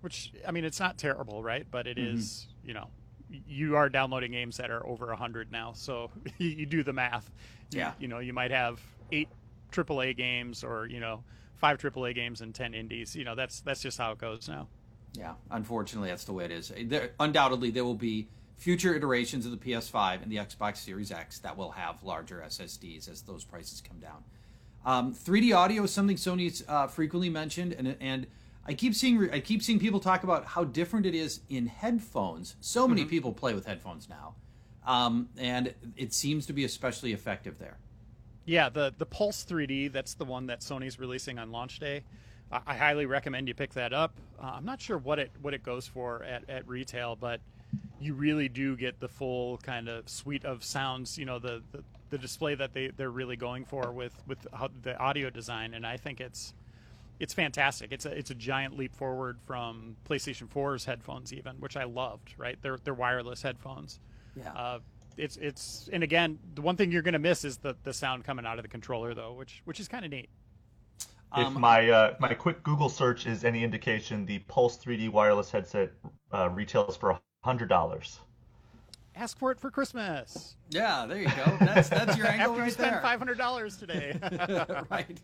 which 0.02 0.32
i 0.48 0.52
mean 0.52 0.66
it's 0.66 0.80
not 0.80 0.98
terrible 0.98 1.44
right 1.44 1.66
but 1.70 1.88
it 1.88 1.98
mm-hmm. 1.98 2.18
is 2.18 2.48
you 2.64 2.74
know 2.74 2.88
you 3.48 3.76
are 3.76 3.90
downloading 3.90 4.32
games 4.32 4.58
that 4.58 4.72
are 4.72 4.86
over 4.88 5.08
100 5.08 5.52
now 5.52 5.74
so 5.74 6.10
you, 6.38 6.66
do 6.66 6.84
the 6.84 6.94
math 6.94 7.30
yeah 7.72 7.90
you, 7.90 7.94
you 8.04 8.08
know 8.08 8.20
you 8.20 8.34
might 8.34 8.52
have 8.52 8.80
eight 9.12 9.30
aaa 9.72 10.18
games 10.18 10.64
or 10.64 10.88
you 10.88 11.00
know 11.00 11.24
five 11.60 11.78
AAA 11.78 12.16
games 12.16 12.42
and 12.42 12.56
ten 12.56 12.74
indies. 12.74 13.16
You 13.16 13.26
know, 13.26 13.36
that's 13.36 13.62
that's 13.62 13.82
just 13.82 13.98
how 13.98 14.12
it 14.14 14.18
goes 14.18 14.48
now. 14.48 14.68
Yeah, 15.14 15.34
unfortunately, 15.52 16.10
that's 16.10 16.24
the 16.24 16.34
way 16.34 16.46
it 16.46 16.52
is. 16.52 16.72
There, 16.86 17.12
undoubtedly, 17.20 17.72
there 17.72 17.84
will 17.84 17.96
be 17.96 18.28
future 18.58 18.96
iterations 18.96 19.46
of 19.46 19.52
the 19.52 19.58
PS5 19.58 20.22
and 20.24 20.32
the 20.32 20.38
Xbox 20.38 20.78
Series 20.78 21.12
X 21.12 21.40
that 21.40 21.58
will 21.58 21.72
have 21.72 22.04
larger 22.04 22.44
SSDs 22.46 23.10
as 23.10 23.22
those 23.22 23.44
prices 23.44 23.82
come 23.82 24.00
down. 24.00 24.24
Um, 24.86 25.14
3D 25.14 25.56
audio 25.56 25.84
is 25.84 25.92
something 25.92 26.16
Sony's 26.16 26.64
uh, 26.68 26.88
frequently 26.88 27.30
mentioned, 27.30 27.74
and 27.74 27.96
and 28.00 28.28
I 28.66 28.74
keep 28.74 28.96
seeing 28.96 29.30
I 29.32 29.40
keep 29.40 29.62
seeing 29.62 29.80
people 29.80 30.00
talk 30.00 30.24
about 30.24 30.46
how 30.46 30.64
different 30.64 31.06
it 31.06 31.16
is 31.16 31.42
in 31.50 31.68
headphones. 31.68 32.56
So 32.62 32.88
many 32.88 33.02
mm-hmm. 33.02 33.10
people 33.10 33.34
play 33.34 33.54
with 33.54 33.66
headphones 33.66 34.08
now, 34.10 34.36
um, 34.86 35.30
and 35.38 35.74
it 35.98 36.14
seems 36.14 36.46
to 36.46 36.54
be 36.54 36.64
especially 36.64 37.14
effective 37.14 37.60
there. 37.60 37.78
Yeah, 38.46 38.70
the 38.70 38.94
the 38.98 39.06
Pulse 39.06 39.46
3D. 39.46 39.92
That's 39.92 40.14
the 40.14 40.26
one 40.26 40.48
that 40.48 40.62
Sony's 40.62 41.00
releasing 41.00 41.40
on 41.40 41.52
launch 41.52 41.80
day. 41.80 42.04
I, 42.52 42.62
I 42.68 42.76
highly 42.76 43.06
recommend 43.06 43.48
you 43.48 43.54
pick 43.54 43.74
that 43.74 43.94
up. 43.94 44.14
Uh, 44.42 44.54
I'm 44.56 44.66
not 44.66 44.82
sure 44.82 44.98
what 44.98 45.20
it 45.20 45.32
what 45.42 45.54
it 45.54 45.64
goes 45.64 45.86
for 45.88 46.24
at, 46.24 46.50
at 46.50 46.68
retail, 46.68 47.16
but 47.16 47.42
you 48.00 48.14
really 48.14 48.50
do 48.50 48.76
get 48.76 49.00
the 49.00 49.08
full 49.08 49.58
kind 49.58 49.90
of 49.90 50.08
suite 50.08 50.46
of 50.46 50.64
sounds. 50.64 51.18
You 51.18 51.26
know, 51.26 51.40
the, 51.40 51.62
the, 51.72 51.84
the 52.10 52.18
display 52.18 52.56
that 52.56 52.74
they 52.74 52.88
they're 52.90 53.12
really 53.12 53.36
going 53.36 53.66
for 53.66 53.92
with 53.92 54.14
with 54.28 54.46
the 54.82 54.98
audio 54.98 55.30
design, 55.30 55.74
and 55.74 55.86
I 55.86 55.98
think 55.98 56.20
it's 56.20 56.54
it's 57.20 57.34
fantastic. 57.34 57.92
It's 57.92 58.06
a 58.06 58.18
it's 58.18 58.32
a 58.32 58.36
giant 58.36 58.78
leap 58.78 58.96
forward 58.96 59.40
from 59.46 59.96
PlayStation 60.08 60.48
4's 60.48 60.86
headphones, 60.86 61.34
even, 61.34 61.56
which 61.58 61.76
I 61.76 61.84
loved. 61.84 62.34
Right, 62.38 62.58
they're 62.62 62.78
they're 62.84 62.94
wireless 62.94 63.42
headphones. 63.42 64.00
Yeah. 64.36 64.52
Uh, 64.54 64.80
it's 65.18 65.38
it's 65.38 65.90
and 65.92 66.02
again 66.02 66.40
the 66.56 66.62
one 66.62 66.78
thing 66.78 66.92
you're 66.92 67.02
going 67.02 67.14
to 67.14 67.20
miss 67.20 67.44
is 67.44 67.58
the 67.58 67.76
the 67.84 67.94
sound 67.94 68.24
coming 68.24 68.46
out 68.46 68.58
of 68.58 68.64
the 68.64 68.70
controller 68.70 69.14
though, 69.14 69.34
which 69.34 69.62
which 69.66 69.80
is 69.80 69.88
kind 69.88 70.06
of 70.06 70.12
neat. 70.12 70.30
If 71.38 71.46
um, 71.48 71.60
my 71.60 71.90
uh, 71.90 72.16
my 72.20 72.34
quick 72.34 72.64
Google 72.64 72.90
search 72.90 73.28
is 73.28 73.44
any 73.44 73.64
indication, 73.64 74.26
the 74.26 74.40
Pulse 74.40 74.78
3D 74.78 75.10
wireless 75.10 75.52
headset 75.52 75.92
uh, 76.32 76.50
retails 76.50 76.98
for 76.98 77.20
hundred 77.44 77.70
dollars. 77.70 78.20
Ask 79.20 79.38
for 79.38 79.52
it 79.52 79.60
for 79.60 79.70
Christmas. 79.70 80.56
Yeah, 80.70 81.06
there 81.06 81.18
you 81.18 81.28
go. 81.28 81.58
That's 81.60 81.90
that's 81.90 82.18
your 82.18 82.28
angle 82.32 82.52
After 82.52 82.60
right 82.60 82.66
you 82.66 82.72
spend 82.72 82.94
there. 82.94 83.02
Five 83.02 83.20
hundred 83.20 83.38
dollars 83.38 83.76
today. 83.78 84.18
right. 84.90 85.20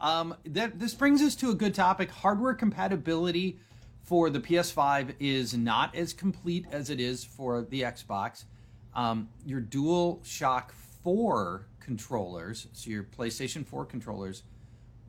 Um, 0.00 0.36
that 0.46 0.78
this 0.78 0.94
brings 0.94 1.20
us 1.20 1.34
to 1.36 1.50
a 1.50 1.54
good 1.54 1.74
topic: 1.74 2.10
hardware 2.10 2.54
compatibility 2.54 3.58
for 4.02 4.30
the 4.30 4.40
PS5 4.40 5.14
is 5.20 5.54
not 5.54 5.94
as 5.94 6.12
complete 6.12 6.66
as 6.70 6.90
it 6.90 7.00
is 7.00 7.24
for 7.24 7.62
the 7.62 7.82
Xbox 7.82 8.44
um, 8.94 9.28
your 9.44 9.60
Dual 9.60 10.20
Shock 10.24 10.72
4 11.02 11.66
controllers, 11.80 12.68
so 12.72 12.90
your 12.90 13.04
PlayStation 13.04 13.66
4 13.66 13.84
controllers, 13.86 14.42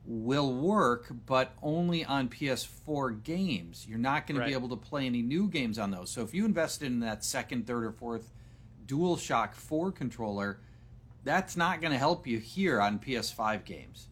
will 0.06 0.52
work, 0.52 1.06
but 1.26 1.52
only 1.62 2.04
on 2.04 2.28
PS4 2.28 3.22
games. 3.22 3.86
You're 3.88 3.98
not 3.98 4.26
going 4.26 4.38
right. 4.38 4.44
to 4.44 4.50
be 4.50 4.54
able 4.54 4.68
to 4.70 4.76
play 4.76 5.06
any 5.06 5.22
new 5.22 5.48
games 5.48 5.78
on 5.78 5.90
those. 5.90 6.10
So 6.10 6.22
if 6.22 6.34
you 6.34 6.44
invested 6.44 6.86
in 6.86 7.00
that 7.00 7.24
second, 7.24 7.66
third, 7.66 7.84
or 7.84 7.92
fourth 7.92 8.32
Dual 8.86 9.16
Shock 9.16 9.54
4 9.54 9.92
controller, 9.92 10.60
that's 11.24 11.56
not 11.56 11.80
going 11.80 11.92
to 11.92 11.98
help 11.98 12.26
you 12.26 12.38
here 12.38 12.80
on 12.80 12.98
PS5 12.98 13.64
games. 13.64 14.08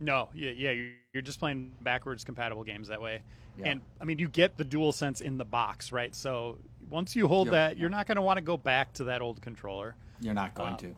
No, 0.00 0.28
yeah, 0.34 0.50
yeah, 0.50 0.74
you're 1.12 1.22
just 1.22 1.40
playing 1.40 1.72
backwards 1.80 2.24
compatible 2.24 2.64
games 2.64 2.88
that 2.88 3.00
way. 3.00 3.22
Yeah. 3.58 3.68
And 3.68 3.80
I 4.00 4.04
mean, 4.04 4.18
you 4.18 4.28
get 4.28 4.56
the 4.56 4.64
Dual 4.64 4.92
Sense 4.92 5.20
in 5.20 5.38
the 5.38 5.44
box, 5.44 5.92
right? 5.92 6.14
So 6.14 6.58
once 6.90 7.14
you 7.14 7.28
hold 7.28 7.48
yep. 7.48 7.52
that, 7.52 7.78
you're 7.78 7.90
not 7.90 8.06
going 8.06 8.16
to 8.16 8.22
want 8.22 8.36
to 8.36 8.42
go 8.42 8.56
back 8.56 8.92
to 8.94 9.04
that 9.04 9.22
old 9.22 9.40
controller. 9.40 9.96
You're 10.20 10.34
not 10.34 10.54
going 10.54 10.72
um, 10.72 10.78
to. 10.78 10.96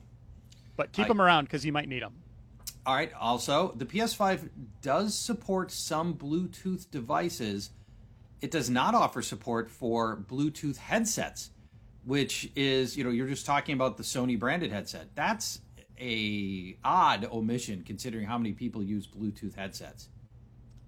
But 0.76 0.92
keep 0.92 1.06
I, 1.06 1.08
them 1.08 1.20
around 1.20 1.44
because 1.44 1.64
you 1.64 1.72
might 1.72 1.88
need 1.88 2.02
them. 2.02 2.14
All 2.86 2.94
right. 2.94 3.12
Also, 3.20 3.72
the 3.76 3.84
PS5 3.84 4.48
does 4.80 5.18
support 5.18 5.72
some 5.72 6.14
Bluetooth 6.14 6.88
devices. 6.88 7.70
It 8.40 8.52
does 8.52 8.70
not 8.70 8.94
offer 8.94 9.22
support 9.22 9.68
for 9.68 10.16
Bluetooth 10.16 10.76
headsets, 10.76 11.50
which 12.04 12.48
is, 12.54 12.96
you 12.96 13.02
know, 13.02 13.10
you're 13.10 13.26
just 13.26 13.44
talking 13.44 13.74
about 13.74 13.96
the 13.96 14.04
Sony 14.04 14.38
branded 14.38 14.70
headset. 14.70 15.08
That's 15.16 15.60
a 16.00 16.76
odd 16.84 17.28
omission 17.32 17.82
considering 17.84 18.24
how 18.24 18.38
many 18.38 18.52
people 18.52 18.84
use 18.84 19.08
Bluetooth 19.08 19.56
headsets. 19.56 20.08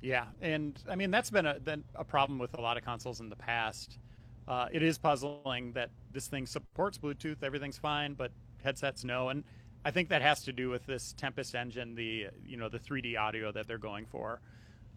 Yeah, 0.00 0.26
and 0.40 0.80
I 0.88 0.94
mean 0.94 1.10
that's 1.10 1.30
been 1.30 1.46
a 1.46 1.58
been 1.58 1.82
a 1.96 2.04
problem 2.04 2.38
with 2.38 2.54
a 2.56 2.60
lot 2.60 2.76
of 2.76 2.84
consoles 2.84 3.18
in 3.20 3.28
the 3.28 3.36
past. 3.36 3.98
Uh, 4.46 4.68
it 4.70 4.82
is 4.82 4.96
puzzling 4.96 5.72
that 5.72 5.90
this 6.12 6.28
thing 6.28 6.46
supports 6.46 6.96
Bluetooth, 6.98 7.42
everything's 7.42 7.78
fine, 7.78 8.14
but 8.14 8.30
headsets 8.62 9.02
no. 9.02 9.30
And 9.30 9.42
I 9.88 9.90
think 9.90 10.10
that 10.10 10.20
has 10.20 10.42
to 10.42 10.52
do 10.52 10.68
with 10.68 10.84
this 10.84 11.14
Tempest 11.16 11.54
engine, 11.54 11.94
the 11.94 12.26
you 12.46 12.58
know 12.58 12.68
the 12.68 12.78
3D 12.78 13.18
audio 13.18 13.50
that 13.52 13.66
they're 13.66 13.78
going 13.78 14.04
for, 14.04 14.38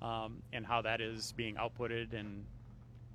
um, 0.02 0.44
and 0.52 0.66
how 0.66 0.82
that 0.82 1.00
is 1.00 1.32
being 1.32 1.56
outputted, 1.56 2.14
and 2.14 2.44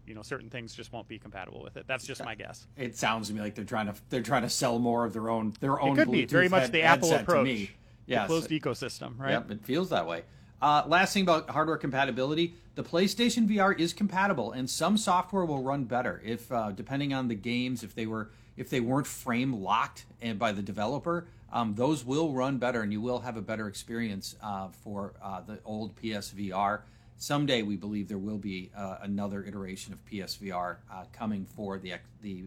you 0.07 0.15
know 0.15 0.23
certain 0.23 0.49
things 0.49 0.75
just 0.75 0.91
won't 0.91 1.07
be 1.07 1.19
compatible 1.19 1.63
with 1.63 1.77
it. 1.77 1.85
That's 1.87 2.07
just 2.07 2.25
my 2.25 2.35
guess. 2.35 2.67
It 2.79 2.97
sounds 2.97 3.29
to 3.29 3.35
me 3.35 3.43
like 3.43 3.55
they're 3.55 3.67
trying 3.67 3.89
to 3.89 3.95
they're 4.09 4.23
trying 4.23 4.41
to 4.41 4.49
sell 4.49 4.79
more 4.79 5.05
of 5.05 5.13
their 5.13 5.29
own 5.29 5.53
their 5.61 5.79
own. 5.79 5.93
It 5.93 5.97
could 5.97 6.09
Bluetooth 6.09 6.13
be 6.13 6.25
very 6.25 6.49
much 6.49 6.63
head, 6.63 6.73
the 6.73 6.83
Apple 6.83 7.13
approach. 7.13 7.47
To 7.47 7.53
me. 7.53 7.71
Yes. 8.07 8.27
closed 8.29 8.49
ecosystem, 8.49 9.19
right? 9.19 9.33
Yep, 9.33 9.51
it 9.51 9.65
feels 9.65 9.91
that 9.91 10.07
way. 10.07 10.23
Uh, 10.63 10.85
last 10.87 11.13
thing 11.13 11.25
about 11.25 11.51
hardware 11.51 11.77
compatibility, 11.77 12.55
the 12.75 12.85
PlayStation 12.85 13.47
VR 13.47 13.79
is 13.79 13.93
compatible, 13.93 14.53
and 14.53 14.71
some 14.71 14.97
software 14.97 15.45
will 15.45 15.63
run 15.63 15.85
better 15.85 16.23
if, 16.25 16.51
uh, 16.51 16.71
depending 16.71 17.13
on 17.13 17.29
the 17.29 17.35
games, 17.35 17.83
if 17.83 17.95
they 17.95 18.07
were 18.07 18.31
if 18.57 18.71
they 18.71 18.81
weren't 18.81 19.07
frame 19.07 19.53
locked 19.53 20.07
and 20.23 20.39
by 20.39 20.53
the 20.53 20.63
developer, 20.63 21.27
um, 21.53 21.75
those 21.75 22.05
will 22.05 22.33
run 22.33 22.59
better, 22.59 22.83
and 22.83 22.93
you 22.93 23.01
will 23.01 23.21
have 23.21 23.37
a 23.37 23.43
better 23.43 23.69
experience 23.69 24.37
uh, 24.43 24.69
for 24.69 25.15
uh, 25.23 25.41
the 25.41 25.59
old 25.65 25.97
PSVR. 25.97 26.81
Someday, 27.19 27.63
we 27.63 27.77
believe 27.77 28.09
there 28.09 28.19
will 28.19 28.39
be 28.39 28.71
uh, 28.77 28.99
another 29.03 29.45
iteration 29.45 29.93
of 29.93 30.05
PSVR 30.05 30.77
uh, 30.93 31.05
coming 31.13 31.47
for 31.47 31.79
the 31.79 31.95
the 32.21 32.45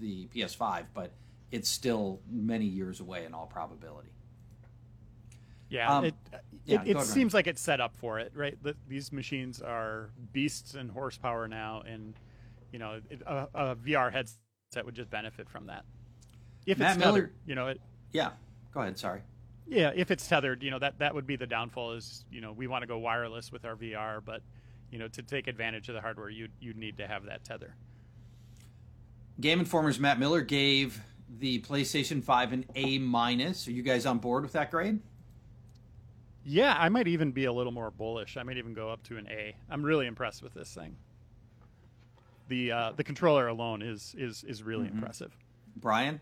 the 0.00 0.26
PS5, 0.34 0.84
but 0.94 1.10
it's 1.50 1.68
still 1.68 2.20
many 2.30 2.66
years 2.66 3.00
away 3.00 3.24
in 3.24 3.34
all 3.34 3.46
probability. 3.46 4.10
Yeah, 5.68 5.96
um, 5.96 6.04
it, 6.04 6.14
yeah, 6.64 6.82
it, 6.84 6.96
it 6.96 7.02
seems 7.02 7.34
like 7.34 7.46
it's 7.48 7.60
set 7.60 7.80
up 7.80 7.96
for 7.96 8.20
it, 8.20 8.30
right? 8.34 8.56
The, 8.62 8.76
these 8.88 9.12
machines 9.12 9.60
are 9.60 10.10
beasts 10.32 10.74
in 10.74 10.88
horsepower 10.88 11.48
now, 11.48 11.82
and 11.86 12.14
you 12.72 12.78
know, 12.78 13.00
it, 13.10 13.22
a, 13.26 13.48
a, 13.54 13.76
VR 13.76 14.12
headset 14.12 14.84
would 14.84 14.94
just 14.94 15.10
benefit 15.10 15.48
from 15.48 15.66
that. 15.66 15.84
If 16.66 16.78
Matt 16.78 16.96
it's 16.96 17.04
Miller, 17.04 17.12
tethered, 17.12 17.32
you 17.46 17.54
know, 17.56 17.68
it. 17.68 17.80
Yeah, 18.12 18.30
go 18.72 18.80
ahead. 18.80 18.98
Sorry. 18.98 19.20
Yeah, 19.68 19.92
if 19.94 20.10
it's 20.10 20.26
tethered, 20.28 20.62
you 20.62 20.70
know 20.70 20.78
that 20.78 20.98
that 20.98 21.14
would 21.14 21.26
be 21.26 21.36
the 21.36 21.46
downfall. 21.46 21.92
Is 21.92 22.24
you 22.30 22.40
know 22.40 22.52
we 22.52 22.66
want 22.66 22.82
to 22.82 22.86
go 22.86 22.98
wireless 22.98 23.50
with 23.50 23.64
our 23.64 23.74
VR, 23.74 24.20
but 24.24 24.42
you 24.90 24.98
know 24.98 25.08
to 25.08 25.22
take 25.22 25.48
advantage 25.48 25.88
of 25.88 25.94
the 25.94 26.00
hardware, 26.00 26.30
you 26.30 26.48
you 26.60 26.72
need 26.74 26.96
to 26.98 27.06
have 27.06 27.24
that 27.24 27.44
tether. 27.44 27.74
Game 29.40 29.60
Informer's 29.60 29.98
Matt 29.98 30.18
Miller 30.18 30.40
gave 30.40 31.00
the 31.38 31.60
PlayStation 31.60 32.22
5 32.22 32.52
an 32.52 32.64
A 32.74 32.98
minus. 32.98 33.68
Are 33.68 33.72
you 33.72 33.82
guys 33.82 34.06
on 34.06 34.18
board 34.18 34.44
with 34.44 34.52
that 34.52 34.70
grade? 34.70 35.00
Yeah, 36.44 36.76
I 36.78 36.88
might 36.88 37.08
even 37.08 37.32
be 37.32 37.46
a 37.46 37.52
little 37.52 37.72
more 37.72 37.90
bullish. 37.90 38.36
I 38.36 38.44
might 38.44 38.56
even 38.56 38.72
go 38.72 38.88
up 38.88 39.02
to 39.04 39.18
an 39.18 39.26
A. 39.28 39.56
I'm 39.68 39.82
really 39.82 40.06
impressed 40.06 40.42
with 40.42 40.54
this 40.54 40.72
thing. 40.72 40.96
The 42.48 42.70
uh, 42.70 42.92
the 42.96 43.02
controller 43.02 43.48
alone 43.48 43.82
is 43.82 44.14
is 44.16 44.44
is 44.44 44.62
really 44.62 44.86
mm-hmm. 44.86 44.98
impressive. 44.98 45.36
Brian, 45.76 46.20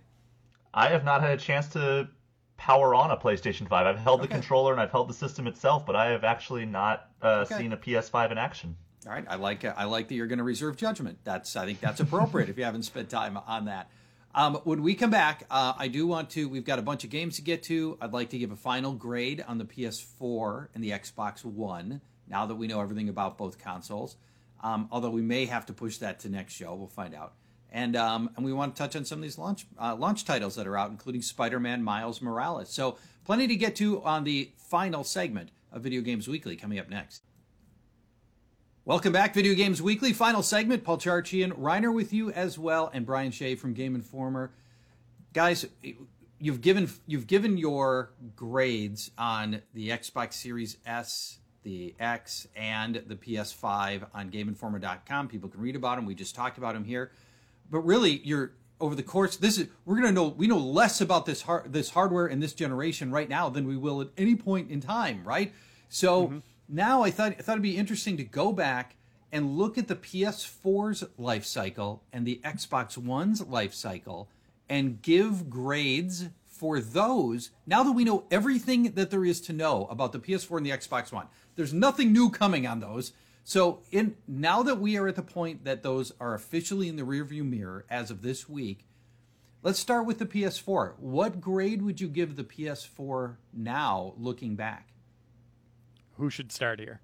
I 0.75 0.89
have 0.89 1.05
not 1.05 1.21
had 1.23 1.31
a 1.31 1.37
chance 1.37 1.69
to 1.69 2.09
power 2.57 2.95
on 2.95 3.11
a 3.11 3.17
PlayStation 3.17 3.69
5. 3.69 3.87
I've 3.87 3.99
held 3.99 4.21
okay. 4.21 4.29
the 4.29 4.35
controller 4.35 4.73
and 4.73 4.81
I've 4.81 4.91
held 4.91 5.09
the 5.09 5.15
system 5.15 5.47
itself, 5.47 5.87
but 5.87 5.95
I 5.95 6.07
have 6.07 6.25
actually 6.25 6.67
not 6.67 7.11
uh, 7.23 7.45
okay. 7.47 7.59
seen 7.59 7.73
a 7.73 7.77
PS5 7.77 8.33
in 8.33 8.39
action. 8.39 8.77
All 9.07 9.13
right, 9.13 9.25
I 9.29 9.37
like 9.37 9.65
I 9.65 9.85
like 9.85 10.09
that 10.09 10.15
you're 10.15 10.27
going 10.27 10.39
to 10.39 10.45
reserve 10.45 10.77
judgment. 10.77 11.19
That's 11.25 11.57
I 11.57 11.67
think 11.67 11.81
that's 11.81 12.01
appropriate 12.01 12.49
if 12.49 12.57
you 12.57 12.65
haven't 12.65 12.85
spent 12.85 13.11
time 13.11 13.37
on 13.37 13.67
that. 13.67 13.91
Um, 14.35 14.57
when 14.65 14.83
we 14.83 14.95
come 14.95 15.11
back, 15.11 15.45
uh, 15.51 15.75
I 15.79 15.89
do 15.89 16.07
want 16.07 16.31
to. 16.31 16.49
We've 16.49 16.65
got 16.65 16.79
a 16.79 16.83
bunch 16.83 17.05
of 17.05 17.11
games 17.11 17.37
to 17.37 17.43
get 17.43 17.63
to. 17.65 17.99
I'd 18.01 18.13
like 18.13 18.31
to 18.31 18.39
give 18.39 18.51
a 18.51 18.57
final 18.57 18.93
grade 18.93 19.45
on 19.47 19.59
the 19.59 19.65
PS4 19.65 20.69
and 20.75 20.83
the 20.83 20.91
Xbox 20.91 21.45
One. 21.45 22.01
Now 22.27 22.47
that 22.47 22.55
we 22.55 22.67
know 22.67 22.81
everything 22.81 23.11
about 23.11 23.37
both 23.37 23.59
consoles, 23.59 24.17
um, 24.63 24.89
although 24.91 25.11
we 25.11 25.21
may 25.21 25.45
have 25.45 25.67
to 25.67 25.75
push 25.75 25.99
that 25.99 26.21
to 26.21 26.31
next 26.31 26.55
show, 26.55 26.75
we'll 26.75 26.89
find 26.89 27.15
out. 27.15 27.35
And 27.75 27.97
um, 27.97 28.31
and 28.37 28.45
we 28.45 28.53
want 28.53 28.77
to 28.77 28.83
touch 28.83 28.95
on 28.95 29.05
some 29.05 29.19
of 29.19 29.23
these 29.25 29.37
launch 29.37 29.67
uh, 29.81 29.97
launch 29.97 30.25
titles 30.25 30.55
that 30.55 30.67
are 30.67 30.79
out, 30.79 30.91
including 30.91 31.21
Spider-Man 31.21 31.83
Miles 31.83 32.23
Morales. 32.23 32.71
So 32.71 32.99
plenty 33.25 33.49
to 33.49 33.57
get 33.57 33.75
to 33.77 34.01
on 34.05 34.23
the 34.23 34.53
final 34.57 35.03
segment 35.03 35.51
of 35.73 35.83
Video 35.83 36.01
Games 36.01 36.29
Weekly 36.29 36.55
coming 36.55 36.79
up 36.79 36.89
next. 36.89 37.25
Welcome 38.85 39.13
back, 39.13 39.35
Video 39.35 39.55
Games 39.55 39.83
Weekly. 39.83 40.13
Final 40.13 40.43
segment. 40.43 40.85
Paul 40.85 40.99
Charchian, 40.99 41.51
Reiner 41.59 41.93
with 41.93 42.13
you 42.13 42.31
as 42.31 42.59
well, 42.59 42.91
and 42.95 43.05
Brian 43.05 43.33
Shea 43.33 43.57
from 43.57 43.73
Game 43.73 43.97
Informer. 43.97 44.53
Guys, 45.33 45.67
you've 46.39 46.61
given 46.61 46.89
you've 47.09 47.27
given 47.27 47.59
your 47.59 48.13
grades 48.37 49.11
on 49.19 49.63
the 49.73 49.89
Xbox 49.89 50.35
Series 50.35 50.77
S, 50.87 51.39
the 51.65 51.95
X, 51.99 52.47
and 52.55 53.03
the 53.07 53.17
PS5 53.17 54.07
on 54.15 54.31
GameInformer.com. 54.31 55.27
People 55.27 55.49
can 55.49 55.61
read 55.61 55.75
about 55.75 55.97
them. 55.97 56.07
We 56.07 56.15
just 56.15 56.37
talked 56.37 56.59
about 56.59 56.75
them 56.75 56.85
here, 56.85 57.11
but 57.71 57.81
really, 57.81 58.21
you're 58.25 58.53
over 58.81 58.95
the 58.95 59.03
course. 59.03 59.37
This 59.37 59.59
is 59.59 59.69
we're 59.85 59.97
gonna 59.97 60.13
know 60.13 60.29
we 60.29 60.47
know 60.47 60.59
less 60.59 61.01
about 61.01 61.27
this 61.27 61.43
hard 61.43 61.73
this 61.73 61.91
hardware 61.91 62.27
in 62.27 62.41
this 62.41 62.53
generation 62.53 63.11
right 63.11 63.29
now 63.29 63.49
than 63.49 63.67
we 63.67 63.77
will 63.77 64.01
at 64.01 64.09
any 64.17 64.35
point 64.35 64.71
in 64.71 64.81
time, 64.81 65.23
right? 65.25 65.53
So. 65.89 66.27
Mm-hmm 66.27 66.39
now 66.69 67.03
I 67.03 67.11
thought 67.11 67.33
I 67.33 67.43
thought 67.43 67.53
it'd 67.53 67.63
be 67.63 67.77
interesting 67.77 68.17
to 68.17 68.25
go 68.25 68.53
back 68.53 68.97
and 69.33 69.57
look 69.57 69.77
at 69.77 69.89
the 69.89 69.97
PS4's 69.97 71.05
life 71.19 71.45
cycle 71.45 72.03
and 72.13 72.27
the 72.27 72.41
Xbox 72.45 72.97
One's 72.97 73.43
life 73.43 73.75
cycle 73.75 74.29
and 74.69 75.03
give 75.03 75.51
grades 75.51 76.27
for 76.47 76.81
those 76.81 77.51
now 77.67 77.83
that 77.83 77.93
we 77.93 78.05
know 78.05 78.25
everything 78.31 78.93
that 78.93 79.11
there 79.11 79.25
is 79.25 79.41
to 79.43 79.53
know 79.53 79.87
about 79.87 80.13
the 80.13 80.21
PS4 80.21 80.59
and 80.59 80.67
the 80.67 80.71
Xbox 80.71 81.13
One. 81.13 81.27
There's 81.57 81.73
nothing 81.73 82.13
new 82.13 82.31
coming 82.31 82.67
on 82.67 82.81
those. 82.81 83.13
So 83.45 83.83
in 83.91 84.17
now 84.27 84.63
that 84.63 84.81
we 84.81 84.97
are 84.97 85.07
at 85.07 85.17
the 85.17 85.23
point 85.23 85.65
that 85.65 85.83
those 85.83 86.13
are 86.19 86.35
officially 86.35 86.89
in 86.89 86.97
the 86.97 87.03
rearview 87.03 87.49
mirror 87.49 87.85
as 87.89 88.11
of 88.11 88.23
this 88.23 88.49
week, 88.49 88.87
let's 89.63 89.79
start 89.79 90.07
with 90.07 90.19
the 90.19 90.27
PS4. 90.27 90.95
What 90.99 91.41
grade 91.41 91.83
would 91.83 92.01
you 92.01 92.09
give 92.09 92.37
the 92.37 92.45
PS4 92.45 93.37
now 93.53 94.15
looking 94.17 94.57
back? 94.57 94.95
who 96.17 96.31
should 96.31 96.53
start 96.53 96.81
here? 96.81 97.01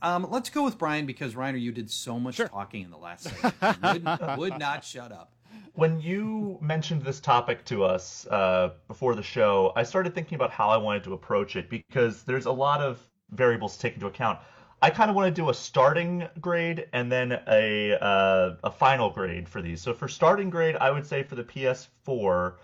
Um, 0.00 0.26
let's 0.30 0.50
go 0.50 0.64
with 0.64 0.78
Brian 0.78 1.06
because 1.06 1.34
Reiner, 1.34 1.60
you 1.60 1.72
did 1.72 1.90
so 1.90 2.18
much 2.18 2.36
sure. 2.36 2.48
talking 2.48 2.82
in 2.82 2.90
the 2.90 2.96
last 2.96 3.24
segment. 3.24 4.04
would, 4.04 4.20
would, 4.38 4.58
not 4.58 4.84
shut 4.84 5.12
up. 5.12 5.32
When 5.74 6.00
you 6.00 6.58
mentioned 6.60 7.02
this 7.02 7.20
topic 7.20 7.64
to 7.66 7.84
us 7.84 8.26
uh, 8.26 8.70
before 8.88 9.14
the 9.14 9.22
show, 9.22 9.72
I 9.76 9.84
started 9.84 10.14
thinking 10.14 10.34
about 10.34 10.50
how 10.50 10.68
I 10.68 10.76
wanted 10.76 11.04
to 11.04 11.12
approach 11.12 11.56
it 11.56 11.70
because 11.70 12.24
there's 12.24 12.46
a 12.46 12.52
lot 12.52 12.80
of 12.80 13.00
variables 13.30 13.76
to 13.76 13.82
take 13.82 13.94
into 13.94 14.06
account. 14.06 14.40
I 14.82 14.90
kind 14.90 15.08
of 15.08 15.16
want 15.16 15.34
to 15.34 15.42
do 15.42 15.48
a 15.48 15.54
starting 15.54 16.28
grade 16.40 16.88
and 16.92 17.10
then 17.10 17.40
a 17.46 17.96
uh, 17.98 18.56
a 18.64 18.70
final 18.70 19.10
grade 19.10 19.48
for 19.48 19.62
these. 19.62 19.80
So 19.80 19.94
for 19.94 20.08
starting 20.08 20.50
grade, 20.50 20.76
I 20.76 20.90
would 20.90 21.06
say 21.06 21.22
for 21.22 21.36
the 21.36 21.44
PS4, 21.44 22.54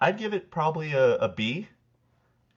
I'd 0.00 0.18
give 0.18 0.34
it 0.34 0.50
probably 0.50 0.92
a, 0.92 1.16
a 1.16 1.28
B, 1.28 1.66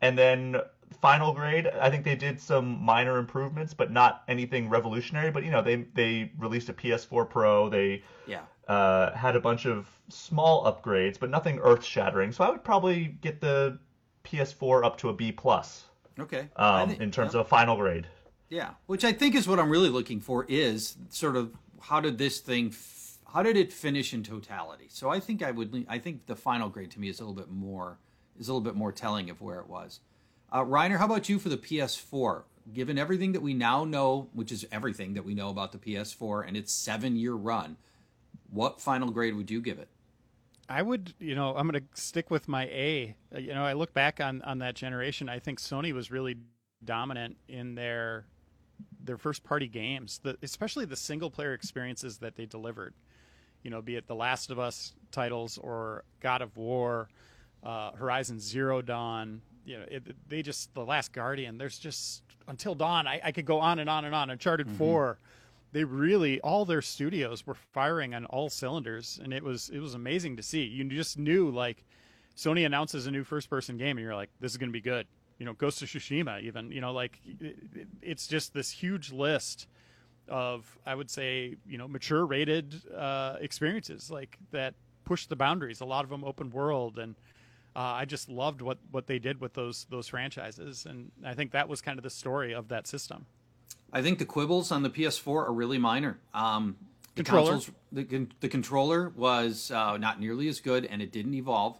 and 0.01 0.17
then 0.17 0.57
final 1.01 1.33
grade, 1.33 1.67
I 1.67 1.89
think 1.89 2.03
they 2.03 2.15
did 2.15 2.39
some 2.39 2.83
minor 2.83 3.17
improvements, 3.17 3.73
but 3.73 3.91
not 3.91 4.23
anything 4.27 4.69
revolutionary. 4.69 5.31
But 5.31 5.45
you 5.45 5.51
know, 5.51 5.61
they 5.61 5.85
they 5.93 6.31
released 6.37 6.69
a 6.69 6.73
PS4 6.73 7.29
Pro. 7.29 7.69
They 7.69 8.03
yeah 8.27 8.41
uh, 8.67 9.15
had 9.15 9.35
a 9.35 9.39
bunch 9.39 9.65
of 9.65 9.89
small 10.09 10.65
upgrades, 10.65 11.19
but 11.19 11.29
nothing 11.29 11.59
earth 11.59 11.83
shattering. 11.83 12.31
So 12.31 12.43
I 12.43 12.49
would 12.49 12.63
probably 12.63 13.17
get 13.21 13.39
the 13.41 13.79
PS4 14.23 14.83
up 14.83 14.97
to 14.97 15.09
a 15.09 15.13
B 15.13 15.31
plus. 15.31 15.85
Okay. 16.19 16.47
Um, 16.55 16.89
think, 16.89 17.01
in 17.01 17.11
terms 17.11 17.33
yeah. 17.33 17.41
of 17.41 17.45
a 17.45 17.49
final 17.49 17.75
grade. 17.75 18.07
Yeah, 18.49 18.71
which 18.85 19.03
I 19.03 19.11
think 19.11 19.35
is 19.35 19.47
what 19.47 19.59
I'm 19.59 19.69
really 19.69 19.89
looking 19.89 20.19
for 20.19 20.45
is 20.47 20.97
sort 21.09 21.35
of 21.35 21.53
how 21.81 21.99
did 21.99 22.17
this 22.17 22.39
thing. 22.39 22.67
F- 22.67 23.17
how 23.33 23.43
did 23.43 23.57
it 23.57 23.73
finish 23.73 24.13
in 24.13 24.23
totality? 24.23 24.85
So 24.89 25.09
I 25.09 25.19
think 25.19 25.43
I 25.43 25.51
would. 25.51 25.85
I 25.89 25.99
think 25.99 26.25
the 26.25 26.35
final 26.35 26.69
grade 26.69 26.91
to 26.91 26.99
me 26.99 27.09
is 27.09 27.19
a 27.19 27.23
little 27.23 27.35
bit 27.35 27.51
more 27.51 27.97
is 28.39 28.47
a 28.47 28.53
little 28.53 28.63
bit 28.63 28.75
more 28.75 28.91
telling 28.91 29.29
of 29.29 29.41
where 29.41 29.59
it 29.59 29.67
was. 29.67 29.99
Uh, 30.51 30.63
Reiner, 30.63 30.97
how 30.97 31.05
about 31.05 31.29
you 31.29 31.39
for 31.39 31.49
the 31.49 31.57
PS4? 31.57 32.43
Given 32.73 32.97
everything 32.97 33.31
that 33.33 33.41
we 33.41 33.53
now 33.53 33.85
know, 33.85 34.29
which 34.33 34.51
is 34.51 34.65
everything 34.71 35.13
that 35.13 35.23
we 35.23 35.33
know 35.33 35.49
about 35.49 35.71
the 35.71 35.77
PS4 35.77 36.47
and 36.47 36.57
its 36.57 36.73
seven 36.73 37.15
year 37.15 37.33
run, 37.33 37.77
what 38.49 38.81
final 38.81 39.11
grade 39.11 39.35
would 39.35 39.51
you 39.51 39.61
give 39.61 39.79
it? 39.79 39.87
I 40.67 40.81
would, 40.81 41.13
you 41.19 41.35
know, 41.35 41.55
I'm 41.55 41.69
going 41.69 41.79
to 41.79 42.01
stick 42.01 42.31
with 42.31 42.47
my 42.47 42.63
A. 42.65 43.15
You 43.37 43.53
know, 43.53 43.63
I 43.63 43.73
look 43.73 43.93
back 43.93 44.19
on 44.19 44.41
on 44.41 44.59
that 44.59 44.75
generation. 44.75 45.29
I 45.29 45.39
think 45.39 45.59
Sony 45.59 45.93
was 45.93 46.09
really 46.09 46.37
dominant 46.83 47.37
in 47.47 47.75
their 47.75 48.25
their 49.05 49.17
first 49.17 49.43
party 49.43 49.67
games, 49.67 50.19
the, 50.23 50.37
especially 50.41 50.85
the 50.85 50.95
single 50.95 51.29
player 51.29 51.53
experiences 51.53 52.17
that 52.17 52.35
they 52.35 52.45
delivered. 52.45 52.93
You 53.63 53.71
know, 53.71 53.81
be 53.81 53.95
it 53.95 54.07
the 54.07 54.15
Last 54.15 54.51
of 54.51 54.59
Us 54.59 54.93
titles 55.11 55.57
or 55.57 56.03
God 56.19 56.41
of 56.41 56.55
War, 56.57 57.09
uh, 57.63 57.91
Horizon 57.93 58.39
Zero 58.39 58.81
Dawn, 58.81 59.41
you 59.65 59.79
know, 59.79 59.85
it, 59.89 60.29
they 60.29 60.41
just 60.41 60.73
the 60.73 60.85
Last 60.85 61.11
Guardian. 61.11 61.57
There's 61.57 61.79
just 61.79 62.21
until 62.47 62.75
dawn. 62.75 63.07
I, 63.07 63.19
I 63.23 63.31
could 63.31 63.45
go 63.45 63.59
on 63.59 63.79
and 63.79 63.89
on 63.89 64.05
and 64.05 64.13
on. 64.13 64.29
Uncharted 64.29 64.67
mm-hmm. 64.67 64.77
Four, 64.77 65.17
they 65.71 65.83
really 65.83 66.39
all 66.41 66.65
their 66.65 66.81
studios 66.81 67.45
were 67.45 67.55
firing 67.55 68.13
on 68.13 68.25
all 68.25 68.49
cylinders, 68.49 69.19
and 69.23 69.33
it 69.33 69.43
was 69.43 69.69
it 69.69 69.79
was 69.79 69.95
amazing 69.95 70.37
to 70.37 70.43
see. 70.43 70.63
You 70.63 70.83
just 70.85 71.17
knew 71.17 71.49
like 71.49 71.83
Sony 72.37 72.65
announces 72.65 73.07
a 73.07 73.11
new 73.11 73.23
first 73.23 73.49
person 73.49 73.77
game, 73.77 73.97
and 73.97 74.03
you're 74.05 74.15
like, 74.15 74.29
this 74.39 74.51
is 74.51 74.57
going 74.57 74.69
to 74.69 74.73
be 74.73 74.81
good. 74.81 75.07
You 75.37 75.45
know, 75.45 75.53
Ghost 75.53 75.81
of 75.81 75.89
Tsushima, 75.89 76.41
even 76.41 76.71
you 76.71 76.81
know, 76.81 76.93
like 76.93 77.19
it, 77.25 77.87
it's 78.01 78.27
just 78.27 78.53
this 78.53 78.71
huge 78.71 79.11
list 79.11 79.67
of 80.27 80.77
I 80.85 80.95
would 80.95 81.09
say 81.09 81.55
you 81.67 81.77
know 81.77 81.87
mature 81.87 82.25
rated 82.25 82.81
uh, 82.95 83.35
experiences 83.39 84.09
like 84.09 84.37
that 84.51 84.73
push 85.03 85.25
the 85.27 85.35
boundaries. 85.35 85.81
A 85.81 85.85
lot 85.85 86.03
of 86.03 86.09
them 86.09 86.23
open 86.23 86.49
world 86.49 86.97
and 86.97 87.15
uh, 87.75 87.79
I 87.79 88.05
just 88.05 88.29
loved 88.29 88.61
what 88.61 88.77
what 88.91 89.07
they 89.07 89.19
did 89.19 89.41
with 89.41 89.53
those 89.53 89.85
those 89.89 90.07
franchises, 90.07 90.85
and 90.85 91.11
I 91.25 91.33
think 91.33 91.51
that 91.51 91.67
was 91.67 91.81
kind 91.81 91.99
of 91.99 92.03
the 92.03 92.09
story 92.09 92.53
of 92.53 92.69
that 92.69 92.87
system. 92.87 93.25
I 93.91 94.01
think 94.01 94.17
the 94.17 94.25
quibbles 94.25 94.71
on 94.71 94.83
the 94.83 94.89
PS4 94.89 95.47
are 95.47 95.53
really 95.53 95.77
minor. 95.77 96.17
Um, 96.33 96.77
the 97.15 97.23
controller, 97.23 97.59
the, 97.91 98.27
the 98.39 98.49
controller 98.49 99.09
was 99.15 99.71
uh, 99.71 99.97
not 99.97 100.19
nearly 100.19 100.47
as 100.47 100.59
good, 100.59 100.85
and 100.85 101.01
it 101.01 101.11
didn't 101.11 101.33
evolve. 101.33 101.77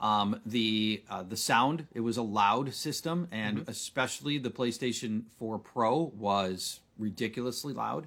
Um, 0.00 0.40
the 0.46 1.02
uh, 1.10 1.24
the 1.24 1.36
sound 1.36 1.86
it 1.92 2.00
was 2.00 2.16
a 2.16 2.22
loud 2.22 2.72
system, 2.72 3.28
and 3.32 3.58
mm-hmm. 3.58 3.70
especially 3.70 4.38
the 4.38 4.50
PlayStation 4.50 5.24
4 5.38 5.58
Pro 5.58 6.12
was 6.16 6.80
ridiculously 6.98 7.72
loud. 7.72 8.06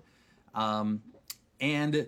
Um, 0.55 1.01
and 1.59 2.07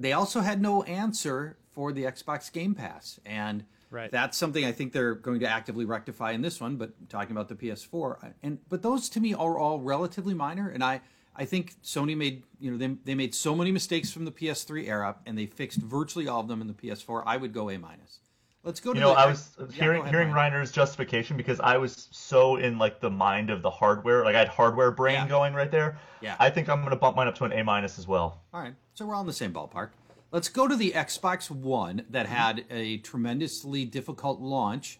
they 0.00 0.12
also 0.12 0.40
had 0.40 0.62
no 0.62 0.82
answer 0.84 1.56
for 1.72 1.92
the 1.92 2.04
Xbox 2.04 2.50
Game 2.50 2.74
Pass, 2.74 3.20
and 3.26 3.64
Right. 3.90 4.10
That's 4.10 4.36
something 4.36 4.64
I 4.64 4.72
think 4.72 4.92
they're 4.92 5.14
going 5.14 5.40
to 5.40 5.48
actively 5.48 5.84
rectify 5.84 6.32
in 6.32 6.42
this 6.42 6.60
one. 6.60 6.76
But 6.76 7.08
talking 7.08 7.32
about 7.32 7.48
the 7.48 7.54
PS4, 7.54 8.34
and 8.42 8.58
but 8.68 8.82
those 8.82 9.08
to 9.10 9.20
me 9.20 9.34
are 9.34 9.58
all 9.58 9.80
relatively 9.80 10.34
minor, 10.34 10.68
and 10.68 10.84
I 10.84 11.00
I 11.34 11.44
think 11.44 11.80
Sony 11.82 12.16
made 12.16 12.42
you 12.60 12.70
know 12.70 12.76
they 12.76 12.88
they 13.04 13.14
made 13.14 13.34
so 13.34 13.54
many 13.54 13.72
mistakes 13.72 14.10
from 14.10 14.24
the 14.24 14.32
PS3 14.32 14.88
era, 14.88 15.16
and 15.24 15.38
they 15.38 15.46
fixed 15.46 15.78
virtually 15.78 16.28
all 16.28 16.40
of 16.40 16.48
them 16.48 16.60
in 16.60 16.66
the 16.66 16.74
PS4. 16.74 17.22
I 17.24 17.36
would 17.36 17.54
go 17.54 17.70
A 17.70 17.78
minus. 17.78 18.20
Let's 18.64 18.80
go 18.80 18.92
to. 18.92 18.98
You 18.98 19.04
know, 19.04 19.14
the, 19.14 19.20
I 19.20 19.26
was 19.26 19.56
yeah, 19.58 19.66
hearing 19.70 20.00
ahead, 20.02 20.14
hearing 20.14 20.32
Ryan. 20.32 20.52
Reiner's 20.52 20.72
justification 20.72 21.36
because 21.36 21.60
I 21.60 21.76
was 21.76 22.08
so 22.10 22.56
in 22.56 22.78
like 22.78 23.00
the 23.00 23.10
mind 23.10 23.50
of 23.50 23.62
the 23.62 23.70
hardware, 23.70 24.24
like 24.24 24.34
I 24.34 24.40
had 24.40 24.48
hardware 24.48 24.90
brain 24.90 25.14
yeah. 25.14 25.28
going 25.28 25.54
right 25.54 25.70
there. 25.70 25.98
Yeah. 26.20 26.36
I 26.38 26.50
think 26.50 26.68
I'm 26.68 26.80
going 26.80 26.90
to 26.90 26.96
bump 26.96 27.16
mine 27.16 27.28
up 27.28 27.36
to 27.36 27.44
an 27.44 27.52
A 27.52 27.62
minus 27.62 27.98
as 27.98 28.08
well. 28.08 28.42
All 28.52 28.60
right, 28.60 28.74
so 28.94 29.06
we're 29.06 29.14
all 29.14 29.20
in 29.20 29.26
the 29.26 29.32
same 29.32 29.52
ballpark. 29.52 29.90
Let's 30.32 30.48
go 30.48 30.68
to 30.68 30.76
the 30.76 30.92
Xbox 30.92 31.50
One 31.50 32.04
that 32.10 32.26
mm-hmm. 32.26 32.34
had 32.34 32.64
a 32.70 32.98
tremendously 32.98 33.84
difficult 33.84 34.40
launch, 34.40 34.98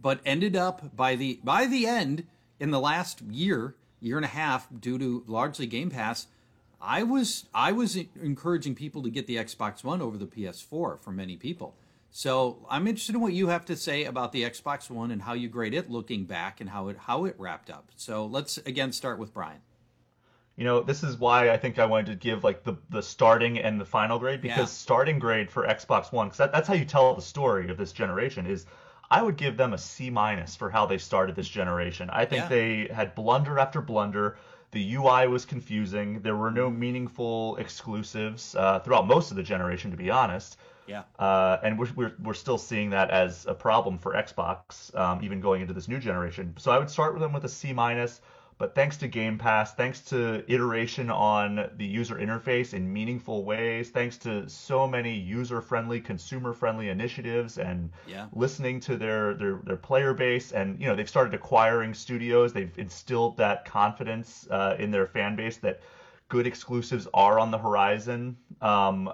but 0.00 0.20
ended 0.24 0.54
up 0.54 0.94
by 0.94 1.16
the 1.16 1.40
by 1.42 1.66
the 1.66 1.86
end 1.86 2.26
in 2.60 2.70
the 2.70 2.80
last 2.80 3.22
year, 3.22 3.74
year 3.98 4.16
and 4.16 4.24
a 4.24 4.28
half, 4.28 4.68
due 4.78 4.98
to 4.98 5.24
largely 5.26 5.66
Game 5.66 5.90
Pass. 5.90 6.26
I 6.80 7.02
was 7.02 7.46
I 7.52 7.72
was 7.72 7.96
encouraging 7.96 8.74
people 8.74 9.02
to 9.02 9.10
get 9.10 9.26
the 9.26 9.36
Xbox 9.36 9.82
One 9.82 10.00
over 10.00 10.16
the 10.16 10.26
PS4 10.26 11.00
for 11.00 11.10
many 11.10 11.36
people. 11.36 11.74
So 12.10 12.66
I'm 12.68 12.86
interested 12.86 13.14
in 13.14 13.20
what 13.20 13.32
you 13.32 13.48
have 13.48 13.64
to 13.66 13.76
say 13.76 14.04
about 14.04 14.32
the 14.32 14.42
Xbox 14.42 14.90
One 14.90 15.10
and 15.10 15.22
how 15.22 15.32
you 15.32 15.48
grade 15.48 15.74
it 15.74 15.90
looking 15.90 16.24
back 16.24 16.60
and 16.60 16.68
how 16.68 16.88
it 16.88 16.96
how 16.98 17.24
it 17.24 17.36
wrapped 17.38 17.70
up. 17.70 17.90
So 17.96 18.26
let's 18.26 18.58
again 18.58 18.92
start 18.92 19.18
with 19.18 19.32
Brian. 19.32 19.60
You 20.56 20.64
know, 20.64 20.82
this 20.82 21.02
is 21.02 21.16
why 21.16 21.50
I 21.50 21.56
think 21.56 21.78
I 21.78 21.86
wanted 21.86 22.06
to 22.06 22.16
give 22.16 22.42
like 22.42 22.64
the 22.64 22.76
the 22.90 23.02
starting 23.02 23.58
and 23.58 23.80
the 23.80 23.84
final 23.84 24.18
grade 24.18 24.42
because 24.42 24.58
yeah. 24.58 24.64
starting 24.64 25.18
grade 25.18 25.50
for 25.50 25.66
Xbox 25.66 26.12
One 26.12 26.26
because 26.26 26.38
that, 26.38 26.52
that's 26.52 26.66
how 26.66 26.74
you 26.74 26.84
tell 26.84 27.14
the 27.14 27.22
story 27.22 27.70
of 27.70 27.76
this 27.76 27.92
generation 27.92 28.44
is 28.44 28.66
I 29.10 29.22
would 29.22 29.36
give 29.36 29.56
them 29.56 29.72
a 29.72 29.78
C 29.78 30.10
minus 30.10 30.54
for 30.56 30.70
how 30.70 30.86
they 30.86 30.98
started 30.98 31.36
this 31.36 31.48
generation. 31.48 32.10
I 32.10 32.24
think 32.24 32.42
yeah. 32.42 32.48
they 32.48 32.88
had 32.92 33.14
blunder 33.14 33.58
after 33.58 33.80
blunder. 33.80 34.36
The 34.72 34.94
UI 34.94 35.26
was 35.26 35.44
confusing. 35.44 36.20
There 36.20 36.36
were 36.36 36.52
no 36.52 36.70
meaningful 36.70 37.56
exclusives 37.56 38.54
uh, 38.54 38.78
throughout 38.80 39.06
most 39.06 39.32
of 39.32 39.36
the 39.36 39.42
generation, 39.42 39.90
to 39.90 39.96
be 39.96 40.10
honest. 40.10 40.58
Yeah. 40.90 41.02
Uh, 41.18 41.58
and 41.62 41.78
we're, 41.78 41.92
we're, 41.94 42.12
we're 42.22 42.34
still 42.34 42.58
seeing 42.58 42.90
that 42.90 43.10
as 43.10 43.46
a 43.46 43.54
problem 43.54 43.98
for 43.98 44.12
Xbox, 44.14 44.94
um, 44.98 45.22
even 45.22 45.40
going 45.40 45.62
into 45.62 45.72
this 45.72 45.88
new 45.88 45.98
generation. 45.98 46.54
So 46.58 46.72
I 46.72 46.78
would 46.78 46.90
start 46.90 47.14
with 47.14 47.22
them 47.22 47.32
with 47.32 47.44
a 47.44 47.48
C 47.48 47.72
minus. 47.72 48.20
But 48.58 48.74
thanks 48.74 48.98
to 48.98 49.08
Game 49.08 49.38
Pass, 49.38 49.72
thanks 49.72 50.02
to 50.10 50.44
iteration 50.46 51.08
on 51.08 51.70
the 51.78 51.86
user 51.86 52.16
interface 52.16 52.74
in 52.74 52.92
meaningful 52.92 53.42
ways, 53.42 53.88
thanks 53.88 54.18
to 54.18 54.46
so 54.50 54.86
many 54.86 55.14
user-friendly, 55.14 56.02
consumer-friendly 56.02 56.90
initiatives, 56.90 57.56
and 57.56 57.90
yeah. 58.06 58.26
listening 58.34 58.78
to 58.80 58.98
their, 58.98 59.32
their 59.32 59.60
their 59.64 59.78
player 59.78 60.12
base, 60.12 60.52
and 60.52 60.78
you 60.78 60.86
know 60.88 60.94
they've 60.94 61.08
started 61.08 61.32
acquiring 61.32 61.94
studios. 61.94 62.52
They've 62.52 62.76
instilled 62.76 63.38
that 63.38 63.64
confidence 63.64 64.46
uh, 64.50 64.76
in 64.78 64.90
their 64.90 65.06
fan 65.06 65.36
base 65.36 65.56
that 65.58 65.80
good 66.28 66.46
exclusives 66.46 67.08
are 67.14 67.40
on 67.40 67.50
the 67.50 67.58
horizon. 67.58 68.36
Um, 68.60 69.10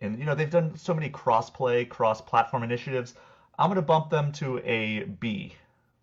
and 0.00 0.18
you 0.18 0.24
know 0.24 0.34
they've 0.34 0.50
done 0.50 0.76
so 0.76 0.94
many 0.94 1.08
cross-play, 1.08 1.84
cross-platform 1.84 2.62
initiatives. 2.62 3.14
I'm 3.58 3.70
gonna 3.70 3.82
bump 3.82 4.10
them 4.10 4.32
to 4.32 4.58
a 4.58 5.04
B 5.04 5.54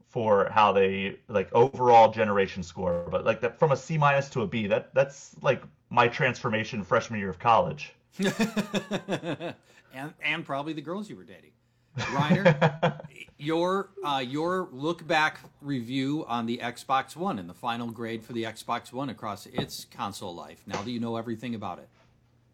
for 0.08 0.50
how 0.52 0.72
they 0.72 1.18
like 1.28 1.50
overall 1.54 2.12
generation 2.12 2.64
score, 2.64 3.08
but 3.10 3.26
like 3.26 3.42
that 3.42 3.60
from 3.60 3.72
a 3.72 3.78
C 3.78 3.98
minus 3.98 4.30
to 4.30 4.42
a 4.42 4.48
B. 4.48 4.68
That 4.68 4.94
that's 4.94 5.36
like 5.42 5.64
my 5.90 6.08
transformation 6.08 6.84
freshman 6.84 7.20
year 7.20 7.30
of 7.30 7.40
college. 7.40 7.94
and 8.20 10.14
and 10.24 10.46
probably 10.46 10.74
the 10.74 10.82
girls 10.82 11.10
you 11.10 11.16
were 11.16 11.24
dating. 11.24 11.52
Reiner, 11.98 13.00
your 13.38 13.90
uh, 14.04 14.24
your 14.26 14.70
look 14.72 15.06
back 15.08 15.40
review 15.62 16.26
on 16.28 16.46
the 16.46 16.58
Xbox 16.58 17.16
One 17.16 17.38
and 17.38 17.48
the 17.48 17.54
final 17.54 17.88
grade 17.88 18.24
for 18.24 18.34
the 18.34 18.44
Xbox 18.44 18.92
One 18.92 19.10
across 19.10 19.46
its 19.48 19.86
console 19.86 20.34
life. 20.34 20.64
Now 20.66 20.82
that 20.82 20.90
you 20.90 21.00
know 21.00 21.18
everything 21.18 21.54
about 21.54 21.80
it 21.80 21.90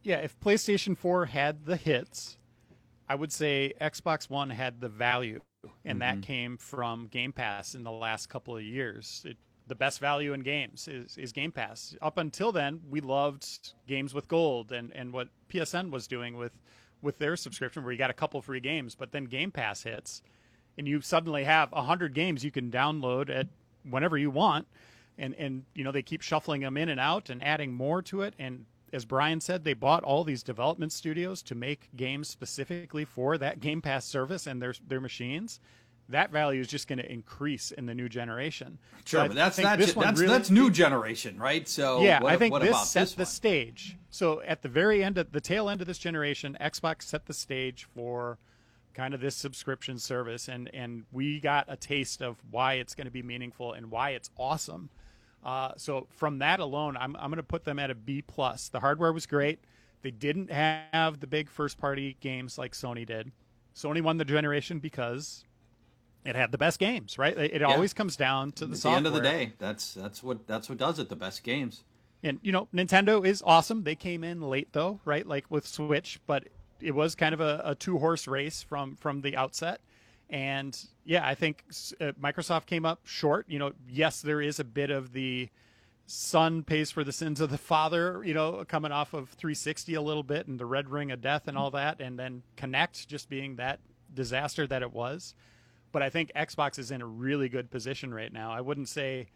yeah, 0.03 0.17
if 0.17 0.39
PlayStation 0.39 0.97
4 0.97 1.25
had 1.25 1.65
the 1.65 1.75
hits, 1.75 2.37
I 3.07 3.15
would 3.15 3.31
say 3.31 3.73
Xbox 3.81 4.29
One 4.29 4.49
had 4.49 4.81
the 4.81 4.89
value, 4.89 5.41
and 5.83 5.99
mm-hmm. 5.99 6.21
that 6.21 6.25
came 6.25 6.57
from 6.57 7.07
Game 7.07 7.33
Pass 7.33 7.75
in 7.75 7.83
the 7.83 7.91
last 7.91 8.29
couple 8.29 8.55
of 8.55 8.63
years. 8.63 9.23
It, 9.25 9.37
the 9.67 9.75
best 9.75 9.99
value 9.99 10.33
in 10.33 10.41
games 10.41 10.87
is, 10.87 11.17
is 11.17 11.31
Game 11.31 11.51
Pass. 11.51 11.95
Up 12.01 12.17
until 12.17 12.51
then, 12.51 12.81
we 12.89 13.01
loved 13.01 13.73
games 13.87 14.13
with 14.13 14.27
gold 14.27 14.71
and, 14.71 14.91
and 14.95 15.13
what 15.13 15.29
PSN 15.49 15.91
was 15.91 16.07
doing 16.07 16.37
with, 16.37 16.53
with 17.01 17.19
their 17.19 17.35
subscription, 17.35 17.83
where 17.83 17.91
you 17.91 17.97
got 17.97 18.09
a 18.09 18.13
couple 18.13 18.41
free 18.41 18.59
games, 18.59 18.95
but 18.95 19.11
then 19.11 19.25
Game 19.25 19.51
Pass 19.51 19.83
hits, 19.83 20.21
and 20.77 20.87
you 20.87 21.01
suddenly 21.01 21.43
have 21.43 21.71
100 21.71 22.13
games 22.13 22.43
you 22.43 22.51
can 22.51 22.71
download 22.71 23.29
at 23.29 23.47
whenever 23.87 24.17
you 24.17 24.31
want. 24.31 24.67
And, 25.17 25.35
and 25.35 25.65
you 25.75 25.83
know 25.83 25.91
they 25.91 26.01
keep 26.01 26.21
shuffling 26.21 26.61
them 26.61 26.77
in 26.77 26.87
and 26.87 26.97
out 26.97 27.29
and 27.29 27.43
adding 27.43 27.73
more 27.73 28.01
to 28.03 28.21
it 28.21 28.35
and 28.39 28.65
as 28.93 29.05
Brian 29.05 29.41
said, 29.41 29.63
they 29.63 29.73
bought 29.73 30.03
all 30.03 30.23
these 30.23 30.43
development 30.43 30.91
studios 30.91 31.41
to 31.43 31.55
make 31.55 31.89
games 31.95 32.27
specifically 32.27 33.05
for 33.05 33.37
that 33.37 33.59
Game 33.59 33.81
Pass 33.81 34.05
service 34.05 34.47
and 34.47 34.61
their 34.61 34.73
their 34.87 35.01
machines. 35.01 35.59
That 36.09 36.31
value 36.31 36.59
is 36.59 36.67
just 36.67 36.87
going 36.87 36.97
to 36.97 37.11
increase 37.11 37.69
in 37.69 37.85
the 37.85 37.93
new 37.93 38.09
generation. 38.09 38.79
Sure, 39.05 39.21
so 39.21 39.27
but 39.27 39.35
that's 39.35 39.59
not 39.59 39.77
that's 39.77 39.93
really, 39.95 40.27
that's 40.27 40.49
new 40.49 40.71
generation, 40.71 41.37
right? 41.37 41.67
So 41.67 42.01
yeah, 42.01 42.21
what, 42.21 42.33
I 42.33 42.37
think 42.37 42.59
this 42.59 42.89
set 42.89 43.01
this 43.01 43.13
the 43.13 43.25
stage. 43.25 43.97
So 44.09 44.41
at 44.41 44.63
the 44.63 44.69
very 44.69 45.03
end 45.03 45.19
of 45.19 45.31
the 45.31 45.41
tail 45.41 45.69
end 45.69 45.81
of 45.81 45.87
this 45.87 45.99
generation, 45.99 46.57
Xbox 46.59 47.03
set 47.03 47.27
the 47.27 47.33
stage 47.33 47.87
for 47.95 48.39
kind 48.95 49.13
of 49.13 49.21
this 49.21 49.35
subscription 49.35 49.99
service, 49.99 50.47
and 50.47 50.69
and 50.73 51.03
we 51.11 51.39
got 51.39 51.65
a 51.67 51.77
taste 51.77 52.23
of 52.23 52.37
why 52.49 52.73
it's 52.73 52.95
going 52.95 53.05
to 53.05 53.11
be 53.11 53.21
meaningful 53.21 53.73
and 53.73 53.91
why 53.91 54.11
it's 54.11 54.31
awesome 54.37 54.89
uh, 55.43 55.71
so 55.77 56.07
from 56.09 56.39
that 56.39 56.59
alone, 56.59 56.97
I'm, 56.97 57.15
I'm 57.15 57.29
going 57.29 57.37
to 57.37 57.43
put 57.43 57.63
them 57.63 57.79
at 57.79 57.89
a 57.89 57.95
B 57.95 58.21
plus. 58.21 58.69
The 58.69 58.79
hardware 58.79 59.13
was 59.13 59.25
great. 59.25 59.59
They 60.01 60.11
didn't 60.11 60.51
have 60.51 61.19
the 61.19 61.27
big 61.27 61.49
first 61.49 61.77
party 61.77 62.17
games 62.21 62.57
like 62.57 62.73
Sony 62.73 63.05
did. 63.05 63.31
Sony 63.75 64.01
won 64.01 64.17
the 64.17 64.25
generation 64.25 64.79
because 64.79 65.43
it 66.25 66.35
had 66.35 66.51
the 66.51 66.57
best 66.57 66.79
games, 66.79 67.17
right? 67.17 67.37
It, 67.37 67.61
yeah. 67.61 67.67
always 67.67 67.93
comes 67.93 68.15
down 68.15 68.51
to 68.53 68.65
the 68.65 68.77
the 68.77 68.89
end 68.89 69.07
of 69.07 69.13
the 69.13 69.21
day, 69.21 69.53
that's 69.57 69.93
that's 69.93 70.21
what 70.21 70.47
that's 70.47 70.69
what 70.69 70.77
does 70.77 70.99
it. 70.99 71.09
The 71.09 71.15
best 71.15 71.43
games. 71.43 71.83
And 72.23 72.39
you 72.41 72.51
know, 72.51 72.67
Nintendo 72.73 73.25
is 73.25 73.41
awesome. 73.45 73.83
They 73.83 73.95
came 73.95 74.23
in 74.23 74.41
late 74.41 74.69
though, 74.73 74.99
right? 75.05 75.25
Like 75.25 75.45
with 75.49 75.65
Switch, 75.65 76.19
but 76.27 76.47
it 76.81 76.93
was 76.93 77.15
kind 77.15 77.33
of 77.33 77.39
a, 77.39 77.61
a 77.63 77.75
two 77.75 77.97
horse 77.97 78.27
race 78.27 78.61
from 78.61 78.95
from 78.95 79.21
the 79.21 79.37
outset. 79.37 79.81
And 80.29 80.77
yeah, 81.05 81.25
I 81.27 81.33
think 81.33 81.63
uh, 81.99 82.11
Microsoft 82.21 82.67
came 82.67 82.85
up 82.85 83.01
short. 83.05 83.45
You 83.49 83.59
know, 83.59 83.71
yes, 83.89 84.21
there 84.21 84.41
is 84.41 84.59
a 84.59 84.63
bit 84.63 84.91
of 84.91 85.11
the 85.13 85.49
son 86.05 86.63
pays 86.63 86.89
for 86.89 87.03
the 87.03 87.11
sins 87.11 87.39
of 87.39 87.49
the 87.51 87.57
father, 87.57 88.23
you 88.25 88.33
know, 88.33 88.63
coming 88.67 88.91
off 88.91 89.13
of 89.13 89.29
360 89.29 89.93
a 89.93 90.01
little 90.01 90.23
bit 90.23 90.47
and 90.47 90.59
the 90.59 90.65
red 90.65 90.89
ring 90.89 91.11
of 91.11 91.21
death 91.21 91.47
and 91.47 91.57
all 91.57 91.71
that, 91.71 92.01
and 92.01 92.17
then 92.17 92.41
Kinect 92.57 93.07
just 93.07 93.29
being 93.29 93.55
that 93.57 93.79
disaster 94.13 94.65
that 94.67 94.81
it 94.81 94.91
was. 94.91 95.35
But 95.91 96.01
I 96.01 96.09
think 96.09 96.31
Xbox 96.35 96.79
is 96.79 96.91
in 96.91 97.01
a 97.01 97.05
really 97.05 97.49
good 97.49 97.69
position 97.69 98.13
right 98.13 98.31
now. 98.31 98.51
I 98.51 98.61
wouldn't 98.61 98.89
say 98.89 99.27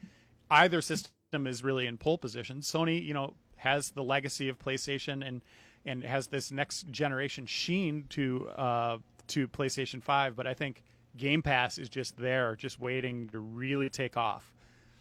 either 0.50 0.82
system 0.82 1.48
is 1.48 1.64
really 1.64 1.88
in 1.88 1.98
pole 1.98 2.18
position. 2.18 2.60
Sony, 2.62 3.04
you 3.04 3.14
know, 3.14 3.34
has 3.58 3.92
the 3.92 4.04
legacy 4.04 4.50
of 4.50 4.60
PlayStation 4.60 5.26
and 5.26 5.42
and 5.86 6.04
has 6.04 6.28
this 6.28 6.52
next 6.52 6.90
generation 6.92 7.46
sheen 7.46 8.06
to 8.10 8.48
uh, 8.56 8.98
to 9.28 9.48
PlayStation 9.48 10.02
5, 10.02 10.36
but 10.36 10.48
I 10.48 10.54
think 10.54 10.84
Game 11.18 11.42
Pass 11.42 11.78
is 11.78 11.90
just 11.90 12.18
there, 12.18 12.56
just 12.56 12.80
waiting 12.80 13.30
to 13.30 13.40
really 13.40 13.90
take 13.90 14.18
off. 14.18 14.52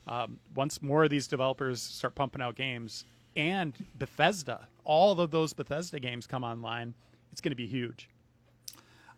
Um, 0.06 0.38
once 0.54 0.82
more 0.82 1.04
of 1.04 1.10
these 1.10 1.28
developers 1.28 1.80
start 1.80 2.14
pumping 2.14 2.42
out 2.42 2.56
games 2.56 3.04
and 3.36 3.72
Bethesda, 3.98 4.66
all 4.84 5.18
of 5.20 5.30
those 5.30 5.52
Bethesda 5.52 6.00
games 6.00 6.26
come 6.26 6.44
online, 6.44 6.94
it's 7.30 7.40
going 7.40 7.52
to 7.52 7.56
be 7.56 7.66
huge. 7.66 8.08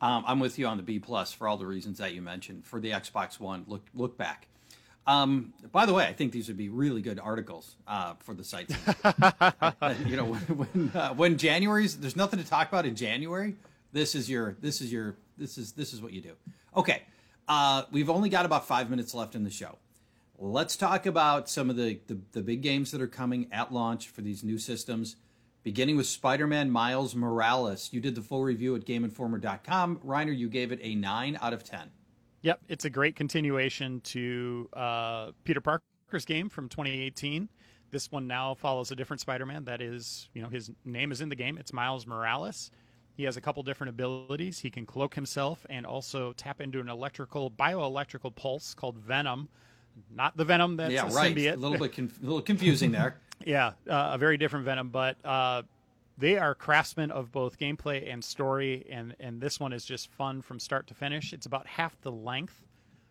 Um, 0.00 0.24
I'm 0.26 0.38
with 0.38 0.58
you 0.58 0.66
on 0.66 0.76
the 0.76 0.82
B 0.82 0.98
plus 0.98 1.32
for 1.32 1.48
all 1.48 1.56
the 1.56 1.66
reasons 1.66 1.98
that 1.98 2.14
you 2.14 2.22
mentioned. 2.22 2.66
For 2.66 2.80
the 2.80 2.90
Xbox 2.90 3.40
One, 3.40 3.64
look 3.66 3.82
look 3.94 4.18
back. 4.18 4.48
Um, 5.06 5.52
by 5.72 5.86
the 5.86 5.92
way, 5.92 6.06
I 6.06 6.12
think 6.12 6.32
these 6.32 6.48
would 6.48 6.56
be 6.56 6.68
really 6.68 7.02
good 7.02 7.18
articles 7.18 7.76
uh, 7.86 8.14
for 8.20 8.34
the 8.34 8.44
site. 8.44 8.70
you 10.06 10.16
know, 10.16 10.24
when 10.24 10.40
when, 10.58 10.92
uh, 10.94 11.14
when 11.14 11.38
January's 11.38 11.98
there's 11.98 12.16
nothing 12.16 12.38
to 12.38 12.46
talk 12.46 12.68
about 12.68 12.86
in 12.86 12.94
January. 12.94 13.56
This 13.94 14.16
is 14.16 14.28
your 14.28 14.56
this 14.60 14.80
is 14.80 14.92
your 14.92 15.16
this 15.38 15.56
is 15.56 15.72
this 15.72 15.94
is 15.94 16.02
what 16.02 16.12
you 16.12 16.20
do. 16.20 16.32
Okay. 16.76 17.02
Uh, 17.46 17.84
we've 17.92 18.10
only 18.10 18.28
got 18.28 18.44
about 18.44 18.66
five 18.66 18.90
minutes 18.90 19.14
left 19.14 19.36
in 19.36 19.44
the 19.44 19.50
show. 19.50 19.78
Let's 20.36 20.76
talk 20.76 21.06
about 21.06 21.48
some 21.48 21.70
of 21.70 21.76
the, 21.76 22.00
the, 22.08 22.18
the 22.32 22.42
big 22.42 22.60
games 22.60 22.90
that 22.90 23.00
are 23.00 23.06
coming 23.06 23.46
at 23.52 23.72
launch 23.72 24.08
for 24.08 24.20
these 24.20 24.42
new 24.42 24.58
systems. 24.58 25.14
Beginning 25.62 25.96
with 25.96 26.06
Spider-Man 26.06 26.70
Miles 26.70 27.14
Morales. 27.14 27.90
You 27.92 28.00
did 28.00 28.16
the 28.16 28.20
full 28.20 28.42
review 28.42 28.74
at 28.74 28.84
GameInformer.com. 28.84 29.98
Reiner, 29.98 30.36
you 30.36 30.48
gave 30.48 30.72
it 30.72 30.80
a 30.82 30.96
nine 30.96 31.38
out 31.40 31.52
of 31.52 31.62
ten. 31.62 31.90
Yep, 32.42 32.62
it's 32.68 32.84
a 32.84 32.90
great 32.90 33.14
continuation 33.14 34.00
to 34.00 34.68
uh, 34.72 35.30
Peter 35.44 35.60
Parker's 35.60 36.24
game 36.24 36.48
from 36.48 36.68
2018. 36.68 37.48
This 37.92 38.10
one 38.10 38.26
now 38.26 38.54
follows 38.54 38.90
a 38.90 38.96
different 38.96 39.20
Spider-Man. 39.20 39.64
That 39.64 39.80
is, 39.80 40.28
you 40.34 40.42
know, 40.42 40.48
his 40.48 40.72
name 40.84 41.12
is 41.12 41.20
in 41.20 41.28
the 41.28 41.36
game. 41.36 41.58
It's 41.58 41.72
Miles 41.72 42.08
Morales. 42.08 42.72
He 43.16 43.24
has 43.24 43.36
a 43.36 43.40
couple 43.40 43.62
different 43.62 43.90
abilities. 43.90 44.58
He 44.58 44.70
can 44.70 44.86
cloak 44.86 45.14
himself 45.14 45.64
and 45.70 45.86
also 45.86 46.32
tap 46.32 46.60
into 46.60 46.80
an 46.80 46.88
electrical, 46.88 47.50
bioelectrical 47.50 48.34
pulse 48.34 48.74
called 48.74 48.98
Venom. 48.98 49.48
Not 50.12 50.36
the 50.36 50.44
Venom 50.44 50.76
that's 50.76 50.92
yeah, 50.92 51.06
a 51.06 51.10
right. 51.10 51.34
symbiote. 51.34 51.54
A 51.54 51.56
little 51.56 51.78
bit, 51.78 51.92
conf- 51.92 52.20
a 52.20 52.24
little 52.24 52.42
confusing 52.42 52.90
there. 52.90 53.16
yeah, 53.46 53.68
uh, 53.88 54.10
a 54.12 54.18
very 54.18 54.36
different 54.36 54.64
Venom, 54.64 54.88
but 54.88 55.16
uh, 55.24 55.62
they 56.18 56.36
are 56.36 56.54
craftsmen 56.54 57.12
of 57.12 57.30
both 57.30 57.58
gameplay 57.58 58.12
and 58.12 58.22
story, 58.22 58.84
and 58.90 59.14
and 59.20 59.40
this 59.40 59.60
one 59.60 59.72
is 59.72 59.84
just 59.84 60.10
fun 60.10 60.42
from 60.42 60.58
start 60.58 60.88
to 60.88 60.94
finish. 60.94 61.32
It's 61.32 61.46
about 61.46 61.66
half 61.68 62.00
the 62.02 62.10
length 62.10 62.60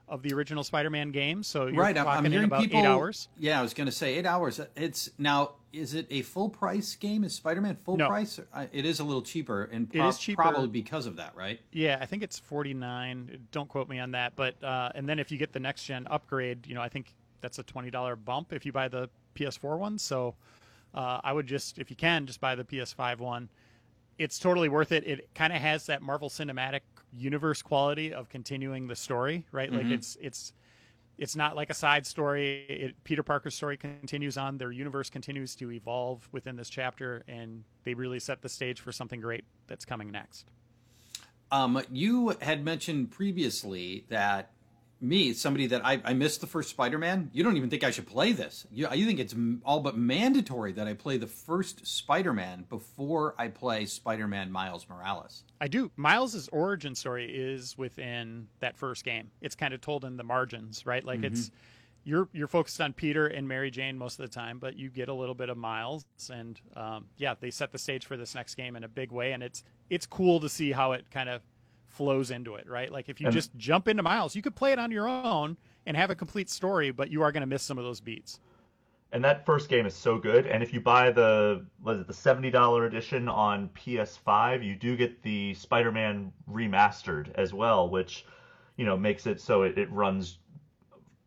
of 0.09 0.21
the 0.23 0.33
original 0.33 0.63
Spider-Man 0.63 1.11
game, 1.11 1.43
so 1.43 1.67
you're 1.67 1.81
right. 1.81 1.97
I'm, 1.97 2.07
I'm 2.07 2.25
hearing 2.25 2.45
about 2.45 2.61
people, 2.61 2.79
eight 2.81 2.85
hours. 2.85 3.29
Yeah, 3.37 3.59
I 3.59 3.61
was 3.61 3.73
going 3.73 3.85
to 3.85 3.91
say 3.91 4.15
eight 4.15 4.25
hours. 4.25 4.59
It's 4.75 5.09
now 5.17 5.53
is 5.73 5.95
it 5.95 6.05
a 6.11 6.21
full 6.21 6.49
price 6.49 6.95
game? 6.95 7.23
Is 7.23 7.33
Spider 7.33 7.59
Man 7.59 7.75
full 7.75 7.97
No. 7.97 8.07
price? 8.07 8.39
It 8.71 8.85
is 8.85 8.99
a 8.99 9.03
little 9.03 9.23
cheaper, 9.23 9.63
and 9.65 9.89
It 9.93 9.97
prob- 9.97 10.09
is 10.09 10.19
cheaper. 10.19 10.41
probably 10.43 10.67
because 10.67 11.07
of 11.07 11.15
that, 11.17 11.35
right? 11.35 11.59
Yeah, 11.71 11.97
I 11.99 12.05
think 12.05 12.21
it's 12.23 12.39
49. 12.39 13.47
Don't 13.51 13.67
quote 13.67 13.89
me 13.89 13.99
on 13.99 14.11
that, 14.11 14.35
but 14.35 14.63
uh, 14.63 14.91
and 14.95 15.09
then 15.09 15.17
if 15.19 15.31
you 15.31 15.37
get 15.37 15.51
the 15.51 15.59
next 15.59 15.83
gen 15.85 16.07
upgrade, 16.09 16.67
you 16.67 16.75
know, 16.75 16.81
I 16.81 16.89
think 16.89 17.13
that's 17.41 17.59
a 17.59 17.63
$20 17.63 18.23
bump 18.23 18.53
if 18.53 18.65
you 18.65 18.71
buy 18.71 18.87
the 18.87 19.09
PS4 19.35 19.77
one. 19.77 19.97
So 19.97 20.35
uh, 20.93 21.19
I 21.23 21.33
would 21.33 21.47
just, 21.47 21.79
if 21.79 21.89
you 21.89 21.95
can, 21.95 22.27
just 22.27 22.39
buy 22.39 22.53
the 22.55 22.63
PS5 22.63 23.17
one. 23.17 23.49
It's 24.19 24.37
totally 24.37 24.69
worth 24.69 24.91
it. 24.91 25.05
It 25.07 25.29
kind 25.33 25.51
of 25.51 25.59
has 25.59 25.87
that 25.87 26.03
Marvel 26.03 26.29
Cinematic 26.29 26.81
Universe 27.17 27.63
quality 27.63 28.13
of 28.13 28.29
continuing 28.29 28.87
the 28.87 28.95
story, 28.95 29.45
right? 29.51 29.71
Like 29.73 29.87
it's 29.87 30.17
it's 30.21 30.53
it's 31.17 31.35
not 31.35 31.55
like 31.55 31.69
a 31.69 31.73
side 31.73 32.05
story. 32.05 32.65
It, 32.67 33.03
Peter 33.03 33.23
Parker's 33.23 33.55
story 33.55 33.77
continues 33.77 34.37
on. 34.37 34.57
Their 34.57 34.71
universe 34.71 35.09
continues 35.09 35.55
to 35.55 35.71
evolve 35.71 36.27
within 36.31 36.55
this 36.55 36.69
chapter, 36.69 37.23
and 37.27 37.63
they 37.83 37.93
really 37.93 38.19
set 38.19 38.41
the 38.41 38.49
stage 38.49 38.79
for 38.79 38.91
something 38.91 39.21
great 39.21 39.43
that's 39.67 39.85
coming 39.85 40.11
next. 40.11 40.47
Um, 41.51 41.81
you 41.91 42.35
had 42.41 42.65
mentioned 42.65 43.11
previously 43.11 44.05
that 44.09 44.51
me, 45.03 45.33
somebody 45.33 45.67
that 45.67 45.85
I, 45.85 46.01
I 46.03 46.13
missed 46.13 46.41
the 46.41 46.47
first 46.47 46.69
Spider-Man. 46.69 47.29
You 47.33 47.43
don't 47.43 47.57
even 47.57 47.69
think 47.69 47.83
I 47.83 47.91
should 47.91 48.07
play 48.07 48.31
this. 48.31 48.65
You, 48.71 48.87
you 48.93 49.05
think 49.05 49.19
it's 49.19 49.35
all 49.65 49.81
but 49.81 49.97
mandatory 49.97 50.71
that 50.73 50.87
I 50.87 50.93
play 50.93 51.17
the 51.17 51.27
first 51.27 51.85
Spider-Man 51.85 52.65
before 52.69 53.35
I 53.37 53.49
play 53.49 53.85
Spider-Man 53.85 54.51
Miles 54.51 54.87
Morales. 54.89 55.43
I 55.59 55.67
do. 55.67 55.91
Miles' 55.97 56.47
origin 56.51 56.95
story 56.95 57.29
is 57.29 57.77
within 57.77 58.47
that 58.59 58.77
first 58.77 59.03
game. 59.03 59.29
It's 59.41 59.55
kind 59.55 59.73
of 59.73 59.81
told 59.81 60.05
in 60.05 60.17
the 60.17 60.23
margins, 60.23 60.85
right? 60.85 61.03
Like 61.03 61.23
it's 61.23 61.51
you're 62.05 62.27
you're 62.33 62.47
focused 62.47 62.81
on 62.81 62.93
Peter 62.93 63.27
and 63.27 63.47
Mary 63.47 63.71
Jane 63.71 63.97
most 63.97 64.19
of 64.19 64.29
the 64.29 64.33
time, 64.33 64.59
but 64.59 64.75
you 64.75 64.89
get 64.89 65.09
a 65.09 65.13
little 65.13 65.35
bit 65.35 65.49
of 65.49 65.57
Miles, 65.57 66.05
and 66.31 66.59
um, 66.75 67.05
yeah, 67.17 67.35
they 67.39 67.49
set 67.49 67.71
the 67.71 67.77
stage 67.77 68.05
for 68.05 68.17
this 68.17 68.35
next 68.35 68.55
game 68.55 68.75
in 68.75 68.83
a 68.83 68.89
big 68.89 69.11
way, 69.11 69.31
and 69.31 69.41
it's 69.41 69.63
it's 69.89 70.05
cool 70.05 70.39
to 70.41 70.49
see 70.49 70.71
how 70.71 70.93
it 70.93 71.09
kind 71.11 71.29
of 71.29 71.41
flows 71.93 72.31
into 72.31 72.55
it, 72.55 72.67
right? 72.67 72.91
Like 72.91 73.07
if 73.09 73.21
you 73.21 73.27
And- 73.27 73.33
just 73.33 73.55
jump 73.55 73.87
into 73.87 74.03
Miles, 74.03 74.35
you 74.35 74.41
could 74.41 74.55
play 74.55 74.71
it 74.71 74.79
on 74.79 74.91
your 74.91 75.07
own 75.07 75.57
and 75.85 75.95
have 75.95 76.09
a 76.09 76.15
complete 76.15 76.49
story, 76.49 76.91
but 76.91 77.09
you 77.09 77.21
are 77.21 77.31
going 77.31 77.41
to 77.41 77.47
miss 77.47 77.63
some 77.63 77.77
of 77.77 77.83
those 77.83 78.01
beats. 78.01 78.39
And 79.11 79.23
that 79.23 79.45
first 79.45 79.69
game 79.69 79.85
is 79.85 79.93
so 79.93 80.17
good. 80.17 80.47
And 80.47 80.63
if 80.63 80.73
you 80.73 80.81
buy 80.81 81.11
the 81.11 81.63
was 81.83 81.99
it, 81.99 82.07
the 82.07 82.13
seventy 82.15 82.49
dollar 82.49 82.85
edition 82.85 83.29
on 83.29 83.69
PS5, 83.69 84.63
you 84.63 84.75
do 84.75 84.97
get 84.97 85.21
the 85.21 85.53
Spider-Man 85.53 86.33
remastered 86.49 87.31
as 87.35 87.53
well, 87.53 87.89
which 87.89 88.25
you 88.75 88.85
know 88.85 88.97
makes 88.97 89.27
it 89.27 89.39
so 89.39 89.61
it, 89.61 89.77
it 89.77 89.91
runs. 89.91 90.39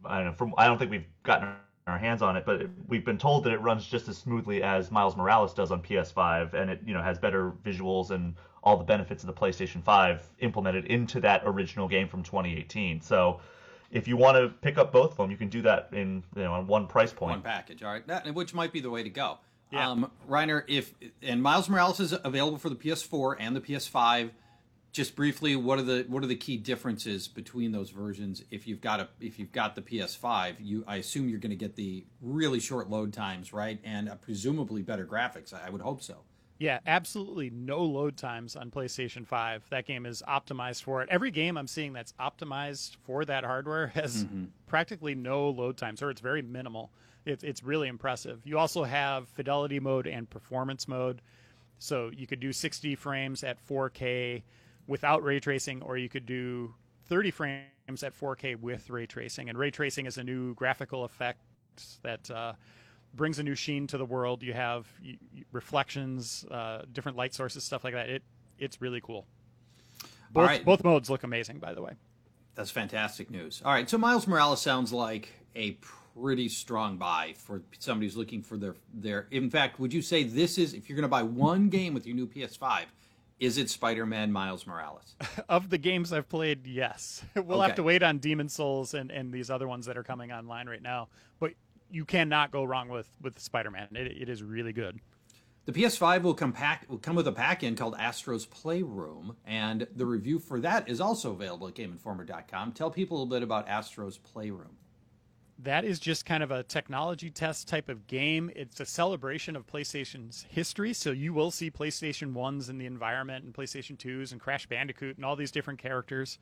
I 0.05 0.17
don't 0.17 0.27
know. 0.27 0.33
From 0.33 0.55
I 0.59 0.67
don't 0.67 0.79
think 0.79 0.91
we've 0.91 1.07
gotten 1.23 1.49
our 1.87 1.99
hands 1.99 2.23
on 2.23 2.37
it, 2.37 2.45
but 2.45 2.62
it, 2.62 2.71
we've 2.89 3.05
been 3.05 3.19
told 3.19 3.45
that 3.45 3.53
it 3.53 3.61
runs 3.61 3.87
just 3.87 4.09
as 4.09 4.19
smoothly 4.19 4.64
as 4.64 4.91
Miles 4.91 5.17
Morales 5.17 5.55
does 5.55 5.71
on 5.71 5.81
PS5, 5.81 6.55
and 6.55 6.69
it 6.69 6.81
you 6.85 6.93
know 6.93 7.03
has 7.03 7.21
better 7.21 7.53
visuals 7.64 8.11
and 8.11 8.35
all 8.67 8.77
the 8.77 8.85
benefits 8.85 9.23
of 9.23 9.29
the 9.29 9.33
PlayStation 9.33 9.83
5 9.83 10.29
implemented 10.41 10.87
into 10.87 11.21
that 11.21 11.43
original 11.47 11.89
game 11.89 12.09
from 12.09 12.23
2018. 12.23 13.01
So. 13.01 13.41
If 13.89 14.09
you 14.09 14.17
want 14.17 14.37
to 14.37 14.49
pick 14.49 14.79
up 14.79 14.93
both 14.93 15.12
of 15.12 15.17
them, 15.17 15.31
you 15.31 15.37
can 15.37 15.49
do 15.49 15.62
that 15.62 15.91
in 15.93 16.25
you 16.35 16.43
know 16.43 16.55
on 16.55 16.67
one 16.67 16.89
price 16.89 17.12
point. 17.12 17.35
One 17.35 17.43
package, 17.43 17.85
all 17.85 17.93
right, 17.93 18.05
that, 18.09 18.35
which 18.35 18.53
might 18.53 18.73
be 18.73 18.81
the 18.81 18.91
way 18.91 19.05
to 19.05 19.09
go. 19.09 19.39
Yeah. 19.71 19.91
Um, 19.91 20.11
Reiner, 20.29 20.64
if 20.67 20.93
and 21.23 21.41
Miles 21.43 21.69
Morales 21.69 22.01
is 22.01 22.12
available 22.25 22.59
for 22.59 22.69
the 22.69 22.77
PS4 22.77 23.37
and 23.39 23.55
the 23.55 23.61
PS5. 23.61 24.31
Just 24.91 25.14
briefly, 25.14 25.55
what 25.55 25.79
are 25.79 25.83
the 25.83 26.05
what 26.09 26.25
are 26.25 26.27
the 26.27 26.35
key 26.35 26.57
differences 26.57 27.29
between 27.29 27.71
those 27.71 27.91
versions? 27.91 28.43
If 28.51 28.67
you've 28.67 28.81
got 28.81 28.99
a 28.99 29.09
if 29.21 29.39
you've 29.39 29.53
got 29.53 29.77
the 29.77 29.83
PS5, 29.83 30.57
you 30.59 30.85
I 30.89 30.97
assume 30.97 31.29
you're 31.29 31.39
going 31.39 31.51
to 31.51 31.57
get 31.57 31.77
the 31.77 32.05
really 32.21 32.59
short 32.59 32.91
load 32.91 33.12
times, 33.12 33.53
right, 33.53 33.79
and 33.85 34.09
uh, 34.09 34.17
presumably 34.17 34.83
better 34.83 35.07
graphics. 35.07 35.55
I, 35.55 35.69
I 35.69 35.71
would 35.71 35.83
hope 35.83 36.03
so. 36.03 36.17
Yeah, 36.59 36.78
absolutely 36.86 37.50
no 37.50 37.82
load 37.84 38.16
times 38.16 38.57
on 38.57 38.70
PlayStation 38.70 39.26
5. 39.26 39.68
That 39.70 39.86
game 39.86 40.07
is 40.07 40.22
optimized 40.26 40.82
for 40.82 41.02
it. 41.02 41.09
Every 41.11 41.30
game 41.30 41.59
I'm 41.59 41.66
seeing 41.66 41.92
that's 41.92 42.14
optimized 42.18 42.96
for 43.04 43.24
that 43.26 43.44
hardware 43.44 43.86
has 43.94 44.26
practically 44.66 45.14
no 45.14 45.50
load 45.50 45.76
times, 45.76 46.02
or 46.02 46.11
it's 46.11 46.20
very 46.20 46.42
minimal. 46.42 46.90
It's 47.26 47.44
it's 47.44 47.62
really 47.62 47.88
impressive. 47.88 48.40
You 48.44 48.59
also 48.59 48.84
have 48.84 49.28
fidelity 49.28 49.80
mode 49.80 50.07
and 50.07 50.30
performance 50.30 50.88
mode, 50.88 51.20
so 51.78 52.11
you 52.16 52.26
could 52.26 52.40
do 52.40 52.52
60 52.52 52.94
frames 52.94 53.44
at 53.44 53.59
4K 53.66 54.42
without 54.86 55.22
ray 55.22 55.40
tracing, 55.40 55.82
or 55.82 55.98
you 55.98 56.09
could 56.09 56.24
do 56.24 56.74
30 57.09 57.30
frames 57.32 58.02
at 58.02 58.18
4K 58.18 58.57
with 58.57 58.88
ray 58.88 59.07
tracing. 59.07 59.48
And 59.48 59.59
ray 59.59 59.70
tracing 59.70 60.07
is 60.07 60.18
a 60.18 60.24
new 60.24 60.54
graphical 60.54 61.04
effect 61.04 61.40
that 62.02 62.30
uh, 62.30 62.54
brings 63.17 63.39
a 63.39 63.43
new 63.43 63.55
sheen 63.55 63.87
to 63.89 63.99
the 63.99 64.05
world. 64.05 64.43
You 64.43 64.53
have 64.53 64.87
reflections, 65.53 66.45
uh, 66.51 66.83
different 66.93 67.17
light 67.17 67.35
sources, 67.35 67.64
stuff 67.64 67.85
like 67.85 67.95
that. 67.95 68.09
It 68.09 68.23
it's 68.59 68.81
really 68.81 69.01
cool. 69.01 69.27
Both, 70.31 70.47
right. 70.47 70.64
both 70.64 70.83
modes 70.85 71.09
look 71.11 71.23
amazing, 71.25 71.59
by 71.59 71.75
the 71.75 71.83
way. 71.83 71.93
That's 72.55 72.71
fantastic 72.71 73.31
news. 73.31 73.62
All 73.64 73.73
right, 73.73 73.89
so 73.89 73.99
Miles 73.99 74.27
Morales 74.27 74.61
sounds 74.62 74.93
like 74.93 75.29
a 75.55 75.73
pretty 76.19 76.49
strong 76.49 76.97
buy 76.97 77.35
for 77.37 77.62
somebody 77.79 78.07
who's 78.07 78.17
looking 78.17 78.43
for 78.43 78.57
their 78.57 78.75
their. 78.95 79.27
In 79.31 79.51
fact, 79.51 79.79
would 79.79 79.93
you 79.93 80.03
say 80.03 80.23
this 80.25 80.57
is 80.59 80.73
if 80.75 80.89
you're 80.89 80.97
going 80.97 81.03
to 81.03 81.09
buy 81.09 81.23
one 81.23 81.69
game 81.69 81.93
with 81.95 82.07
your 82.07 82.17
new 82.17 82.27
PS5, 82.27 82.85
is 83.39 83.59
it 83.59 83.69
Spider-Man 83.69 84.33
Miles 84.33 84.67
Morales? 84.67 85.14
Of 85.49 85.69
the 85.69 85.79
games 85.79 86.12
I've 86.12 86.29
played, 86.29 86.67
yes. 86.67 87.23
we'll 87.37 87.59
Okay. 87.59 87.67
have 87.67 87.77
to 87.77 87.83
wait 87.83 88.03
on 88.03 88.19
Demon 88.19 88.49
Souls 88.49 88.95
and, 88.95 89.11
and 89.11 89.33
these 89.33 89.51
other 89.51 89.69
ones 89.69 89.85
that 89.87 89.97
are 89.99 90.03
coming 90.03 90.33
online 90.33 90.69
right 90.69 90.83
now. 90.83 91.09
But 91.39 91.53
you 91.91 92.05
cannot 92.05 92.51
go 92.51 92.64
wrong 92.64 92.89
with 92.89 93.09
with 93.20 93.39
Spider-Man. 93.39 93.89
It, 93.93 94.22
it 94.22 94.28
is 94.28 94.43
really 94.43 94.72
good. 94.72 95.01
The 95.66 95.72
PS5 95.72 96.22
will 96.22 96.34
come 96.34 96.53
pack 96.53 96.87
will 96.89 96.99
come 96.99 97.16
with 97.16 97.26
a 97.26 97.32
pack-in 97.32 97.74
called 97.74 97.97
Astro's 97.99 98.47
Playroom, 98.47 99.37
and 99.45 99.87
the 99.97 100.07
review 100.07 100.39
for 100.39 100.61
that 100.61 100.89
is 100.89 101.01
also 101.01 101.32
available 101.32 101.66
at 101.68 101.74
GameInformer.com. 101.74 102.72
Tell 102.72 102.91
people 102.91 103.16
a 103.16 103.18
little 103.18 103.37
bit 103.37 103.43
about 103.43 103.68
Astro's 103.68 104.18
Playroom. 104.18 104.76
that 105.59 105.84
is 105.84 105.99
just 105.99 106.26
kind 106.26 106.43
of 106.43 106.51
a 106.51 106.62
technology 106.62 107.30
test 107.30 107.66
type 107.66 107.89
of 107.89 108.07
game. 108.07 108.51
It's 108.55 108.78
a 108.80 108.87
celebration 108.87 109.57
of 109.57 109.66
PlayStation's 109.66 110.47
history. 110.51 110.93
So 110.93 111.12
you 111.12 111.32
will 111.32 111.51
see 111.51 111.70
PlayStation 111.70 112.32
1s 112.34 112.68
in 112.68 112.76
the 112.78 112.87
environment 112.87 113.45
and 113.45 113.55
PlayStation 113.55 113.97
2s 113.97 114.32
and 114.32 114.41
Crash 114.41 114.66
Bandicoot 114.66 115.16
and 115.16 115.24
all 115.24 115.34
these 115.34 115.51
different 115.51 115.78
characters. 115.80 116.39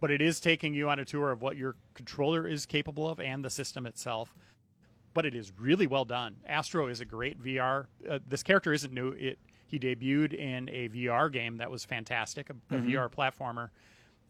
But 0.00 0.12
it 0.12 0.22
is 0.22 0.40
taking 0.40 0.74
you 0.74 0.88
on 0.88 1.00
a 1.00 1.04
tour 1.04 1.32
of 1.32 1.42
what 1.42 1.56
your 1.56 1.74
controller 1.94 2.46
is 2.46 2.64
capable 2.66 3.08
of 3.08 3.20
and 3.20 3.44
the 3.44 3.50
system 3.50 3.84
itself. 3.84 4.34
But 5.14 5.26
it 5.26 5.34
is 5.34 5.52
really 5.58 5.86
well 5.86 6.04
done. 6.04 6.36
Astro 6.46 6.88
is 6.88 7.00
a 7.00 7.04
great 7.04 7.42
VR. 7.42 7.86
Uh, 8.08 8.18
this 8.26 8.42
character 8.42 8.72
isn't 8.72 8.92
new. 8.92 9.10
It 9.10 9.38
he 9.66 9.78
debuted 9.78 10.34
in 10.34 10.68
a 10.68 10.88
VR 10.90 11.32
game 11.32 11.56
that 11.56 11.70
was 11.70 11.84
fantastic, 11.84 12.50
a, 12.50 12.74
a 12.74 12.78
VR 12.78 13.10
platformer 13.10 13.70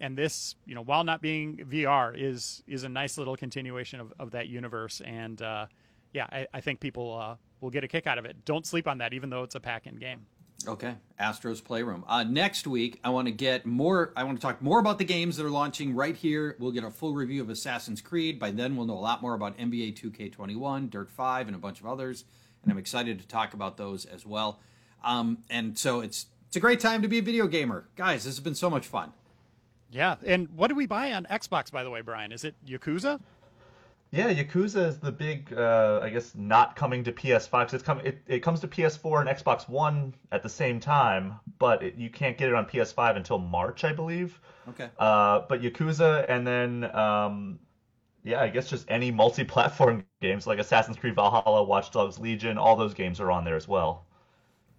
and 0.02 0.18
this 0.18 0.56
you 0.66 0.74
know 0.74 0.82
while 0.82 1.04
not 1.04 1.22
being 1.22 1.56
vr 1.70 2.14
is 2.20 2.62
is 2.66 2.84
a 2.84 2.88
nice 2.88 3.16
little 3.16 3.36
continuation 3.36 4.00
of, 4.00 4.12
of 4.18 4.32
that 4.32 4.48
universe 4.48 5.00
and 5.06 5.40
uh, 5.40 5.66
yeah 6.12 6.26
I, 6.30 6.46
I 6.52 6.60
think 6.60 6.80
people 6.80 7.16
uh, 7.16 7.36
will 7.60 7.70
get 7.70 7.84
a 7.84 7.88
kick 7.88 8.06
out 8.06 8.18
of 8.18 8.26
it 8.26 8.44
don't 8.44 8.66
sleep 8.66 8.86
on 8.86 8.98
that 8.98 9.14
even 9.14 9.30
though 9.30 9.44
it's 9.44 9.54
a 9.54 9.60
pack-in 9.60 9.96
game 9.96 10.26
Okay, 10.68 10.94
Astro's 11.18 11.60
Playroom. 11.60 12.04
Uh, 12.06 12.22
next 12.24 12.66
week, 12.66 13.00
I 13.02 13.10
want 13.10 13.26
to 13.26 13.32
get 13.32 13.66
more. 13.66 14.12
I 14.16 14.24
want 14.24 14.38
to 14.38 14.42
talk 14.42 14.62
more 14.62 14.78
about 14.78 14.98
the 14.98 15.04
games 15.04 15.36
that 15.36 15.46
are 15.46 15.50
launching 15.50 15.94
right 15.94 16.16
here. 16.16 16.56
We'll 16.58 16.72
get 16.72 16.84
a 16.84 16.90
full 16.90 17.14
review 17.14 17.42
of 17.42 17.50
Assassin's 17.50 18.00
Creed. 18.00 18.38
By 18.38 18.50
then, 18.50 18.76
we'll 18.76 18.86
know 18.86 18.96
a 18.96 19.00
lot 19.00 19.22
more 19.22 19.34
about 19.34 19.56
NBA 19.58 20.00
2K21, 20.00 20.90
Dirt 20.90 21.10
5, 21.10 21.46
and 21.48 21.56
a 21.56 21.58
bunch 21.58 21.80
of 21.80 21.86
others. 21.86 22.24
And 22.62 22.70
I'm 22.70 22.78
excited 22.78 23.18
to 23.20 23.26
talk 23.26 23.54
about 23.54 23.76
those 23.76 24.04
as 24.04 24.24
well. 24.24 24.60
Um, 25.02 25.38
and 25.50 25.76
so 25.76 26.00
it's 26.00 26.26
it's 26.46 26.56
a 26.56 26.60
great 26.60 26.80
time 26.80 27.02
to 27.02 27.08
be 27.08 27.18
a 27.18 27.22
video 27.22 27.46
gamer, 27.46 27.88
guys. 27.96 28.24
This 28.24 28.34
has 28.34 28.40
been 28.40 28.54
so 28.54 28.70
much 28.70 28.86
fun. 28.86 29.12
yeah 29.90 30.16
and 30.24 30.48
what 30.54 30.68
do 30.68 30.74
we 30.74 30.86
buy 30.86 31.12
on 31.12 31.24
xbox 31.26 31.70
by 31.70 31.82
the 31.84 31.90
way 31.90 32.00
brian 32.00 32.32
is 32.32 32.44
it 32.44 32.54
yakuza 32.66 33.20
Yeah, 34.14 34.30
Yakuza 34.30 34.88
is 34.88 34.98
the 34.98 35.10
big, 35.10 35.54
uh, 35.54 36.00
I 36.02 36.10
guess, 36.10 36.34
not 36.34 36.76
coming 36.76 37.02
to 37.04 37.12
PS5 37.12 37.66
'cause 37.66 37.74
it's 37.74 37.82
come, 37.82 37.98
it, 38.00 38.22
it 38.26 38.40
comes 38.40 38.60
to 38.60 38.68
PS4 38.68 39.20
and 39.20 39.28
Xbox 39.28 39.66
One 39.66 40.14
at 40.30 40.42
the 40.42 40.50
same 40.50 40.80
time, 40.80 41.40
but 41.58 41.82
it, 41.82 41.94
you 41.94 42.10
can't 42.10 42.36
get 42.36 42.50
it 42.50 42.54
on 42.54 42.66
PS5 42.66 43.16
until 43.16 43.38
March, 43.38 43.84
I 43.84 43.94
believe. 43.94 44.38
Okay. 44.68 44.90
Uh, 44.98 45.40
but 45.48 45.62
Yakuza 45.62 46.26
and 46.28 46.46
then, 46.46 46.94
um, 46.94 47.58
yeah, 48.22 48.42
I 48.42 48.48
guess 48.48 48.68
just 48.68 48.84
any 48.90 49.10
multi-platform 49.10 50.04
games 50.20 50.46
like 50.46 50.58
Assassin's 50.58 50.98
Creed 50.98 51.14
Valhalla, 51.14 51.62
Watch 51.64 51.90
Dogs 51.90 52.18
Legion, 52.18 52.58
all 52.58 52.76
those 52.76 52.92
games 52.92 53.18
are 53.18 53.30
on 53.30 53.44
there 53.44 53.56
as 53.56 53.66
well. 53.66 54.04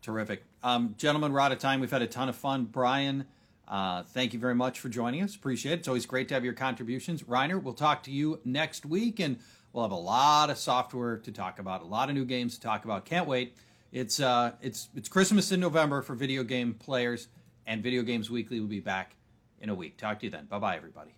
Terrific. 0.04 0.44
Um, 0.62 0.94
gentlemen, 0.96 1.34
we're 1.34 1.40
out 1.40 1.52
of 1.52 1.58
time. 1.58 1.80
We've 1.80 1.90
had 1.90 2.04
a 2.04 2.08
ton 2.08 2.30
of 2.30 2.36
fun. 2.36 2.66
Brian, 2.66 3.26
uh, 3.74 4.04
thank 4.04 4.34
you 4.34 4.40
very 4.40 4.54
much 4.54 4.80
for 4.80 4.88
joining 4.88 5.24
us. 5.24 5.36
Appreciate 5.36 5.72
it. 5.72 5.80
It's 5.80 5.88
always 5.88 6.06
great 6.06 6.28
to 6.28 6.36
have 6.36 6.46
your 6.46 6.54
contributions. 6.54 7.24
Reiner, 7.24 7.60
we'll 7.60 7.74
talk 7.74 8.04
to 8.04 8.12
you 8.12 8.40
next 8.46 8.86
week, 8.86 9.20
and 9.20 9.40
we'll 9.72 9.84
have 9.84 9.92
a 9.92 9.96
lot 9.96 10.52
of 10.52 10.60
software 10.60 11.18
to 11.18 11.32
talk 11.32 11.58
about, 11.58 11.82
a 11.82 11.86
lot 11.86 12.08
of 12.08 12.14
new 12.14 12.24
games 12.24 12.54
to 12.54 12.62
talk 12.62 12.86
about. 12.86 13.04
Can't 13.04 13.28
wait. 13.28 13.58
It's 13.92 14.20
uh, 14.20 14.52
it's 14.62 14.90
it's 14.96 15.10
Christmas 15.10 15.52
in 15.52 15.60
November 15.60 16.04
for 16.04 16.14
video 16.14 16.44
game 16.44 16.76
players, 16.76 17.30
and 17.66 17.82
Video 17.82 18.04
Games 18.04 18.30
Weekly 18.30 18.60
will 18.60 18.68
be 18.68 18.80
back 18.80 19.16
in 19.60 19.70
a 19.70 19.76
week. 19.76 19.98
Talk 19.98 20.20
to 20.20 20.28
you 20.28 20.30
then. 20.30 20.46
Bye 20.46 20.60
bye, 20.60 20.76
everybody. 20.76 21.16